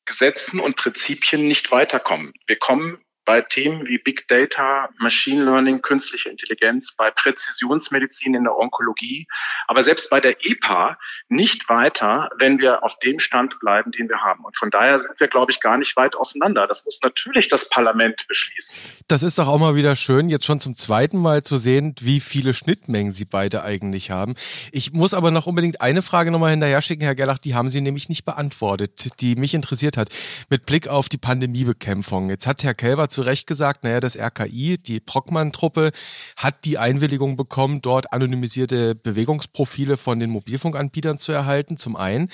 Gesetzen 0.04 0.60
und 0.60 0.76
Prinzipien 0.76 1.46
nicht 1.46 1.70
weiterkommen. 1.70 2.32
Wir 2.46 2.56
kommen 2.56 3.02
bei 3.24 3.40
Themen 3.40 3.86
wie 3.86 3.98
Big 3.98 4.26
Data, 4.28 4.88
Machine 4.98 5.44
Learning, 5.44 5.82
künstliche 5.82 6.28
Intelligenz, 6.28 6.94
bei 6.96 7.10
Präzisionsmedizin 7.10 8.34
in 8.34 8.44
der 8.44 8.56
Onkologie, 8.56 9.26
aber 9.66 9.82
selbst 9.82 10.10
bei 10.10 10.20
der 10.20 10.44
EPA 10.44 10.98
nicht 11.28 11.68
weiter, 11.68 12.30
wenn 12.38 12.58
wir 12.58 12.82
auf 12.82 12.96
dem 12.98 13.18
Stand 13.18 13.58
bleiben, 13.60 13.92
den 13.92 14.08
wir 14.08 14.22
haben. 14.22 14.44
Und 14.44 14.56
von 14.56 14.70
daher 14.70 14.98
sind 14.98 15.18
wir, 15.20 15.28
glaube 15.28 15.52
ich, 15.52 15.60
gar 15.60 15.78
nicht 15.78 15.96
weit 15.96 16.16
auseinander. 16.16 16.66
Das 16.66 16.84
muss 16.84 17.00
natürlich 17.02 17.48
das 17.48 17.68
Parlament 17.68 18.26
beschließen. 18.28 18.76
Das 19.08 19.22
ist 19.22 19.38
doch 19.38 19.46
auch 19.46 19.58
mal 19.58 19.76
wieder 19.76 19.96
schön, 19.96 20.28
jetzt 20.28 20.44
schon 20.44 20.60
zum 20.60 20.74
zweiten 20.76 21.18
Mal 21.18 21.42
zu 21.42 21.58
sehen, 21.58 21.94
wie 22.00 22.20
viele 22.20 22.54
Schnittmengen 22.54 23.12
Sie 23.12 23.24
beide 23.24 23.62
eigentlich 23.62 24.10
haben. 24.10 24.34
Ich 24.72 24.92
muss 24.92 25.14
aber 25.14 25.30
noch 25.30 25.46
unbedingt 25.46 25.80
eine 25.80 26.02
Frage 26.02 26.30
nochmal 26.30 26.50
hinterher 26.50 26.82
schicken, 26.82 27.04
Herr 27.04 27.14
Gerlach, 27.14 27.38
die 27.38 27.54
haben 27.54 27.70
Sie 27.70 27.80
nämlich 27.80 28.08
nicht 28.08 28.24
beantwortet, 28.24 29.20
die 29.20 29.36
mich 29.36 29.54
interessiert 29.54 29.96
hat, 29.96 30.08
mit 30.50 30.66
Blick 30.66 30.88
auf 30.88 31.08
die 31.08 31.18
Pandemiebekämpfung. 31.18 32.28
Jetzt 32.28 32.46
hat 32.46 32.64
Herr 32.64 32.74
Kelber 32.74 33.08
zu 33.12 33.22
Recht 33.22 33.46
gesagt, 33.46 33.84
naja, 33.84 34.00
das 34.00 34.16
RKI, 34.16 34.78
die 34.78 35.00
Brockmann-Truppe, 35.00 35.92
hat 36.36 36.64
die 36.64 36.78
Einwilligung 36.78 37.36
bekommen, 37.36 37.80
dort 37.82 38.12
anonymisierte 38.12 38.94
Bewegungsprofile 38.94 39.96
von 39.96 40.18
den 40.18 40.30
Mobilfunkanbietern 40.30 41.18
zu 41.18 41.32
erhalten, 41.32 41.76
zum 41.76 41.96
einen. 41.96 42.28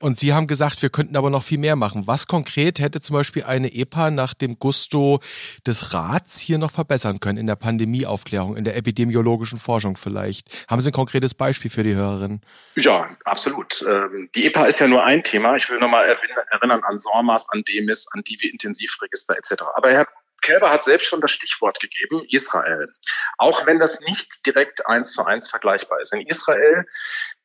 Und 0.00 0.18
Sie 0.18 0.34
haben 0.34 0.46
gesagt, 0.46 0.82
wir 0.82 0.90
könnten 0.90 1.16
aber 1.16 1.30
noch 1.30 1.42
viel 1.42 1.58
mehr 1.58 1.76
machen. 1.76 2.06
Was 2.06 2.26
konkret 2.26 2.80
hätte 2.80 3.00
zum 3.00 3.14
Beispiel 3.14 3.44
eine 3.44 3.72
EPA 3.72 4.10
nach 4.10 4.34
dem 4.34 4.58
Gusto 4.58 5.20
des 5.66 5.94
Rats 5.94 6.38
hier 6.38 6.58
noch 6.58 6.70
verbessern 6.70 7.20
können 7.20 7.38
in 7.38 7.46
der 7.46 7.56
Pandemieaufklärung, 7.56 8.56
in 8.56 8.64
der 8.64 8.76
epidemiologischen 8.76 9.58
Forschung 9.58 9.96
vielleicht? 9.96 10.66
Haben 10.68 10.80
Sie 10.80 10.90
ein 10.90 10.92
konkretes 10.92 11.34
Beispiel 11.34 11.70
für 11.70 11.82
die 11.82 11.94
Hörerinnen? 11.94 12.40
Ja, 12.74 13.08
absolut. 13.24 13.84
Ähm, 13.88 14.28
die 14.34 14.46
EPA 14.46 14.66
ist 14.66 14.80
ja 14.80 14.88
nur 14.88 15.04
ein 15.04 15.22
Thema. 15.22 15.56
Ich 15.56 15.68
will 15.70 15.78
nochmal 15.78 16.16
erinnern 16.50 16.82
an 16.84 16.98
SORMAS, 16.98 17.48
an 17.50 17.62
DEMIS, 17.62 18.06
an 18.12 18.22
Divi-Intensivregister 18.22 19.36
etc. 19.36 19.62
Aber 19.74 19.90
Herr 19.92 20.06
Kelber 20.42 20.70
hat 20.70 20.84
selbst 20.84 21.06
schon 21.06 21.20
das 21.20 21.30
Stichwort 21.30 21.80
gegeben, 21.80 22.24
Israel. 22.30 22.92
Auch 23.38 23.66
wenn 23.66 23.78
das 23.78 24.00
nicht 24.00 24.46
direkt 24.46 24.86
eins 24.86 25.12
zu 25.12 25.24
eins 25.24 25.48
vergleichbar 25.50 26.00
ist. 26.00 26.12
In 26.12 26.26
Israel 26.26 26.86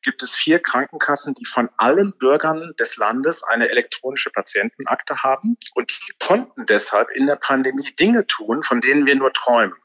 gibt 0.02 0.22
es 0.22 0.34
vier 0.34 0.58
Krankenkassen, 0.60 1.34
die 1.34 1.44
von 1.44 1.70
allen 1.76 2.16
Bürgern 2.18 2.72
des 2.78 2.96
Landes 2.96 3.42
eine 3.42 3.68
elektronische 3.68 4.30
Patientenakte 4.30 5.22
haben. 5.22 5.56
Und 5.74 5.90
die 5.90 6.12
konnten 6.18 6.66
deshalb 6.66 7.10
in 7.10 7.26
der 7.26 7.36
Pandemie 7.36 7.94
Dinge 7.94 8.26
tun, 8.26 8.62
von 8.62 8.80
denen 8.80 9.06
wir 9.06 9.16
nur 9.16 9.32
träumen. 9.32 9.76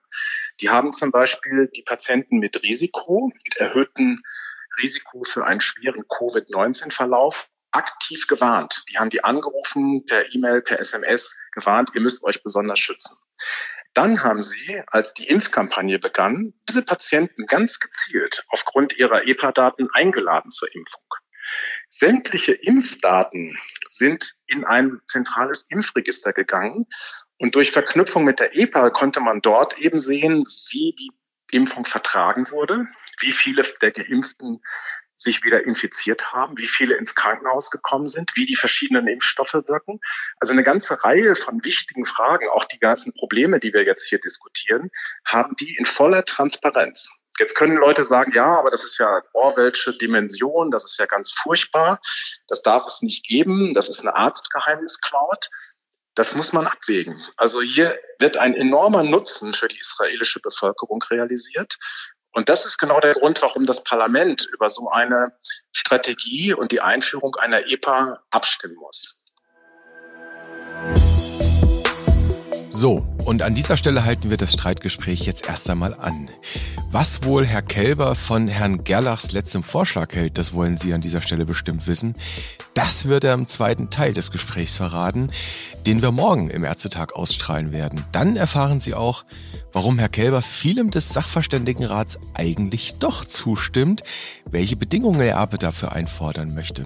Die 0.59 0.69
haben 0.69 0.91
zum 0.93 1.11
Beispiel 1.11 1.69
die 1.75 1.83
Patienten 1.83 2.39
mit 2.39 2.61
Risiko, 2.63 3.31
mit 3.43 3.57
erhöhtem 3.57 4.21
Risiko 4.81 5.23
für 5.23 5.45
einen 5.45 5.61
schweren 5.61 6.03
Covid-19-Verlauf 6.07 7.47
aktiv 7.77 8.27
gewarnt. 8.27 8.83
Die 8.89 8.97
haben 8.97 9.11
die 9.11 9.23
angerufen, 9.23 10.05
per 10.05 10.33
E-Mail, 10.33 10.61
per 10.61 10.79
SMS 10.79 11.35
gewarnt, 11.51 11.91
ihr 11.93 12.01
müsst 12.01 12.23
euch 12.23 12.43
besonders 12.43 12.79
schützen. 12.79 13.17
Dann 13.93 14.23
haben 14.23 14.41
sie, 14.41 14.81
als 14.87 15.13
die 15.13 15.27
Impfkampagne 15.27 15.99
begann, 15.99 16.53
diese 16.67 16.83
Patienten 16.83 17.45
ganz 17.45 17.79
gezielt 17.79 18.45
aufgrund 18.49 18.97
ihrer 18.97 19.27
EPA-Daten 19.27 19.89
eingeladen 19.93 20.51
zur 20.51 20.73
Impfung. 20.73 21.03
Sämtliche 21.89 22.51
Impfdaten 22.53 23.57
sind 23.87 24.35
in 24.47 24.65
ein 24.65 24.99
zentrales 25.07 25.63
Impfregister 25.69 26.33
gegangen 26.33 26.87
Und 27.39 27.55
durch 27.55 27.71
Verknüpfung 27.71 28.23
mit 28.23 28.39
der 28.39 28.55
EPA 28.55 28.89
konnte 28.89 29.19
man 29.19 29.41
dort 29.41 29.77
eben 29.77 29.99
sehen, 29.99 30.45
wie 30.71 30.95
die 30.97 31.11
Impfung 31.51 31.85
vertragen 31.85 32.49
wurde, 32.49 32.87
wie 33.19 33.31
viele 33.31 33.61
der 33.81 33.91
Geimpften 33.91 34.61
sich 35.17 35.43
wieder 35.43 35.65
infiziert 35.65 36.31
haben, 36.31 36.57
wie 36.57 36.67
viele 36.67 36.95
ins 36.95 37.15
Krankenhaus 37.15 37.71
gekommen 37.71 38.07
sind, 38.07 38.35
wie 38.35 38.45
die 38.45 38.55
verschiedenen 38.55 39.07
Impfstoffe 39.07 39.53
wirken. 39.53 39.99
Also 40.39 40.53
eine 40.53 40.63
ganze 40.63 41.03
Reihe 41.03 41.35
von 41.35 41.63
wichtigen 41.65 42.05
Fragen, 42.05 42.47
auch 42.49 42.65
die 42.65 42.79
ganzen 42.79 43.13
Probleme, 43.13 43.59
die 43.59 43.73
wir 43.73 43.83
jetzt 43.83 44.07
hier 44.07 44.19
diskutieren, 44.19 44.89
haben 45.25 45.55
die 45.59 45.75
in 45.75 45.85
voller 45.85 46.23
Transparenz. 46.23 47.09
Jetzt 47.39 47.55
können 47.55 47.77
Leute 47.77 48.03
sagen, 48.03 48.31
ja, 48.33 48.57
aber 48.57 48.69
das 48.69 48.83
ist 48.83 48.97
ja 48.99 49.21
Orwellsche 49.33 49.95
Dimension, 49.97 50.71
das 50.71 50.85
ist 50.85 50.97
ja 50.97 51.05
ganz 51.05 51.31
furchtbar, 51.31 51.99
das 52.47 52.61
darf 52.63 52.87
es 52.87 53.01
nicht 53.01 53.25
geben, 53.25 53.73
das 53.73 53.89
ist 53.89 54.01
eine 54.01 54.15
Arztgeheimniscloud. 54.15 55.49
Das 56.15 56.33
muss 56.33 56.51
man 56.51 56.65
abwägen. 56.65 57.23
Also 57.37 57.61
hier 57.61 57.99
wird 58.17 58.37
ein 58.37 58.55
enormer 58.55 59.03
Nutzen 59.03 59.53
für 59.53 59.67
die 59.67 59.77
israelische 59.77 60.39
Bevölkerung 60.39 60.99
realisiert. 61.11 61.77
Und 62.31 62.49
das 62.49 62.65
ist 62.65 62.77
genau 62.77 62.99
der 62.99 63.15
Grund, 63.15 63.41
warum 63.41 63.65
das 63.65 63.83
Parlament 63.83 64.47
über 64.53 64.69
so 64.69 64.89
eine 64.89 65.33
Strategie 65.71 66.53
und 66.53 66.71
die 66.71 66.81
Einführung 66.81 67.35
einer 67.35 67.65
EPA 67.67 68.21
abstimmen 68.29 68.75
muss. 68.75 69.15
So, 72.79 73.07
und 73.25 73.41
an 73.41 73.55
dieser 73.55 73.75
Stelle 73.75 74.05
halten 74.05 74.29
wir 74.29 74.37
das 74.37 74.53
Streitgespräch 74.53 75.21
jetzt 75.21 75.49
erst 75.49 75.67
einmal 75.67 75.95
an. 75.95 76.29
Was 76.91 77.23
wohl 77.23 77.43
Herr 77.43 77.63
Kelber 77.63 78.13
von 78.13 78.47
Herrn 78.47 78.83
Gerlachs 78.83 79.31
letztem 79.31 79.63
Vorschlag 79.63 80.13
hält, 80.13 80.37
das 80.37 80.53
wollen 80.53 80.77
Sie 80.77 80.93
an 80.93 81.01
dieser 81.01 81.23
Stelle 81.23 81.47
bestimmt 81.47 81.87
wissen. 81.87 82.13
Das 82.75 83.07
wird 83.07 83.23
er 83.23 83.33
im 83.33 83.47
zweiten 83.47 83.89
Teil 83.89 84.13
des 84.13 84.29
Gesprächs 84.29 84.75
verraten, 84.75 85.31
den 85.87 86.03
wir 86.03 86.11
morgen 86.11 86.51
im 86.51 86.63
Ärztetag 86.63 87.15
ausstrahlen 87.15 87.71
werden. 87.71 88.05
Dann 88.11 88.35
erfahren 88.35 88.79
Sie 88.79 88.93
auch, 88.93 89.25
warum 89.73 89.97
Herr 89.97 90.09
Kelber 90.09 90.43
vielem 90.43 90.91
des 90.91 91.09
Sachverständigenrats 91.09 92.19
eigentlich 92.35 92.99
doch 92.99 93.25
zustimmt, 93.25 94.03
welche 94.45 94.75
Bedingungen 94.75 95.21
er 95.21 95.37
aber 95.37 95.57
dafür 95.57 95.93
einfordern 95.93 96.53
möchte. 96.53 96.85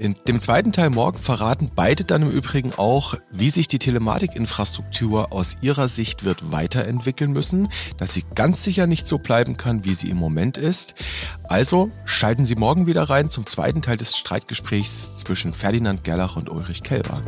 In 0.00 0.14
dem 0.28 0.38
zweiten 0.40 0.72
Teil 0.72 0.90
morgen 0.90 1.18
verraten 1.18 1.72
beide 1.74 2.04
dann 2.04 2.22
im 2.22 2.30
Übrigen 2.30 2.72
auch, 2.76 3.14
wie 3.32 3.50
sich 3.50 3.66
die 3.66 3.80
Telematikinfrastruktur 3.80 5.32
aus 5.32 5.56
ihrer 5.60 5.88
Sicht 5.88 6.24
wird 6.24 6.52
weiterentwickeln 6.52 7.32
müssen, 7.32 7.68
dass 7.96 8.12
sie 8.14 8.24
ganz 8.36 8.62
sicher 8.62 8.86
nicht 8.86 9.08
so 9.08 9.18
bleiben 9.18 9.56
kann, 9.56 9.84
wie 9.84 9.94
sie 9.94 10.08
im 10.08 10.16
Moment 10.16 10.56
ist. 10.56 10.94
Also 11.42 11.90
schalten 12.04 12.46
Sie 12.46 12.54
morgen 12.54 12.86
wieder 12.86 13.02
rein 13.10 13.28
zum 13.28 13.44
zweiten 13.46 13.82
Teil 13.82 13.96
des 13.96 14.16
Streitgesprächs 14.16 15.16
zwischen 15.16 15.52
Ferdinand 15.52 16.04
Gerlach 16.04 16.36
und 16.36 16.48
Ulrich 16.48 16.84
Kelber. 16.84 17.20